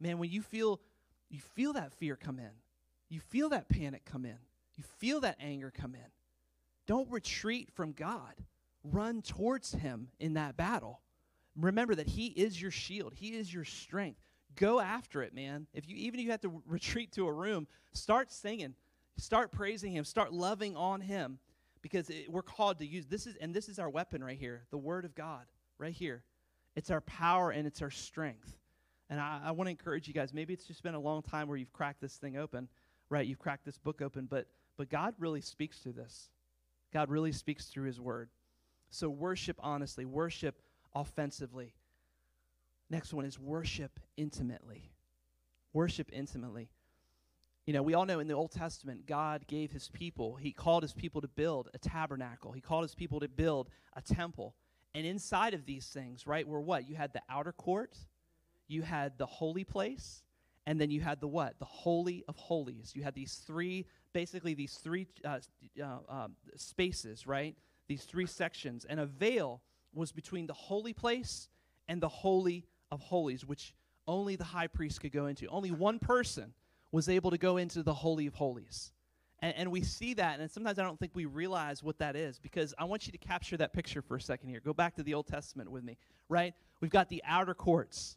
Man, 0.00 0.18
when 0.18 0.30
you 0.30 0.42
feel 0.42 0.80
you 1.28 1.40
feel 1.40 1.72
that 1.72 1.92
fear 1.92 2.14
come 2.14 2.38
in, 2.38 2.50
you 3.08 3.20
feel 3.20 3.50
that 3.50 3.68
panic 3.68 4.04
come 4.04 4.24
in, 4.24 4.38
you 4.76 4.84
feel 4.98 5.20
that 5.20 5.36
anger 5.40 5.72
come 5.74 5.94
in. 5.94 6.10
Don't 6.86 7.10
retreat 7.10 7.70
from 7.74 7.92
God. 7.92 8.34
Run 8.84 9.22
towards 9.22 9.72
him 9.72 10.08
in 10.20 10.34
that 10.34 10.56
battle. 10.56 11.00
Remember 11.56 11.94
that 11.94 12.06
he 12.06 12.26
is 12.26 12.60
your 12.60 12.70
shield. 12.70 13.14
He 13.14 13.30
is 13.30 13.52
your 13.52 13.64
strength 13.64 14.20
go 14.56 14.80
after 14.80 15.22
it, 15.22 15.34
man. 15.34 15.66
If 15.72 15.88
you 15.88 15.96
even 15.96 16.18
if 16.18 16.24
you 16.24 16.32
have 16.32 16.40
to 16.42 16.62
retreat 16.66 17.12
to 17.12 17.26
a 17.26 17.32
room, 17.32 17.66
start 17.92 18.32
singing, 18.32 18.74
start 19.16 19.52
praising 19.52 19.92
Him, 19.92 20.04
start 20.04 20.32
loving 20.32 20.76
on 20.76 21.00
Him, 21.00 21.38
because 21.82 22.10
it, 22.10 22.30
we're 22.30 22.42
called 22.42 22.78
to 22.80 22.86
use 22.86 23.06
this 23.06 23.26
is 23.26 23.36
and 23.40 23.54
this 23.54 23.68
is 23.68 23.78
our 23.78 23.90
weapon 23.90 24.24
right 24.24 24.38
here, 24.38 24.64
the 24.70 24.78
Word 24.78 25.04
of 25.04 25.14
God, 25.14 25.44
right 25.78 25.94
here. 25.94 26.24
It's 26.74 26.90
our 26.90 27.00
power 27.02 27.50
and 27.50 27.66
it's 27.66 27.80
our 27.80 27.90
strength. 27.90 28.58
And 29.08 29.20
I, 29.20 29.40
I 29.44 29.50
want 29.52 29.68
to 29.68 29.70
encourage 29.70 30.08
you 30.08 30.14
guys. 30.14 30.34
Maybe 30.34 30.52
it's 30.52 30.66
just 30.66 30.82
been 30.82 30.94
a 30.94 31.00
long 31.00 31.22
time 31.22 31.48
where 31.48 31.56
you've 31.56 31.72
cracked 31.72 32.00
this 32.00 32.16
thing 32.16 32.36
open, 32.36 32.68
right? 33.08 33.26
You've 33.26 33.38
cracked 33.38 33.64
this 33.64 33.78
book 33.78 34.02
open, 34.02 34.26
but 34.26 34.46
but 34.76 34.90
God 34.90 35.14
really 35.18 35.40
speaks 35.40 35.78
through 35.78 35.94
this. 35.94 36.28
God 36.92 37.08
really 37.10 37.32
speaks 37.32 37.66
through 37.66 37.86
His 37.86 38.00
Word. 38.00 38.28
So 38.90 39.08
worship 39.08 39.56
honestly, 39.60 40.04
worship 40.04 40.60
offensively. 40.94 41.74
Next 42.88 43.12
one 43.12 43.24
is 43.24 43.38
worship 43.38 43.98
intimately. 44.16 44.90
Worship 45.72 46.10
intimately. 46.12 46.70
You 47.66 47.72
know, 47.72 47.82
we 47.82 47.94
all 47.94 48.06
know 48.06 48.20
in 48.20 48.28
the 48.28 48.34
Old 48.34 48.52
Testament, 48.52 49.06
God 49.06 49.46
gave 49.48 49.72
his 49.72 49.88
people, 49.88 50.36
he 50.36 50.52
called 50.52 50.84
his 50.84 50.92
people 50.92 51.20
to 51.20 51.28
build 51.28 51.68
a 51.74 51.78
tabernacle, 51.78 52.52
he 52.52 52.60
called 52.60 52.84
his 52.84 52.94
people 52.94 53.18
to 53.20 53.28
build 53.28 53.68
a 53.94 54.00
temple. 54.00 54.54
And 54.94 55.04
inside 55.04 55.52
of 55.52 55.66
these 55.66 55.86
things, 55.86 56.26
right, 56.26 56.46
were 56.46 56.60
what? 56.60 56.88
You 56.88 56.94
had 56.94 57.12
the 57.12 57.22
outer 57.28 57.52
court, 57.52 57.98
you 58.68 58.82
had 58.82 59.18
the 59.18 59.26
holy 59.26 59.64
place, 59.64 60.22
and 60.66 60.80
then 60.80 60.90
you 60.90 61.00
had 61.00 61.20
the 61.20 61.28
what? 61.28 61.58
The 61.58 61.64
holy 61.64 62.24
of 62.28 62.36
holies. 62.36 62.92
You 62.94 63.04
had 63.04 63.14
these 63.14 63.42
three, 63.46 63.86
basically 64.12 64.54
these 64.54 64.74
three 64.74 65.06
uh, 65.24 65.38
uh, 65.80 65.98
um, 66.08 66.32
spaces, 66.56 67.26
right? 67.26 67.54
These 67.86 68.04
three 68.04 68.26
sections. 68.26 68.84
And 68.88 68.98
a 68.98 69.06
veil 69.06 69.62
was 69.94 70.10
between 70.10 70.46
the 70.46 70.54
holy 70.54 70.92
place 70.92 71.48
and 71.88 72.02
the 72.02 72.08
holy 72.08 72.66
of 72.90 73.00
holies, 73.00 73.44
which 73.44 73.74
only 74.08 74.36
the 74.36 74.44
high 74.44 74.66
priest 74.66 75.00
could 75.00 75.12
go 75.12 75.26
into. 75.26 75.46
Only 75.48 75.70
one 75.70 75.98
person 75.98 76.52
was 76.90 77.08
able 77.08 77.30
to 77.30 77.38
go 77.38 77.56
into 77.56 77.82
the 77.82 77.94
holy 77.94 78.26
of 78.26 78.34
holies. 78.34 78.92
And, 79.40 79.54
and, 79.56 79.70
we 79.70 79.82
see 79.82 80.14
that, 80.14 80.40
and 80.40 80.50
sometimes 80.50 80.78
I 80.78 80.82
don't 80.82 80.98
think 80.98 81.12
we 81.14 81.26
realize 81.26 81.82
what 81.82 81.98
that 81.98 82.16
is 82.16 82.38
because 82.38 82.72
I 82.78 82.84
want 82.84 83.06
you 83.06 83.12
to 83.12 83.18
capture 83.18 83.58
that 83.58 83.74
picture 83.74 84.00
for 84.00 84.16
a 84.16 84.20
second 84.20 84.48
here. 84.48 84.60
Go 84.60 84.72
back 84.72 84.96
to 84.96 85.02
the 85.02 85.12
Old 85.12 85.26
Testament 85.26 85.70
with 85.70 85.84
me, 85.84 85.98
right? 86.30 86.54
We've 86.80 86.90
got 86.90 87.10
the 87.10 87.22
outer 87.26 87.52
courts, 87.52 88.16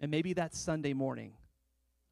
and 0.00 0.10
maybe 0.10 0.32
that's 0.32 0.58
Sunday 0.58 0.94
morning, 0.94 1.34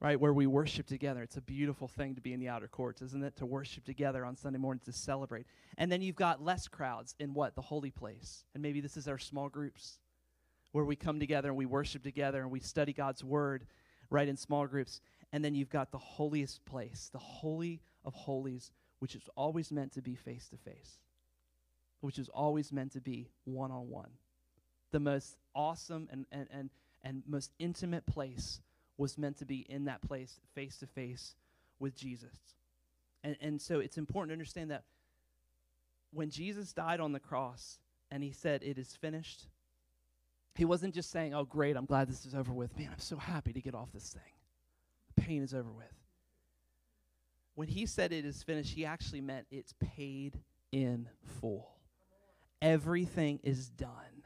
right, 0.00 0.20
where 0.20 0.32
we 0.32 0.46
worship 0.46 0.86
together. 0.86 1.22
It's 1.22 1.36
a 1.36 1.42
beautiful 1.42 1.88
thing 1.88 2.14
to 2.14 2.20
be 2.20 2.32
in 2.32 2.40
the 2.40 2.48
outer 2.48 2.68
courts, 2.68 3.02
isn't 3.02 3.24
it? 3.24 3.36
To 3.36 3.46
worship 3.46 3.84
together 3.84 4.24
on 4.24 4.36
Sunday 4.36 4.58
morning 4.58 4.80
to 4.84 4.92
celebrate. 4.92 5.46
And 5.76 5.90
then 5.90 6.02
you've 6.02 6.16
got 6.16 6.42
less 6.42 6.68
crowds 6.68 7.14
in 7.18 7.34
what? 7.34 7.56
The 7.56 7.62
holy 7.62 7.90
place. 7.90 8.44
And 8.54 8.62
maybe 8.62 8.80
this 8.80 8.96
is 8.96 9.08
our 9.08 9.18
small 9.18 9.48
groups 9.48 9.98
where 10.72 10.84
we 10.84 10.94
come 10.94 11.18
together 11.18 11.48
and 11.48 11.56
we 11.56 11.66
worship 11.66 12.02
together 12.04 12.42
and 12.42 12.50
we 12.50 12.60
study 12.60 12.92
God's 12.92 13.24
word, 13.24 13.66
right, 14.10 14.28
in 14.28 14.36
small 14.36 14.66
groups. 14.66 15.00
And 15.32 15.44
then 15.44 15.54
you've 15.54 15.70
got 15.70 15.90
the 15.90 15.98
holiest 15.98 16.64
place, 16.64 17.10
the 17.12 17.18
holy 17.18 17.80
of 18.04 18.14
holies, 18.14 18.70
which 19.00 19.16
is 19.16 19.28
always 19.36 19.72
meant 19.72 19.92
to 19.94 20.02
be 20.02 20.14
face 20.14 20.48
to 20.48 20.56
face, 20.56 20.98
which 22.02 22.18
is 22.18 22.28
always 22.28 22.72
meant 22.72 22.92
to 22.92 23.00
be 23.00 23.30
one 23.44 23.72
on 23.72 23.88
one. 23.88 24.10
The 24.92 25.00
most 25.00 25.36
awesome 25.54 26.08
and, 26.12 26.24
and, 26.30 26.46
and, 26.52 26.70
and 27.02 27.22
most 27.26 27.52
intimate 27.58 28.06
place 28.06 28.60
was 28.98 29.16
meant 29.16 29.38
to 29.38 29.46
be 29.46 29.64
in 29.70 29.86
that 29.86 30.02
place, 30.02 30.40
face 30.54 30.76
to 30.78 30.86
face 30.86 31.34
with 31.78 31.96
Jesus. 31.96 32.36
And, 33.24 33.36
and 33.40 33.62
so 33.62 33.78
it's 33.78 33.96
important 33.96 34.30
to 34.30 34.34
understand 34.34 34.70
that 34.70 34.84
when 36.12 36.30
Jesus 36.30 36.72
died 36.72 37.00
on 37.00 37.12
the 37.12 37.20
cross 37.20 37.78
and 38.10 38.22
he 38.22 38.32
said, 38.32 38.62
It 38.62 38.76
is 38.76 38.96
finished, 38.96 39.46
he 40.54 40.64
wasn't 40.64 40.94
just 40.94 41.10
saying, 41.10 41.34
Oh, 41.34 41.44
great, 41.44 41.76
I'm 41.76 41.86
glad 41.86 42.08
this 42.08 42.26
is 42.26 42.34
over 42.34 42.52
with. 42.52 42.76
Man, 42.76 42.90
I'm 42.92 42.98
so 42.98 43.16
happy 43.16 43.52
to 43.52 43.60
get 43.60 43.74
off 43.74 43.92
this 43.92 44.10
thing. 44.10 44.32
The 45.14 45.22
pain 45.22 45.42
is 45.42 45.54
over 45.54 45.70
with. 45.70 45.86
When 47.54 47.68
he 47.68 47.86
said 47.86 48.12
it 48.12 48.24
is 48.24 48.42
finished, 48.42 48.74
he 48.74 48.84
actually 48.84 49.20
meant 49.20 49.46
it's 49.50 49.74
paid 49.96 50.40
in 50.70 51.08
full. 51.40 51.70
Everything 52.62 53.40
is 53.42 53.68
done. 53.68 54.24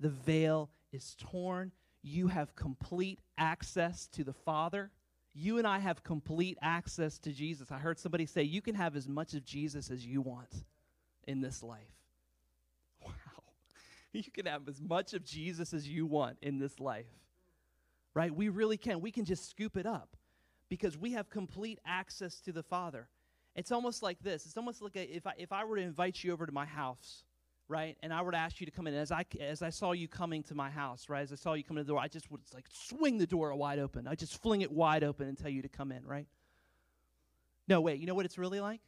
The 0.00 0.08
veil 0.08 0.70
is 0.92 1.14
torn. 1.18 1.72
You 2.02 2.28
have 2.28 2.54
complete 2.54 3.20
access 3.36 4.06
to 4.08 4.24
the 4.24 4.32
Father. 4.32 4.90
You 5.34 5.58
and 5.58 5.66
I 5.66 5.78
have 5.78 6.02
complete 6.02 6.58
access 6.62 7.18
to 7.20 7.32
Jesus. 7.32 7.70
I 7.70 7.78
heard 7.78 7.98
somebody 7.98 8.26
say, 8.26 8.42
You 8.42 8.62
can 8.62 8.74
have 8.74 8.96
as 8.96 9.08
much 9.08 9.34
of 9.34 9.44
Jesus 9.44 9.90
as 9.90 10.04
you 10.04 10.20
want 10.20 10.64
in 11.26 11.40
this 11.40 11.62
life. 11.62 11.80
Wow. 13.04 13.12
You 14.12 14.24
can 14.32 14.46
have 14.46 14.66
as 14.68 14.80
much 14.80 15.14
of 15.14 15.24
Jesus 15.24 15.72
as 15.74 15.86
you 15.86 16.06
want 16.06 16.38
in 16.42 16.58
this 16.58 16.80
life. 16.80 17.06
Right? 18.14 18.34
We 18.34 18.48
really 18.48 18.76
can. 18.76 19.00
We 19.00 19.12
can 19.12 19.24
just 19.24 19.48
scoop 19.48 19.76
it 19.76 19.86
up 19.86 20.16
because 20.68 20.96
we 20.96 21.12
have 21.12 21.30
complete 21.30 21.78
access 21.86 22.40
to 22.40 22.52
the 22.52 22.62
Father. 22.62 23.08
It's 23.54 23.70
almost 23.70 24.02
like 24.02 24.18
this. 24.22 24.46
It's 24.46 24.56
almost 24.56 24.82
like 24.82 24.96
a, 24.96 25.14
if 25.14 25.26
I 25.26 25.34
if 25.36 25.52
I 25.52 25.64
were 25.64 25.76
to 25.76 25.82
invite 25.82 26.24
you 26.24 26.32
over 26.32 26.46
to 26.46 26.52
my 26.52 26.64
house 26.64 27.24
right? 27.68 27.96
And 28.02 28.12
I 28.12 28.22
would 28.22 28.34
ask 28.34 28.60
you 28.60 28.66
to 28.66 28.72
come 28.72 28.86
in. 28.86 28.94
As 28.94 29.12
I 29.12 29.24
as 29.40 29.62
I 29.62 29.70
saw 29.70 29.92
you 29.92 30.08
coming 30.08 30.42
to 30.44 30.54
my 30.54 30.70
house, 30.70 31.08
right? 31.08 31.22
As 31.22 31.32
I 31.32 31.36
saw 31.36 31.52
you 31.54 31.62
coming 31.62 31.82
to 31.82 31.86
the 31.86 31.92
door, 31.92 32.00
I 32.00 32.08
just 32.08 32.30
would 32.30 32.40
like 32.54 32.66
swing 32.72 33.18
the 33.18 33.26
door 33.26 33.54
wide 33.54 33.78
open. 33.78 34.08
I 34.08 34.14
just 34.14 34.40
fling 34.42 34.62
it 34.62 34.72
wide 34.72 35.04
open 35.04 35.28
and 35.28 35.36
tell 35.36 35.50
you 35.50 35.62
to 35.62 35.68
come 35.68 35.92
in, 35.92 36.04
right? 36.04 36.26
No, 37.68 37.80
wait. 37.80 38.00
You 38.00 38.06
know 38.06 38.14
what 38.14 38.24
it's 38.24 38.38
really 38.38 38.60
like? 38.60 38.80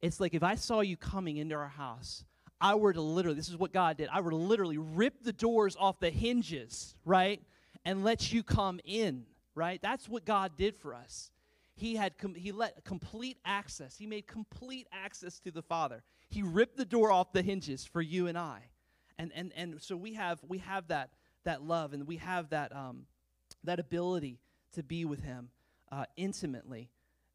It's 0.00 0.20
like 0.20 0.34
if 0.34 0.42
I 0.42 0.54
saw 0.54 0.80
you 0.80 0.96
coming 0.96 1.36
into 1.38 1.54
our 1.56 1.68
house, 1.68 2.24
I 2.60 2.76
were 2.76 2.92
to 2.92 3.00
literally. 3.00 3.36
This 3.36 3.48
is 3.48 3.56
what 3.56 3.72
God 3.72 3.96
did. 3.96 4.08
I 4.12 4.20
were 4.20 4.30
to 4.30 4.36
literally 4.36 4.78
rip 4.78 5.22
the 5.24 5.32
doors 5.32 5.76
off 5.78 5.98
the 5.98 6.10
hinges, 6.10 6.94
right, 7.04 7.42
and 7.84 8.04
let 8.04 8.32
you 8.32 8.42
come 8.42 8.80
in, 8.84 9.24
right? 9.54 9.80
That's 9.82 10.08
what 10.08 10.24
God 10.24 10.52
did 10.56 10.76
for 10.76 10.94
us. 10.94 11.30
He 11.76 11.96
had 11.96 12.16
com- 12.18 12.34
he 12.34 12.52
let 12.52 12.84
complete 12.84 13.38
access. 13.44 13.96
He 13.96 14.06
made 14.06 14.28
complete 14.28 14.86
access 14.92 15.40
to 15.40 15.50
the 15.50 15.62
Father. 15.62 16.04
He 16.34 16.42
ripped 16.42 16.76
the 16.76 16.84
door 16.84 17.12
off 17.12 17.32
the 17.32 17.42
hinges 17.42 17.84
for 17.86 18.02
you 18.02 18.26
and 18.26 18.36
I. 18.36 18.62
And, 19.18 19.30
and, 19.36 19.52
and 19.54 19.80
so 19.80 19.96
we 19.96 20.14
have, 20.14 20.40
we 20.42 20.58
have 20.58 20.88
that, 20.88 21.10
that 21.44 21.62
love 21.62 21.92
and 21.92 22.08
we 22.08 22.16
have 22.16 22.50
that, 22.50 22.74
um, 22.74 23.06
that 23.62 23.78
ability 23.78 24.40
to 24.72 24.82
be 24.82 25.04
with 25.04 25.22
Him 25.22 25.50
uh, 25.92 26.06
intimately 26.16 26.90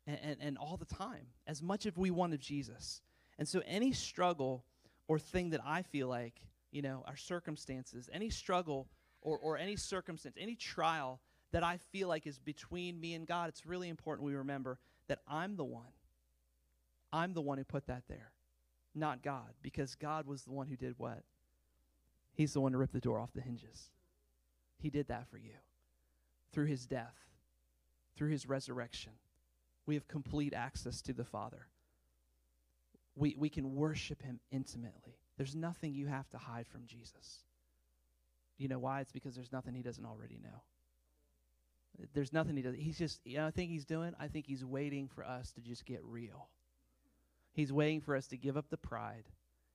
and, 0.05 0.19
and, 0.21 0.37
and 0.41 0.57
all 0.57 0.75
the 0.75 0.83
time, 0.83 1.27
as 1.47 1.63
much 1.63 1.85
as 1.85 1.95
we 1.95 2.11
want 2.11 2.33
of 2.33 2.41
Jesus. 2.41 3.01
And 3.37 3.47
so 3.47 3.61
any 3.65 3.93
struggle 3.93 4.65
or 5.07 5.17
thing 5.17 5.51
that 5.51 5.61
I 5.65 5.81
feel 5.83 6.09
like, 6.09 6.41
you 6.69 6.81
know, 6.81 7.05
our 7.07 7.15
circumstances, 7.15 8.09
any 8.11 8.29
struggle 8.29 8.89
or, 9.21 9.37
or 9.37 9.57
any 9.57 9.77
circumstance, 9.77 10.35
any 10.37 10.55
trial 10.55 11.21
that 11.53 11.63
I 11.63 11.77
feel 11.93 12.09
like 12.09 12.27
is 12.27 12.37
between 12.37 12.99
me 12.99 13.13
and 13.13 13.25
God, 13.25 13.47
it's 13.47 13.65
really 13.65 13.87
important 13.87 14.25
we 14.25 14.35
remember 14.35 14.77
that 15.07 15.19
I'm 15.25 15.55
the 15.55 15.63
one. 15.63 15.93
I'm 17.13 17.33
the 17.33 17.41
one 17.41 17.57
who 17.57 17.63
put 17.63 17.87
that 17.87 18.03
there 18.09 18.33
not 18.99 19.23
God, 19.23 19.53
because 19.61 19.95
God 19.95 20.27
was 20.27 20.43
the 20.43 20.51
one 20.51 20.67
who 20.67 20.75
did 20.75 20.95
what? 20.97 21.23
He's 22.33 22.53
the 22.53 22.61
one 22.61 22.73
who 22.73 22.79
ripped 22.79 22.93
the 22.93 22.99
door 22.99 23.19
off 23.19 23.33
the 23.33 23.41
hinges. 23.41 23.89
He 24.77 24.89
did 24.89 25.07
that 25.07 25.27
for 25.27 25.37
you 25.37 25.55
through 26.51 26.65
his 26.65 26.85
death, 26.85 27.15
through 28.15 28.29
his 28.29 28.47
resurrection. 28.47 29.13
We 29.85 29.95
have 29.95 30.07
complete 30.07 30.53
access 30.53 31.01
to 31.03 31.13
the 31.13 31.25
Father. 31.25 31.67
We, 33.15 33.35
we 33.37 33.49
can 33.49 33.75
worship 33.75 34.21
him 34.21 34.39
intimately. 34.51 35.19
There's 35.37 35.55
nothing 35.55 35.93
you 35.93 36.07
have 36.07 36.29
to 36.29 36.37
hide 36.37 36.67
from 36.67 36.85
Jesus. 36.85 37.43
You 38.57 38.67
know 38.67 38.79
why? 38.79 39.01
It's 39.01 39.11
because 39.11 39.35
there's 39.35 39.51
nothing 39.51 39.73
he 39.73 39.81
doesn't 39.81 40.05
already 40.05 40.39
know. 40.43 40.61
There's 42.13 42.31
nothing 42.31 42.55
he 42.55 42.61
does. 42.61 42.75
He's 42.77 42.97
just, 42.97 43.19
you 43.25 43.37
know, 43.37 43.47
I 43.47 43.51
think 43.51 43.69
he's 43.71 43.85
doing, 43.85 44.13
I 44.19 44.27
think 44.27 44.45
he's 44.45 44.63
waiting 44.63 45.07
for 45.07 45.25
us 45.25 45.51
to 45.53 45.61
just 45.61 45.85
get 45.85 46.01
real. 46.03 46.47
He's 47.59 47.73
waiting 47.73 47.99
for 47.99 48.15
us 48.15 48.25
to 48.27 48.37
give 48.37 48.55
up 48.55 48.69
the 48.69 48.77
pride. 48.77 49.25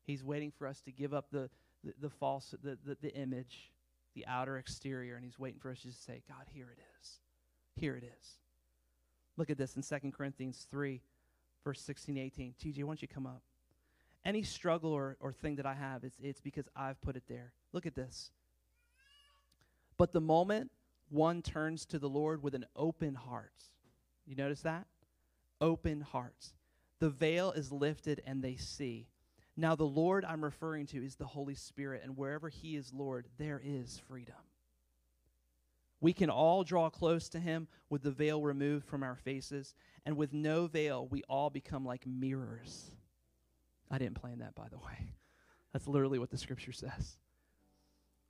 He's 0.07 0.24
waiting 0.24 0.51
for 0.51 0.66
us 0.66 0.80
to 0.80 0.91
give 0.91 1.12
up 1.12 1.26
the, 1.30 1.51
the, 1.85 1.93
the 2.01 2.09
false, 2.09 2.55
the, 2.62 2.78
the, 2.82 2.97
the 3.03 3.14
image, 3.14 3.72
the 4.14 4.24
outer 4.26 4.57
exterior, 4.57 5.16
and 5.16 5.22
he's 5.22 5.39
waiting 5.39 5.61
for 5.61 5.70
us 5.70 5.82
to 5.82 5.93
say, 5.93 6.22
God, 6.26 6.47
here 6.51 6.70
it 6.72 6.80
is. 6.99 7.18
Here 7.76 7.95
it 7.95 8.05
is. 8.05 8.39
Look 9.37 9.51
at 9.51 9.59
this 9.59 9.76
in 9.76 9.82
2 9.82 10.12
Corinthians 10.12 10.66
3, 10.70 11.03
verse 11.62 11.78
16 11.82 12.16
18. 12.16 12.55
TJ, 12.59 12.85
why 12.85 12.89
don't 12.89 13.03
you 13.03 13.07
come 13.09 13.26
up? 13.26 13.43
Any 14.24 14.43
struggle 14.43 14.91
or, 14.91 15.18
or 15.20 15.35
thing 15.35 15.57
that 15.57 15.66
I 15.66 15.74
have, 15.74 16.05
it's, 16.05 16.16
it's 16.22 16.41
because 16.41 16.64
I've 16.74 16.99
put 17.03 17.16
it 17.16 17.24
there. 17.28 17.53
Look 17.74 17.85
at 17.85 17.95
this. 17.95 18.30
But 19.99 20.11
the 20.12 20.22
moment 20.22 20.70
one 21.11 21.43
turns 21.43 21.85
to 21.85 21.99
the 21.99 22.09
Lord 22.09 22.43
with 22.43 22.55
an 22.55 22.64
open 22.74 23.14
heart, 23.14 23.53
you 24.26 24.37
notice 24.37 24.62
that? 24.62 24.87
Open 25.61 26.01
hearts 26.01 26.55
the 27.01 27.11
veil 27.11 27.53
is 27.53 27.73
lifted 27.73 28.23
and 28.27 28.43
they 28.43 28.57
see. 28.57 29.09
Now, 29.57 29.77
the 29.77 29.85
Lord 29.85 30.25
I'm 30.25 30.43
referring 30.43 30.87
to 30.87 31.05
is 31.05 31.15
the 31.15 31.27
Holy 31.27 31.55
Spirit, 31.55 32.03
and 32.03 32.17
wherever 32.17 32.49
He 32.49 32.77
is 32.77 32.93
Lord, 32.93 33.29
there 33.39 33.61
is 33.65 34.01
freedom. 34.09 34.35
We 36.01 36.13
can 36.13 36.29
all 36.29 36.65
draw 36.65 36.91
close 36.91 37.29
to 37.31 37.39
Him 37.39 37.69
with 37.89 38.03
the 38.03 38.11
veil 38.11 38.43
removed 38.43 38.85
from 38.85 39.03
our 39.03 39.15
faces, 39.15 39.75
and 40.05 40.17
with 40.17 40.33
no 40.33 40.67
veil, 40.67 41.07
we 41.07 41.23
all 41.29 41.51
become 41.51 41.85
like 41.85 42.05
mirrors. 42.07 42.91
I 43.91 43.99
didn't 43.99 44.21
plan 44.21 44.41
that, 44.41 44.57
by 44.57 44.69
the 44.69 44.79
way. 44.79 45.13
That's 45.73 45.87
literally 45.87 46.19
what 46.19 46.31
the 46.31 46.39
scripture 46.39 46.73
says. 46.73 47.17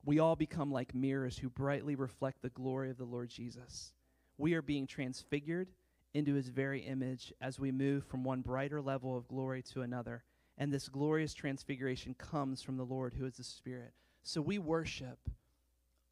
We 0.04 0.18
all 0.18 0.36
become 0.36 0.70
like 0.70 0.94
mirrors 0.94 1.38
who 1.38 1.48
brightly 1.48 1.94
reflect 1.94 2.42
the 2.42 2.50
glory 2.50 2.90
of 2.90 2.98
the 2.98 3.04
Lord 3.04 3.30
Jesus. 3.30 3.94
We 4.36 4.52
are 4.54 4.62
being 4.62 4.86
transfigured 4.86 5.68
into 6.14 6.34
his 6.34 6.48
very 6.48 6.80
image 6.80 7.32
as 7.40 7.58
we 7.58 7.72
move 7.72 8.04
from 8.06 8.24
one 8.24 8.40
brighter 8.40 8.80
level 8.80 9.16
of 9.16 9.28
glory 9.28 9.62
to 9.62 9.82
another. 9.82 10.22
And 10.56 10.72
this 10.72 10.88
glorious 10.88 11.34
transfiguration 11.34 12.14
comes 12.14 12.62
from 12.62 12.76
the 12.76 12.84
Lord 12.84 13.14
who 13.14 13.26
is 13.26 13.36
the 13.36 13.44
Spirit. 13.44 13.92
So 14.22 14.40
we 14.40 14.58
worship 14.58 15.18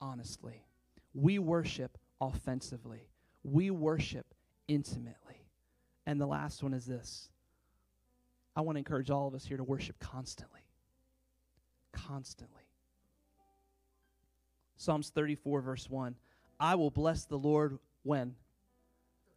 honestly, 0.01 0.67
we 1.15 1.39
worship 1.39 1.97
offensively, 2.21 3.09
we 3.45 3.71
worship 3.71 4.35
intimately. 4.67 5.47
And 6.05 6.21
the 6.21 6.27
last 6.27 6.63
one 6.63 6.75
is 6.75 6.85
this 6.85 7.31
I 8.57 8.61
want 8.61 8.77
to 8.77 8.81
encourage 8.81 9.11
all 9.11 9.29
of 9.29 9.35
us 9.35 9.47
here 9.47 9.57
to 9.57 9.65
worship 9.65 9.99
constantly. 10.01 10.61
Constantly. 11.93 12.63
Psalms 14.77 15.11
34, 15.11 15.61
verse 15.61 15.89
1. 15.89 16.17
I 16.59 16.75
will 16.75 16.91
bless 16.91 17.25
the 17.25 17.39
Lord 17.39 17.79
when? 18.03 18.35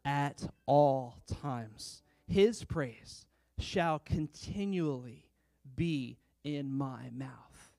At 0.05 0.47
all 0.67 1.17
times. 1.41 2.03
His 2.27 2.63
praise 2.63 3.25
shall 3.59 3.99
continually 3.99 5.25
be 5.75 6.17
in 6.43 6.71
my 6.71 7.09
mouth. 7.11 7.73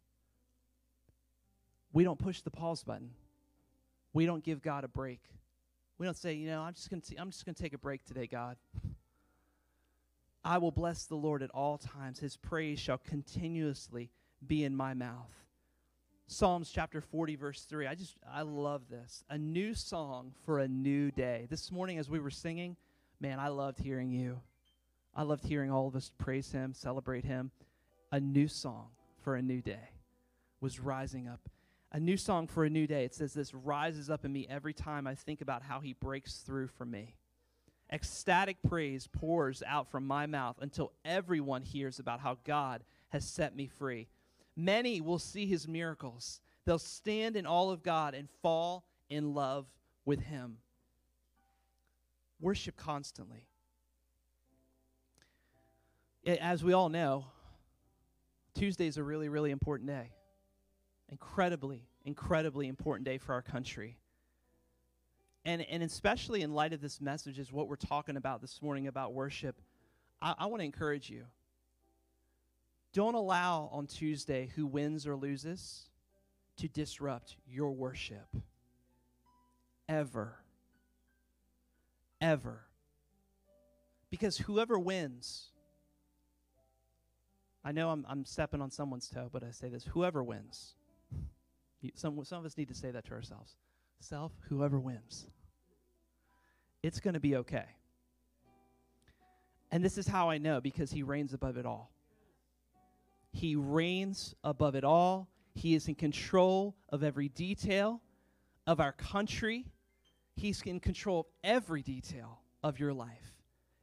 We 1.92 2.04
don't 2.04 2.18
push 2.18 2.42
the 2.42 2.50
pause 2.50 2.82
button. 2.82 3.10
We 4.12 4.26
don't 4.26 4.44
give 4.44 4.60
God 4.60 4.84
a 4.84 4.88
break. 4.88 5.20
We 5.98 6.06
don't 6.06 6.16
say, 6.16 6.34
you 6.34 6.48
know, 6.48 6.60
I'm 6.60 6.74
just 6.74 6.90
going 6.90 7.00
to 7.00 7.16
I'm 7.16 7.30
just 7.30 7.46
going 7.46 7.54
to 7.54 7.62
take 7.62 7.72
a 7.72 7.78
break 7.78 8.04
today, 8.04 8.26
God. 8.26 8.56
I 10.44 10.58
will 10.58 10.70
bless 10.70 11.06
the 11.06 11.16
Lord 11.16 11.42
at 11.42 11.50
all 11.50 11.78
times. 11.78 12.20
His 12.20 12.36
praise 12.36 12.78
shall 12.78 12.98
continuously 12.98 14.10
be 14.46 14.62
in 14.62 14.76
my 14.76 14.94
mouth. 14.94 15.45
Psalms 16.28 16.70
chapter 16.74 17.00
40, 17.00 17.36
verse 17.36 17.62
3. 17.62 17.86
I 17.86 17.94
just, 17.94 18.16
I 18.28 18.42
love 18.42 18.88
this. 18.90 19.22
A 19.30 19.38
new 19.38 19.74
song 19.74 20.32
for 20.44 20.58
a 20.58 20.66
new 20.66 21.12
day. 21.12 21.46
This 21.48 21.70
morning, 21.70 21.98
as 21.98 22.10
we 22.10 22.18
were 22.18 22.30
singing, 22.30 22.76
man, 23.20 23.38
I 23.38 23.48
loved 23.48 23.78
hearing 23.78 24.10
you. 24.10 24.40
I 25.14 25.22
loved 25.22 25.46
hearing 25.46 25.70
all 25.70 25.86
of 25.86 25.94
us 25.94 26.10
praise 26.18 26.50
Him, 26.50 26.74
celebrate 26.74 27.24
Him. 27.24 27.52
A 28.10 28.18
new 28.18 28.48
song 28.48 28.88
for 29.22 29.36
a 29.36 29.42
new 29.42 29.62
day 29.62 29.90
was 30.60 30.80
rising 30.80 31.28
up. 31.28 31.48
A 31.92 32.00
new 32.00 32.16
song 32.16 32.48
for 32.48 32.64
a 32.64 32.70
new 32.70 32.88
day. 32.88 33.04
It 33.04 33.14
says 33.14 33.32
this 33.32 33.54
rises 33.54 34.10
up 34.10 34.24
in 34.24 34.32
me 34.32 34.48
every 34.50 34.74
time 34.74 35.06
I 35.06 35.14
think 35.14 35.40
about 35.40 35.62
how 35.62 35.78
He 35.78 35.92
breaks 35.92 36.38
through 36.38 36.66
for 36.66 36.84
me. 36.84 37.14
Ecstatic 37.92 38.56
praise 38.68 39.06
pours 39.06 39.62
out 39.64 39.88
from 39.92 40.04
my 40.04 40.26
mouth 40.26 40.56
until 40.60 40.92
everyone 41.04 41.62
hears 41.62 42.00
about 42.00 42.18
how 42.18 42.36
God 42.44 42.82
has 43.10 43.24
set 43.24 43.54
me 43.54 43.68
free. 43.68 44.08
Many 44.56 45.00
will 45.00 45.18
see 45.18 45.46
his 45.46 45.68
miracles. 45.68 46.40
They'll 46.64 46.78
stand 46.78 47.36
in 47.36 47.46
awe 47.46 47.70
of 47.70 47.82
God 47.82 48.14
and 48.14 48.28
fall 48.42 48.86
in 49.10 49.34
love 49.34 49.66
with 50.04 50.20
him. 50.20 50.58
Worship 52.40 52.76
constantly. 52.76 53.46
As 56.26 56.64
we 56.64 56.72
all 56.72 56.88
know, 56.88 57.26
Tuesday 58.54 58.86
is 58.86 58.96
a 58.96 59.02
really, 59.02 59.28
really 59.28 59.50
important 59.50 59.88
day. 59.88 60.10
Incredibly, 61.08 61.86
incredibly 62.04 62.66
important 62.66 63.04
day 63.04 63.18
for 63.18 63.32
our 63.34 63.42
country. 63.42 63.98
And, 65.44 65.62
and 65.62 65.82
especially 65.82 66.42
in 66.42 66.52
light 66.52 66.72
of 66.72 66.80
this 66.80 67.00
message, 67.00 67.38
is 67.38 67.52
what 67.52 67.68
we're 67.68 67.76
talking 67.76 68.16
about 68.16 68.40
this 68.40 68.60
morning 68.60 68.88
about 68.88 69.12
worship. 69.12 69.60
I, 70.20 70.34
I 70.38 70.46
want 70.46 70.60
to 70.60 70.64
encourage 70.64 71.08
you 71.08 71.26
don't 72.96 73.14
allow 73.14 73.68
on 73.72 73.86
Tuesday 73.86 74.50
who 74.56 74.66
wins 74.66 75.06
or 75.06 75.14
loses 75.16 75.90
to 76.56 76.66
disrupt 76.66 77.36
your 77.46 77.70
worship. 77.70 78.26
Ever. 79.86 80.38
ever. 82.22 82.62
Because 84.08 84.38
whoever 84.38 84.78
wins, 84.78 85.50
I 87.62 87.72
know 87.72 87.90
I'm, 87.90 88.06
I'm 88.08 88.24
stepping 88.24 88.62
on 88.62 88.70
someone's 88.70 89.10
toe, 89.10 89.28
but 89.30 89.44
I 89.44 89.50
say 89.50 89.68
this 89.68 89.84
whoever 89.84 90.24
wins. 90.24 90.72
Some, 91.96 92.24
some 92.24 92.38
of 92.38 92.46
us 92.46 92.56
need 92.56 92.68
to 92.68 92.74
say 92.74 92.90
that 92.92 93.04
to 93.04 93.12
ourselves. 93.12 93.56
Self, 94.00 94.32
whoever 94.48 94.80
wins, 94.80 95.26
it's 96.82 97.00
going 97.00 97.12
to 97.12 97.20
be 97.20 97.36
okay. 97.36 97.66
And 99.70 99.84
this 99.84 99.98
is 99.98 100.08
how 100.08 100.30
I 100.30 100.38
know 100.38 100.62
because 100.62 100.92
he 100.92 101.02
reigns 101.02 101.34
above 101.34 101.58
it 101.58 101.66
all. 101.66 101.92
He 103.36 103.54
reigns 103.54 104.34
above 104.42 104.76
it 104.76 104.82
all. 104.82 105.28
He 105.54 105.74
is 105.74 105.88
in 105.88 105.94
control 105.94 106.74
of 106.88 107.02
every 107.02 107.28
detail 107.28 108.00
of 108.66 108.80
our 108.80 108.92
country. 108.92 109.66
He's 110.36 110.62
in 110.62 110.80
control 110.80 111.20
of 111.20 111.26
every 111.44 111.82
detail 111.82 112.40
of 112.64 112.80
your 112.80 112.94
life. 112.94 113.34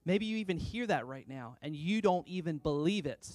Maybe 0.05 0.25
you 0.25 0.37
even 0.37 0.57
hear 0.57 0.87
that 0.87 1.05
right 1.05 1.29
now 1.29 1.57
and 1.61 1.75
you 1.75 2.01
don't 2.01 2.27
even 2.27 2.57
believe 2.57 3.05
it. 3.05 3.29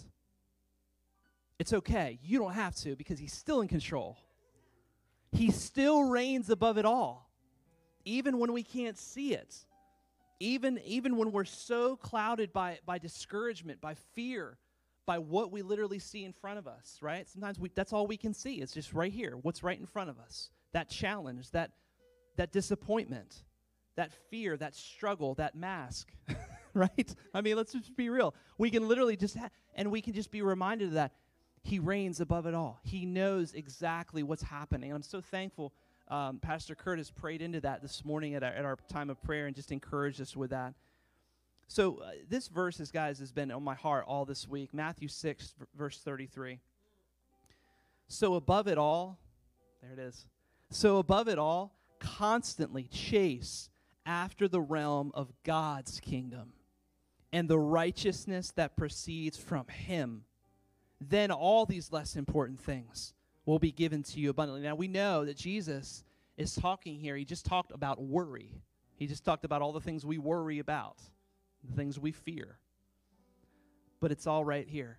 It's 1.61 1.73
okay. 1.73 2.19
You 2.21 2.41
don't 2.41 2.55
have 2.55 2.75
to 2.79 2.97
because 2.97 3.21
he's 3.21 3.33
still 3.33 3.61
in 3.61 3.69
control. 3.69 4.19
He 5.31 5.53
still 5.53 6.03
reigns 6.03 6.51
above 6.51 6.79
it 6.79 6.85
all, 6.85 7.31
even 8.05 8.41
when 8.41 8.53
we 8.53 8.65
can't 8.65 8.99
see 8.99 9.35
it. 9.35 9.55
Even, 10.41 10.81
even 10.85 11.17
when 11.17 11.31
we're 11.31 11.45
so 11.45 11.95
clouded 11.95 12.53
by, 12.53 12.81
by 12.85 12.99
discouragement, 12.99 13.81
by 13.81 13.95
fear, 14.17 14.59
by 15.09 15.19
what 15.19 15.51
we 15.51 15.63
literally 15.63 15.99
see 15.99 16.23
in 16.23 16.35
front 16.35 16.59
of 16.59 16.69
us, 16.69 16.99
right? 17.01 17.27
Sometimes 17.27 17.59
we, 17.59 17.71
that's 17.75 17.95
all 17.95 18.07
we 18.07 18.19
can 18.19 18.35
see. 18.35 18.57
It's 18.57 18.75
just 18.75 18.93
right 18.93 19.11
here, 19.11 19.39
what's 19.41 19.63
right 19.63 19.81
in 19.81 19.87
front 19.87 20.11
of 20.11 20.19
us. 20.19 20.51
That 20.75 20.91
challenge, 20.91 21.51
that, 21.53 21.71
that 22.37 22.53
disappointment, 22.53 23.43
that 23.97 24.13
fear, 24.31 24.59
that 24.59 24.75
struggle, 24.77 25.35
that 25.37 25.55
mask, 25.55 26.13
right? 26.75 27.15
I 27.33 27.41
mean, 27.41 27.57
let's 27.57 27.73
just 27.73 27.97
be 27.97 28.11
real. 28.11 28.35
We 28.59 28.69
can 28.69 28.87
literally 28.87 29.17
just, 29.17 29.39
ha- 29.39 29.49
and 29.75 29.91
we 29.91 30.03
can 30.03 30.13
just 30.13 30.31
be 30.31 30.43
reminded 30.43 30.89
of 30.89 30.95
that. 30.95 31.13
He 31.63 31.79
reigns 31.79 32.21
above 32.21 32.45
it 32.45 32.53
all. 32.53 32.79
He 32.83 33.07
knows 33.07 33.55
exactly 33.55 34.23
what's 34.23 34.43
happening. 34.43 34.93
I'm 34.93 35.01
so 35.01 35.23
thankful. 35.23 35.73
Um, 36.09 36.39
Pastor 36.39 36.75
Curtis 36.75 37.11
prayed 37.11 37.41
into 37.41 37.63
that 37.63 37.81
this 37.81 38.05
morning 38.05 38.35
at 38.35 38.43
our, 38.43 38.53
at 38.53 38.67
our 38.67 38.77
time 38.91 39.09
of 39.09 39.23
prayer 39.23 39.47
and 39.47 39.57
just 39.57 39.73
encouraged 39.73 40.21
us 40.21 40.37
with 40.37 40.51
that. 40.51 40.75
So 41.69 41.99
uh, 41.99 42.13
this 42.29 42.49
verse, 42.49 42.81
is, 42.81 42.91
guys, 42.91 43.19
has 43.19 43.31
been 43.31 43.53
on 43.53 43.63
my 43.63 43.75
heart 43.75 44.07
all 44.09 44.25
this 44.25 44.49
week. 44.49 44.73
Matthew 44.73 45.07
6, 45.07 45.55
v- 45.59 45.67
verse 45.77 45.99
33. 45.99 46.61
So 48.09 48.35
above 48.35 48.69
it 48.69 48.79
all, 48.79 49.19
there 49.83 49.93
it 49.93 49.99
is. 49.99 50.27
So 50.71 50.97
above 50.97 51.29
it 51.29 51.39
all, 51.39 51.75
constantly 52.01 52.85
chase 52.85 53.69
after 54.07 54.49
the 54.49 54.63
realm 54.63 55.13
of 55.13 55.31
God's 55.45 56.01
kingdom 56.01 56.55
and 57.35 57.51
the 57.51 57.59
righteousness 57.59 58.51
that 58.57 58.75
proceeds 58.75 59.37
from 59.37 59.67
Him. 59.67 60.25
Then 61.03 61.31
all 61.31 61.67
these 61.67 61.93
less 61.93 62.17
important 62.17 62.61
things 62.61 63.13
will 63.45 63.59
be 63.59 63.73
given 63.73 64.03
to 64.05 64.21
you 64.21 64.31
abundantly. 64.31 64.63
Now 64.63 64.75
we 64.75 64.89
know 64.89 65.27
that 65.27 65.37
Jesus 65.37 66.03
is 66.39 66.55
talking 66.55 66.99
here. 66.99 67.15
He 67.15 67.27
just 67.27 67.45
talked 67.45 67.73
about 67.73 68.01
worry. 68.03 68.63
He 68.97 69.07
just 69.07 69.23
talked 69.23 69.45
about 69.45 69.61
all 69.61 69.73
the 69.73 69.81
things 69.81 70.07
we 70.07 70.17
worry 70.17 70.61
about 70.61 70.97
the 71.65 71.77
things 71.77 71.99
we 71.99 72.13
fear. 72.13 72.59
But 74.01 74.13
it's 74.13 74.27
all 74.27 74.45
right 74.45 74.69
here. 74.69 74.99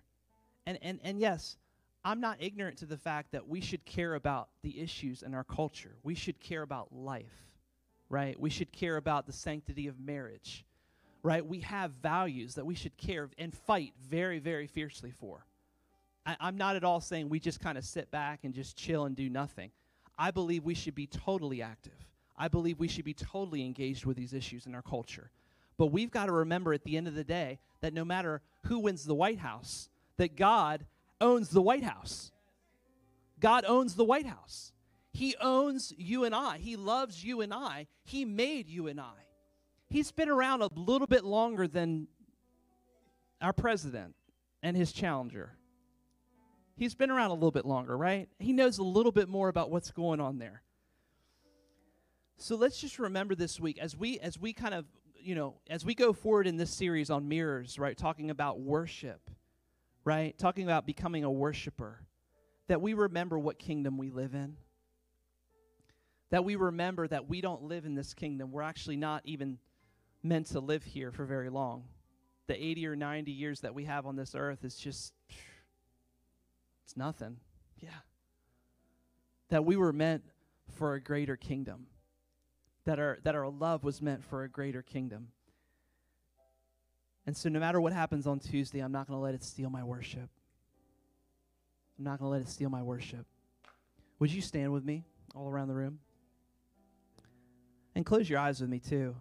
And, 0.66 0.78
and, 0.82 1.00
and 1.02 1.18
yes, 1.18 1.56
I'm 2.04 2.20
not 2.20 2.36
ignorant 2.40 2.78
to 2.78 2.86
the 2.86 2.96
fact 2.96 3.32
that 3.32 3.48
we 3.48 3.60
should 3.60 3.84
care 3.84 4.14
about 4.14 4.48
the 4.62 4.80
issues 4.80 5.22
in 5.22 5.34
our 5.34 5.44
culture. 5.44 5.96
We 6.02 6.14
should 6.14 6.40
care 6.40 6.62
about 6.62 6.92
life, 6.92 7.50
right? 8.08 8.38
We 8.38 8.50
should 8.50 8.72
care 8.72 8.96
about 8.96 9.26
the 9.26 9.32
sanctity 9.32 9.86
of 9.86 9.98
marriage, 10.00 10.64
right? 11.22 11.44
We 11.44 11.60
have 11.60 11.92
values 12.02 12.54
that 12.54 12.64
we 12.64 12.74
should 12.74 12.96
care 12.96 13.28
and 13.38 13.54
fight 13.54 13.92
very, 14.08 14.38
very 14.38 14.66
fiercely 14.66 15.10
for. 15.10 15.44
I, 16.24 16.36
I'm 16.40 16.56
not 16.56 16.76
at 16.76 16.84
all 16.84 17.00
saying 17.00 17.28
we 17.28 17.40
just 17.40 17.60
kind 17.60 17.76
of 17.76 17.84
sit 17.84 18.10
back 18.10 18.44
and 18.44 18.54
just 18.54 18.76
chill 18.76 19.04
and 19.04 19.16
do 19.16 19.28
nothing. 19.28 19.70
I 20.18 20.30
believe 20.30 20.64
we 20.64 20.74
should 20.74 20.94
be 20.94 21.06
totally 21.06 21.62
active. 21.62 22.06
I 22.36 22.48
believe 22.48 22.78
we 22.78 22.88
should 22.88 23.04
be 23.04 23.14
totally 23.14 23.64
engaged 23.64 24.06
with 24.06 24.16
these 24.16 24.32
issues 24.32 24.66
in 24.66 24.74
our 24.74 24.82
culture. 24.82 25.30
But 25.80 25.92
we've 25.92 26.10
got 26.10 26.26
to 26.26 26.32
remember 26.32 26.74
at 26.74 26.84
the 26.84 26.98
end 26.98 27.08
of 27.08 27.14
the 27.14 27.24
day 27.24 27.58
that 27.80 27.94
no 27.94 28.04
matter 28.04 28.42
who 28.66 28.80
wins 28.80 29.06
the 29.06 29.14
White 29.14 29.38
House, 29.38 29.88
that 30.18 30.36
God 30.36 30.84
owns 31.22 31.48
the 31.48 31.62
White 31.62 31.84
House. 31.84 32.32
God 33.40 33.64
owns 33.66 33.94
the 33.94 34.04
White 34.04 34.26
House. 34.26 34.74
He 35.14 35.34
owns 35.40 35.94
you 35.96 36.24
and 36.24 36.34
I. 36.34 36.58
He 36.58 36.76
loves 36.76 37.24
you 37.24 37.40
and 37.40 37.54
I. 37.54 37.86
He 38.04 38.26
made 38.26 38.68
you 38.68 38.88
and 38.88 39.00
I. 39.00 39.24
He's 39.88 40.12
been 40.12 40.28
around 40.28 40.60
a 40.60 40.68
little 40.74 41.06
bit 41.06 41.24
longer 41.24 41.66
than 41.66 42.08
our 43.40 43.54
president 43.54 44.14
and 44.62 44.76
his 44.76 44.92
challenger. 44.92 45.56
He's 46.76 46.94
been 46.94 47.10
around 47.10 47.30
a 47.30 47.34
little 47.34 47.52
bit 47.52 47.64
longer, 47.64 47.96
right? 47.96 48.28
He 48.38 48.52
knows 48.52 48.76
a 48.76 48.82
little 48.82 49.12
bit 49.12 49.30
more 49.30 49.48
about 49.48 49.70
what's 49.70 49.90
going 49.90 50.20
on 50.20 50.36
there. 50.40 50.60
So 52.36 52.56
let's 52.56 52.78
just 52.78 52.98
remember 52.98 53.34
this 53.34 53.58
week 53.58 53.78
as 53.78 53.96
we 53.96 54.18
as 54.18 54.38
we 54.38 54.54
kind 54.54 54.72
of 54.72 54.86
you 55.22 55.34
know, 55.34 55.54
as 55.68 55.84
we 55.84 55.94
go 55.94 56.12
forward 56.12 56.46
in 56.46 56.56
this 56.56 56.70
series 56.70 57.10
on 57.10 57.28
mirrors, 57.28 57.78
right, 57.78 57.96
talking 57.96 58.30
about 58.30 58.60
worship, 58.60 59.30
right, 60.04 60.36
talking 60.38 60.64
about 60.64 60.86
becoming 60.86 61.24
a 61.24 61.30
worshiper, 61.30 62.00
that 62.68 62.80
we 62.80 62.94
remember 62.94 63.38
what 63.38 63.58
kingdom 63.58 63.98
we 63.98 64.10
live 64.10 64.34
in. 64.34 64.56
That 66.30 66.44
we 66.44 66.54
remember 66.54 67.08
that 67.08 67.28
we 67.28 67.40
don't 67.40 67.64
live 67.64 67.84
in 67.84 67.94
this 67.94 68.14
kingdom. 68.14 68.52
We're 68.52 68.62
actually 68.62 68.96
not 68.96 69.22
even 69.24 69.58
meant 70.22 70.46
to 70.48 70.60
live 70.60 70.84
here 70.84 71.10
for 71.10 71.24
very 71.24 71.50
long. 71.50 71.84
The 72.46 72.54
80 72.54 72.86
or 72.86 72.96
90 72.96 73.32
years 73.32 73.60
that 73.60 73.74
we 73.74 73.84
have 73.84 74.06
on 74.06 74.16
this 74.16 74.34
earth 74.34 74.64
is 74.64 74.76
just, 74.76 75.12
it's 76.84 76.96
nothing. 76.96 77.38
Yeah. 77.78 77.88
That 79.48 79.64
we 79.64 79.76
were 79.76 79.92
meant 79.92 80.24
for 80.70 80.94
a 80.94 81.00
greater 81.00 81.36
kingdom 81.36 81.86
that 82.90 82.98
our, 82.98 83.18
that 83.22 83.36
our 83.36 83.48
love 83.48 83.84
was 83.84 84.02
meant 84.02 84.24
for 84.24 84.42
a 84.42 84.48
greater 84.48 84.82
kingdom. 84.82 85.28
And 87.24 87.36
so, 87.36 87.48
no 87.48 87.60
matter 87.60 87.80
what 87.80 87.92
happens 87.92 88.26
on 88.26 88.40
Tuesday, 88.40 88.80
I'm 88.80 88.90
not 88.90 89.06
going 89.06 89.16
to 89.16 89.22
let 89.22 89.32
it 89.32 89.44
steal 89.44 89.70
my 89.70 89.84
worship. 89.84 90.28
I'm 91.96 92.04
not 92.04 92.18
going 92.18 92.26
to 92.26 92.32
let 92.32 92.40
it 92.40 92.48
steal 92.48 92.68
my 92.68 92.82
worship. 92.82 93.26
Would 94.18 94.32
you 94.32 94.42
stand 94.42 94.72
with 94.72 94.84
me 94.84 95.04
all 95.36 95.48
around 95.48 95.68
the 95.68 95.74
room? 95.74 96.00
And 97.94 98.04
close 98.04 98.28
your 98.28 98.40
eyes 98.40 98.60
with 98.60 98.70
me, 98.70 98.80
too. 98.80 99.14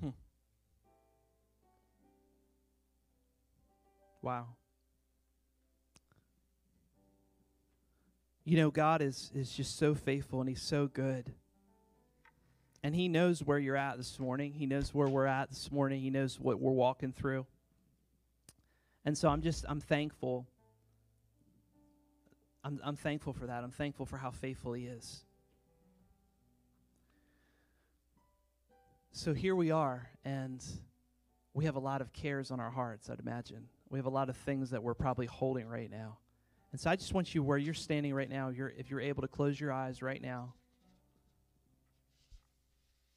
Hmm. 0.00 0.08
Wow. 4.22 4.48
You 8.44 8.56
know, 8.56 8.70
God 8.70 9.02
is, 9.02 9.30
is 9.34 9.52
just 9.52 9.78
so 9.78 9.94
faithful 9.94 10.40
and 10.40 10.48
He's 10.48 10.62
so 10.62 10.86
good. 10.86 11.32
And 12.82 12.94
He 12.94 13.08
knows 13.08 13.42
where 13.42 13.58
you're 13.58 13.76
at 13.76 13.96
this 13.96 14.18
morning. 14.18 14.52
He 14.52 14.66
knows 14.66 14.92
where 14.92 15.08
we're 15.08 15.26
at 15.26 15.50
this 15.50 15.70
morning. 15.70 16.00
He 16.00 16.10
knows 16.10 16.40
what 16.40 16.60
we're 16.60 16.72
walking 16.72 17.12
through. 17.12 17.46
And 19.04 19.16
so 19.16 19.28
I'm 19.28 19.42
just, 19.42 19.64
I'm 19.68 19.80
thankful. 19.80 20.46
I'm, 22.64 22.80
I'm 22.84 22.96
thankful 22.96 23.32
for 23.32 23.46
that. 23.46 23.62
I'm 23.62 23.70
thankful 23.70 24.06
for 24.06 24.16
how 24.16 24.30
faithful 24.30 24.72
He 24.72 24.86
is. 24.86 25.24
So 29.14 29.34
here 29.34 29.54
we 29.54 29.70
are, 29.70 30.08
and 30.24 30.64
we 31.52 31.66
have 31.66 31.76
a 31.76 31.80
lot 31.80 32.00
of 32.00 32.14
cares 32.14 32.50
on 32.50 32.60
our 32.60 32.70
hearts, 32.70 33.10
I'd 33.10 33.20
imagine. 33.20 33.68
We 33.90 33.98
have 33.98 34.06
a 34.06 34.10
lot 34.10 34.30
of 34.30 34.36
things 34.38 34.70
that 34.70 34.82
we're 34.82 34.94
probably 34.94 35.26
holding 35.26 35.68
right 35.68 35.90
now. 35.90 36.16
And 36.72 36.80
so 36.80 36.90
I 36.90 36.96
just 36.96 37.12
want 37.12 37.34
you 37.34 37.42
where 37.42 37.58
you're 37.58 37.74
standing 37.74 38.14
right 38.14 38.28
now, 38.28 38.48
you're, 38.48 38.72
if 38.76 38.90
you're 38.90 39.00
able 39.00 39.22
to 39.22 39.28
close 39.28 39.60
your 39.60 39.72
eyes 39.72 40.02
right 40.02 40.20
now. 40.20 40.54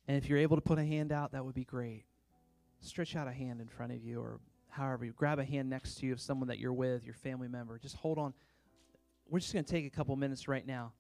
And 0.07 0.17
if 0.17 0.29
you're 0.29 0.39
able 0.39 0.57
to 0.57 0.61
put 0.61 0.77
a 0.77 0.85
hand 0.85 1.11
out, 1.11 1.31
that 1.31 1.43
would 1.43 1.55
be 1.55 1.63
great. 1.63 2.03
Stretch 2.81 3.15
out 3.15 3.27
a 3.27 3.31
hand 3.31 3.61
in 3.61 3.67
front 3.67 3.93
of 3.93 4.03
you 4.03 4.19
or 4.19 4.39
however 4.69 5.05
you 5.05 5.13
grab 5.13 5.39
a 5.39 5.45
hand 5.45 5.69
next 5.69 5.95
to 5.95 6.05
you 6.05 6.13
of 6.13 6.19
someone 6.19 6.49
that 6.49 6.59
you're 6.59 6.73
with, 6.73 7.03
your 7.05 7.13
family 7.13 7.47
member. 7.47 7.79
Just 7.79 7.95
hold 7.95 8.19
on. 8.19 8.33
We're 9.29 9.39
just 9.39 9.53
going 9.53 9.65
to 9.65 9.71
take 9.71 9.85
a 9.85 9.89
couple 9.89 10.15
minutes 10.17 10.47
right 10.47 10.67
now 10.67 10.91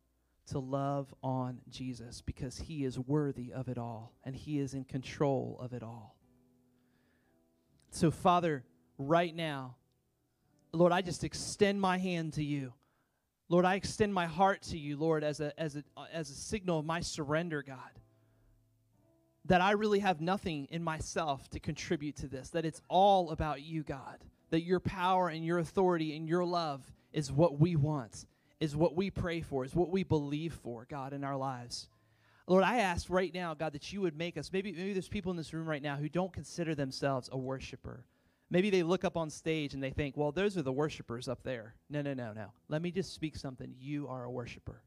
to 0.47 0.59
love 0.59 1.13
on 1.21 1.59
Jesus 1.69 2.21
because 2.21 2.57
he 2.57 2.85
is 2.85 2.97
worthy 2.97 3.51
of 3.51 3.67
it 3.67 3.77
all 3.77 4.13
and 4.23 4.35
he 4.35 4.59
is 4.59 4.73
in 4.73 4.85
control 4.85 5.59
of 5.61 5.73
it 5.73 5.83
all. 5.83 6.15
So, 7.91 8.11
Father, 8.11 8.63
right 8.97 9.35
now, 9.35 9.75
Lord, 10.75 10.91
I 10.91 11.01
just 11.01 11.23
extend 11.23 11.79
my 11.79 11.97
hand 11.97 12.33
to 12.33 12.43
you. 12.43 12.73
Lord, 13.47 13.65
I 13.65 13.75
extend 13.75 14.13
my 14.13 14.25
heart 14.25 14.61
to 14.63 14.77
you, 14.77 14.97
Lord, 14.97 15.23
as 15.23 15.39
a, 15.39 15.57
as 15.59 15.75
a, 15.75 15.83
as 16.11 16.29
a 16.29 16.33
signal 16.33 16.79
of 16.79 16.85
my 16.85 16.99
surrender, 16.99 17.63
God. 17.63 17.77
That 19.45 19.61
I 19.61 19.71
really 19.71 19.99
have 19.99 20.21
nothing 20.21 20.67
in 20.71 20.83
myself 20.83 21.49
to 21.51 21.59
contribute 21.59 22.15
to 22.17 22.27
this, 22.27 22.49
that 22.49 22.65
it's 22.65 22.81
all 22.89 23.29
about 23.29 23.61
you, 23.61 23.83
God. 23.83 24.17
That 24.49 24.61
your 24.61 24.79
power 24.79 25.29
and 25.29 25.45
your 25.45 25.59
authority 25.59 26.15
and 26.15 26.27
your 26.27 26.43
love 26.43 26.83
is 27.13 27.31
what 27.31 27.59
we 27.59 27.75
want. 27.75 28.25
is 28.59 28.75
what 28.75 28.95
we 28.95 29.09
pray 29.11 29.41
for, 29.41 29.65
is 29.65 29.75
what 29.75 29.89
we 29.89 30.03
believe 30.03 30.53
for, 30.53 30.87
God, 30.89 31.13
in 31.13 31.23
our 31.23 31.37
lives. 31.37 31.87
Lord, 32.47 32.63
I 32.63 32.77
ask 32.77 33.09
right 33.09 33.33
now, 33.33 33.53
God, 33.53 33.73
that 33.73 33.91
you 33.91 34.01
would 34.01 34.17
make 34.17 34.37
us. 34.37 34.51
Maybe, 34.51 34.71
maybe 34.71 34.93
there's 34.93 35.07
people 35.07 35.31
in 35.31 35.37
this 35.37 35.53
room 35.53 35.67
right 35.67 35.81
now 35.81 35.95
who 35.95 36.09
don't 36.09 36.31
consider 36.31 36.75
themselves 36.75 37.29
a 37.31 37.37
worshiper. 37.37 38.05
Maybe 38.49 38.69
they 38.69 38.83
look 38.83 39.03
up 39.03 39.17
on 39.17 39.29
stage 39.29 39.73
and 39.73 39.81
they 39.81 39.89
think, 39.89 40.15
well, 40.15 40.31
those 40.31 40.57
are 40.57 40.61
the 40.61 40.71
worshipers 40.71 41.27
up 41.27 41.43
there. 41.43 41.73
No, 41.89 42.01
no, 42.01 42.13
no, 42.13 42.31
no. 42.33 42.51
Let 42.69 42.81
me 42.81 42.91
just 42.91 43.13
speak 43.13 43.35
something. 43.35 43.73
You 43.79 44.07
are 44.07 44.23
a 44.23 44.31
worshiper. 44.31 44.81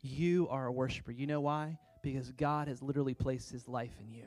You 0.00 0.48
are 0.48 0.66
a 0.66 0.72
worshiper. 0.72 1.10
You 1.10 1.26
know 1.26 1.40
why? 1.40 1.78
Because 2.02 2.30
God 2.32 2.68
has 2.68 2.82
literally 2.82 3.14
placed 3.14 3.50
his 3.50 3.66
life 3.66 3.94
in 4.00 4.12
you. 4.12 4.26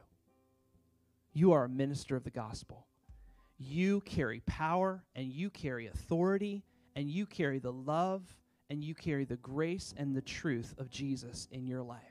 You 1.34 1.54
are 1.54 1.66
a 1.66 1.70
minister 1.70 2.16
of 2.16 2.24
the 2.24 2.32
gospel. 2.32 2.88
You 3.58 4.02
carry 4.02 4.42
power 4.42 5.04
and 5.16 5.28
you 5.28 5.50
carry 5.50 5.88
authority 5.88 6.64
and 6.96 7.10
you 7.10 7.26
carry 7.26 7.60
the 7.60 7.72
love 7.72 8.24
and 8.70 8.84
you 8.84 8.96
carry 8.96 9.24
the 9.24 9.38
grace 9.38 9.94
and 9.96 10.16
the 10.16 10.22
truth 10.22 10.76
of 10.78 10.90
Jesus 10.90 11.48
in 11.52 11.68
your 11.68 11.84
life. 11.84 12.02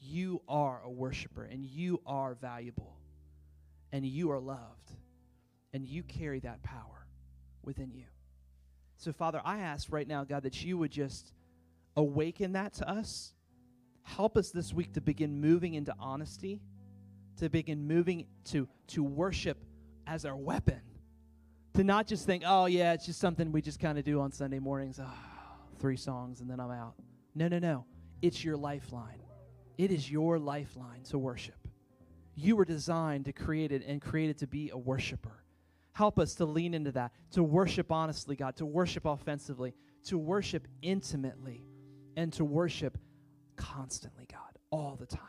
You 0.00 0.42
are 0.48 0.82
a 0.84 0.90
worshiper 0.90 1.44
and 1.44 1.64
you 1.64 2.00
are 2.04 2.34
valuable 2.34 2.98
and 3.90 4.04
you 4.04 4.30
are 4.30 4.40
loved 4.40 4.92
and 5.74 5.84
you 5.84 6.02
carry 6.04 6.40
that 6.40 6.62
power 6.62 7.06
within 7.62 7.92
you. 7.92 8.04
So, 8.96 9.12
Father, 9.12 9.42
I 9.44 9.58
ask 9.58 9.92
right 9.92 10.06
now, 10.06 10.24
God, 10.24 10.44
that 10.44 10.64
you 10.64 10.78
would 10.78 10.92
just 10.92 11.32
awaken 11.96 12.52
that 12.52 12.74
to 12.74 12.88
us. 12.88 13.34
Help 14.04 14.36
us 14.36 14.50
this 14.50 14.72
week 14.72 14.94
to 14.94 15.00
begin 15.00 15.40
moving 15.40 15.74
into 15.74 15.92
honesty, 15.98 16.62
to 17.38 17.50
begin 17.50 17.86
moving 17.88 18.26
to, 18.44 18.68
to 18.88 19.02
worship 19.02 19.58
as 20.06 20.24
our 20.24 20.36
weapon. 20.36 20.80
To 21.74 21.82
not 21.82 22.06
just 22.06 22.24
think, 22.24 22.44
oh, 22.46 22.66
yeah, 22.66 22.92
it's 22.92 23.06
just 23.06 23.18
something 23.18 23.50
we 23.50 23.60
just 23.60 23.80
kind 23.80 23.98
of 23.98 24.04
do 24.04 24.20
on 24.20 24.30
Sunday 24.30 24.60
mornings. 24.60 25.00
Oh, 25.02 25.10
three 25.80 25.96
songs 25.96 26.40
and 26.40 26.48
then 26.48 26.60
I'm 26.60 26.70
out. 26.70 26.94
No, 27.34 27.48
no, 27.48 27.58
no. 27.58 27.84
It's 28.22 28.44
your 28.44 28.56
lifeline. 28.56 29.20
It 29.76 29.90
is 29.90 30.08
your 30.08 30.38
lifeline 30.38 31.02
to 31.10 31.18
worship. 31.18 31.66
You 32.36 32.54
were 32.54 32.64
designed 32.64 33.24
to 33.24 33.32
create 33.32 33.72
it 33.72 33.84
and 33.84 34.00
created 34.00 34.38
to 34.38 34.46
be 34.46 34.70
a 34.70 34.78
worshiper. 34.78 35.43
Help 35.94 36.18
us 36.18 36.34
to 36.34 36.44
lean 36.44 36.74
into 36.74 36.92
that, 36.92 37.12
to 37.30 37.42
worship 37.42 37.90
honestly, 37.90 38.34
God, 38.34 38.56
to 38.56 38.66
worship 38.66 39.06
offensively, 39.06 39.74
to 40.04 40.18
worship 40.18 40.66
intimately, 40.82 41.64
and 42.16 42.32
to 42.34 42.44
worship 42.44 42.98
constantly, 43.56 44.26
God, 44.30 44.58
all 44.70 44.96
the 44.98 45.06
time. 45.06 45.20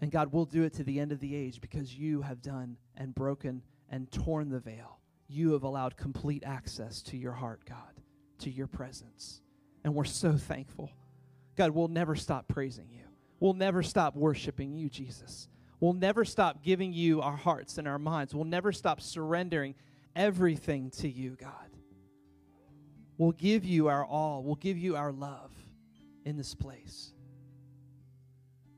And 0.00 0.10
God, 0.10 0.32
we'll 0.32 0.46
do 0.46 0.64
it 0.64 0.72
to 0.74 0.84
the 0.84 0.98
end 0.98 1.12
of 1.12 1.20
the 1.20 1.36
age 1.36 1.60
because 1.60 1.94
you 1.94 2.22
have 2.22 2.40
done 2.40 2.78
and 2.96 3.14
broken 3.14 3.62
and 3.90 4.10
torn 4.10 4.48
the 4.48 4.60
veil. 4.60 4.98
You 5.28 5.52
have 5.52 5.62
allowed 5.62 5.96
complete 5.96 6.42
access 6.44 7.02
to 7.02 7.18
your 7.18 7.32
heart, 7.32 7.66
God, 7.68 8.00
to 8.40 8.50
your 8.50 8.66
presence. 8.66 9.42
And 9.84 9.94
we're 9.94 10.04
so 10.04 10.38
thankful. 10.38 10.90
God, 11.54 11.70
we'll 11.70 11.88
never 11.88 12.16
stop 12.16 12.48
praising 12.48 12.88
you. 12.90 13.04
We'll 13.40 13.52
never 13.52 13.82
stop 13.82 14.16
worshiping 14.16 14.74
you, 14.74 14.88
Jesus. 14.88 15.48
We'll 15.84 15.92
never 15.92 16.24
stop 16.24 16.62
giving 16.62 16.94
you 16.94 17.20
our 17.20 17.36
hearts 17.36 17.76
and 17.76 17.86
our 17.86 17.98
minds. 17.98 18.34
We'll 18.34 18.46
never 18.46 18.72
stop 18.72 19.02
surrendering 19.02 19.74
everything 20.16 20.88
to 20.92 21.10
you, 21.10 21.36
God. 21.38 21.68
We'll 23.18 23.32
give 23.32 23.66
you 23.66 23.88
our 23.88 24.02
all. 24.02 24.42
We'll 24.42 24.54
give 24.54 24.78
you 24.78 24.96
our 24.96 25.12
love 25.12 25.52
in 26.24 26.38
this 26.38 26.54
place. 26.54 27.12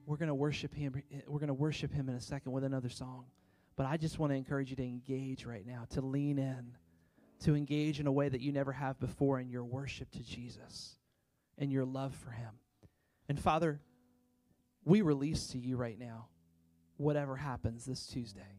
We're 0.05 0.17
going 0.17 0.31
to 0.31 0.35
worship 0.35 0.75
him. 0.75 1.01
We're 1.29 1.39
going 1.39 1.47
to 1.47 1.55
worship 1.55 1.93
him 1.93 2.09
in 2.09 2.17
a 2.17 2.21
second 2.21 2.51
with 2.51 2.65
another 2.65 2.89
song. 2.89 3.27
But 3.77 3.87
I 3.87 3.99
just 3.99 4.19
want 4.19 4.33
to 4.33 4.37
encourage 4.37 4.71
you 4.71 4.77
to 4.77 4.83
engage 4.83 5.47
right 5.47 5.65
now, 5.65 5.87
to 5.91 6.01
lean 6.01 6.41
in, 6.41 6.73
to 7.45 7.55
engage 7.55 8.01
in 8.01 8.09
a 8.09 8.13
way 8.13 8.29
that 8.29 8.41
you 8.41 8.51
never 8.51 8.73
have 8.73 8.99
before 8.99 9.39
in 9.39 9.49
your 9.49 9.63
worship 9.63 10.11
to 10.11 10.25
Jesus 10.25 10.97
and 11.57 11.71
your 11.71 11.85
love 11.85 12.17
for 12.17 12.31
him. 12.31 12.55
And 13.29 13.39
Father, 13.39 13.81
we 14.85 15.03
release 15.03 15.47
to 15.51 15.59
you 15.59 15.77
right 15.77 16.01
now 16.01 16.31
whatever 16.97 17.37
happens 17.37 17.85
this 17.85 18.07
Tuesday. 18.07 18.57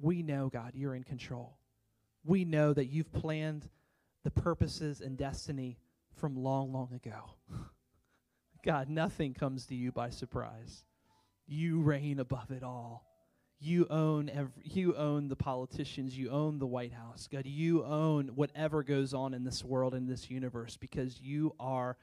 We 0.00 0.22
know, 0.22 0.48
God, 0.48 0.72
you're 0.74 0.94
in 0.94 1.04
control. 1.04 1.56
We 2.24 2.44
know 2.44 2.72
that 2.72 2.86
you've 2.86 3.12
planned 3.12 3.68
the 4.22 4.30
purposes 4.30 5.00
and 5.00 5.16
destiny 5.16 5.78
from 6.14 6.36
long, 6.36 6.72
long 6.72 6.92
ago. 6.94 7.30
God, 8.64 8.88
nothing 8.88 9.34
comes 9.34 9.66
to 9.66 9.74
you 9.74 9.92
by 9.92 10.10
surprise. 10.10 10.84
You 11.46 11.80
reign 11.80 12.18
above 12.18 12.50
it 12.50 12.62
all. 12.62 13.04
You 13.60 13.86
own 13.88 14.28
every, 14.28 14.52
you 14.62 14.94
own 14.96 15.28
the 15.28 15.36
politicians, 15.36 16.16
you 16.16 16.30
own 16.30 16.58
the 16.58 16.66
White 16.66 16.92
House. 16.92 17.28
God, 17.30 17.46
you 17.46 17.84
own 17.84 18.28
whatever 18.34 18.82
goes 18.82 19.14
on 19.14 19.32
in 19.32 19.44
this 19.44 19.64
world 19.64 19.94
in 19.94 20.06
this 20.06 20.30
universe 20.30 20.76
because 20.76 21.20
you 21.20 21.54
are 21.60 21.96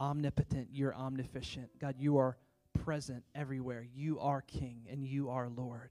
omnipotent, 0.00 0.68
you're 0.72 0.94
omniscient. 0.94 1.70
God, 1.80 1.96
you 1.98 2.18
are 2.18 2.36
present 2.84 3.24
everywhere. 3.34 3.86
You 3.94 4.18
are 4.20 4.42
king 4.42 4.86
and 4.90 5.04
you 5.04 5.30
are 5.30 5.48
Lord. 5.48 5.90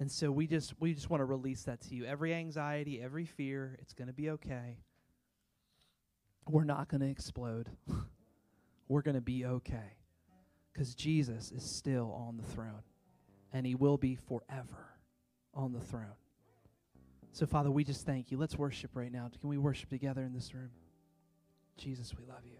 And 0.00 0.10
so 0.10 0.30
we 0.30 0.46
just 0.46 0.74
we 0.78 0.94
just 0.94 1.10
want 1.10 1.20
to 1.20 1.24
release 1.24 1.64
that 1.64 1.80
to 1.82 1.94
you. 1.94 2.04
Every 2.04 2.32
anxiety, 2.34 3.00
every 3.02 3.24
fear, 3.24 3.76
it's 3.80 3.92
going 3.92 4.06
to 4.08 4.14
be 4.14 4.30
okay. 4.30 4.78
We're 6.48 6.64
not 6.64 6.88
going 6.88 7.00
to 7.00 7.08
explode. 7.08 7.68
We're 8.88 9.02
going 9.02 9.16
to 9.16 9.20
be 9.20 9.44
okay. 9.44 9.96
Cuz 10.74 10.94
Jesus 10.94 11.50
is 11.50 11.76
still 11.76 12.12
on 12.12 12.36
the 12.36 12.44
throne 12.44 12.82
and 13.52 13.66
he 13.66 13.74
will 13.74 13.96
be 13.96 14.14
forever 14.14 14.94
on 15.52 15.72
the 15.72 15.80
throne. 15.80 16.16
So 17.32 17.46
Father, 17.46 17.70
we 17.70 17.84
just 17.84 18.06
thank 18.06 18.30
you. 18.30 18.38
Let's 18.38 18.56
worship 18.56 18.92
right 18.94 19.12
now. 19.12 19.30
Can 19.40 19.48
we 19.50 19.58
worship 19.58 19.90
together 19.90 20.22
in 20.22 20.32
this 20.32 20.54
room? 20.54 20.70
Jesus, 21.76 22.14
we 22.16 22.24
love 22.24 22.44
you. 22.44 22.57